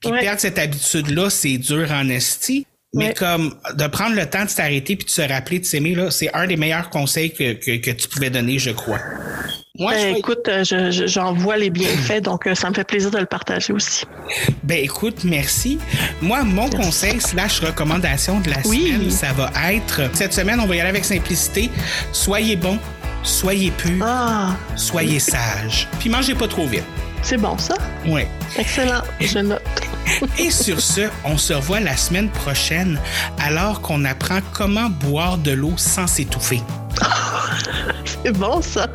[0.00, 0.20] Puis Ouais.
[0.20, 2.66] perdre cette habitude-là, c'est dur en esti.
[2.94, 3.14] Mais Ouais.
[3.14, 6.30] comme de prendre le temps de s'arrêter puis de se rappeler de s'aimer, là, c'est
[6.34, 8.98] un des meilleurs conseils que, que, que tu pouvais donner, je crois.
[9.78, 12.74] Moi, Ben, je écoute, euh, je- je- j'en vois les bienfaits, donc euh, ça me
[12.74, 14.04] fait plaisir de le partager aussi.
[14.62, 15.78] Ben écoute, merci.
[16.20, 18.88] Moi, mon conseil slash recommandation de la Oui.
[18.92, 21.70] semaine, ça va être cette semaine, on va y aller avec simplicité.
[22.12, 22.78] Soyez bon,
[23.22, 25.88] soyez pur, Ah, soyez sage.
[25.98, 26.84] Puis mangez pas trop vite.
[27.22, 27.74] c'est bon ça?
[28.06, 28.28] Ouais.
[28.58, 29.02] Excellent.
[29.20, 29.62] Je note.
[30.38, 32.98] Et sur ce, on se revoit la semaine prochaine
[33.42, 36.60] alors qu'on apprend comment boire de l'eau sans s'étouffer.
[38.24, 38.86] C'est bon, ça.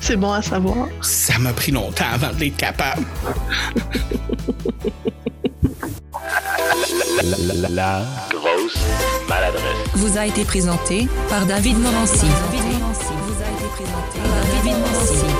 [0.00, 0.88] C'est bon à savoir.
[1.00, 3.04] Ça m'a pris longtemps avant d'être capable.
[7.22, 8.76] La, la, la, la grosse
[9.28, 9.62] maladresse.
[9.94, 12.26] vous a été présenté par David Morancy.
[12.52, 13.04] David Morancy.
[14.70, 15.37] Vous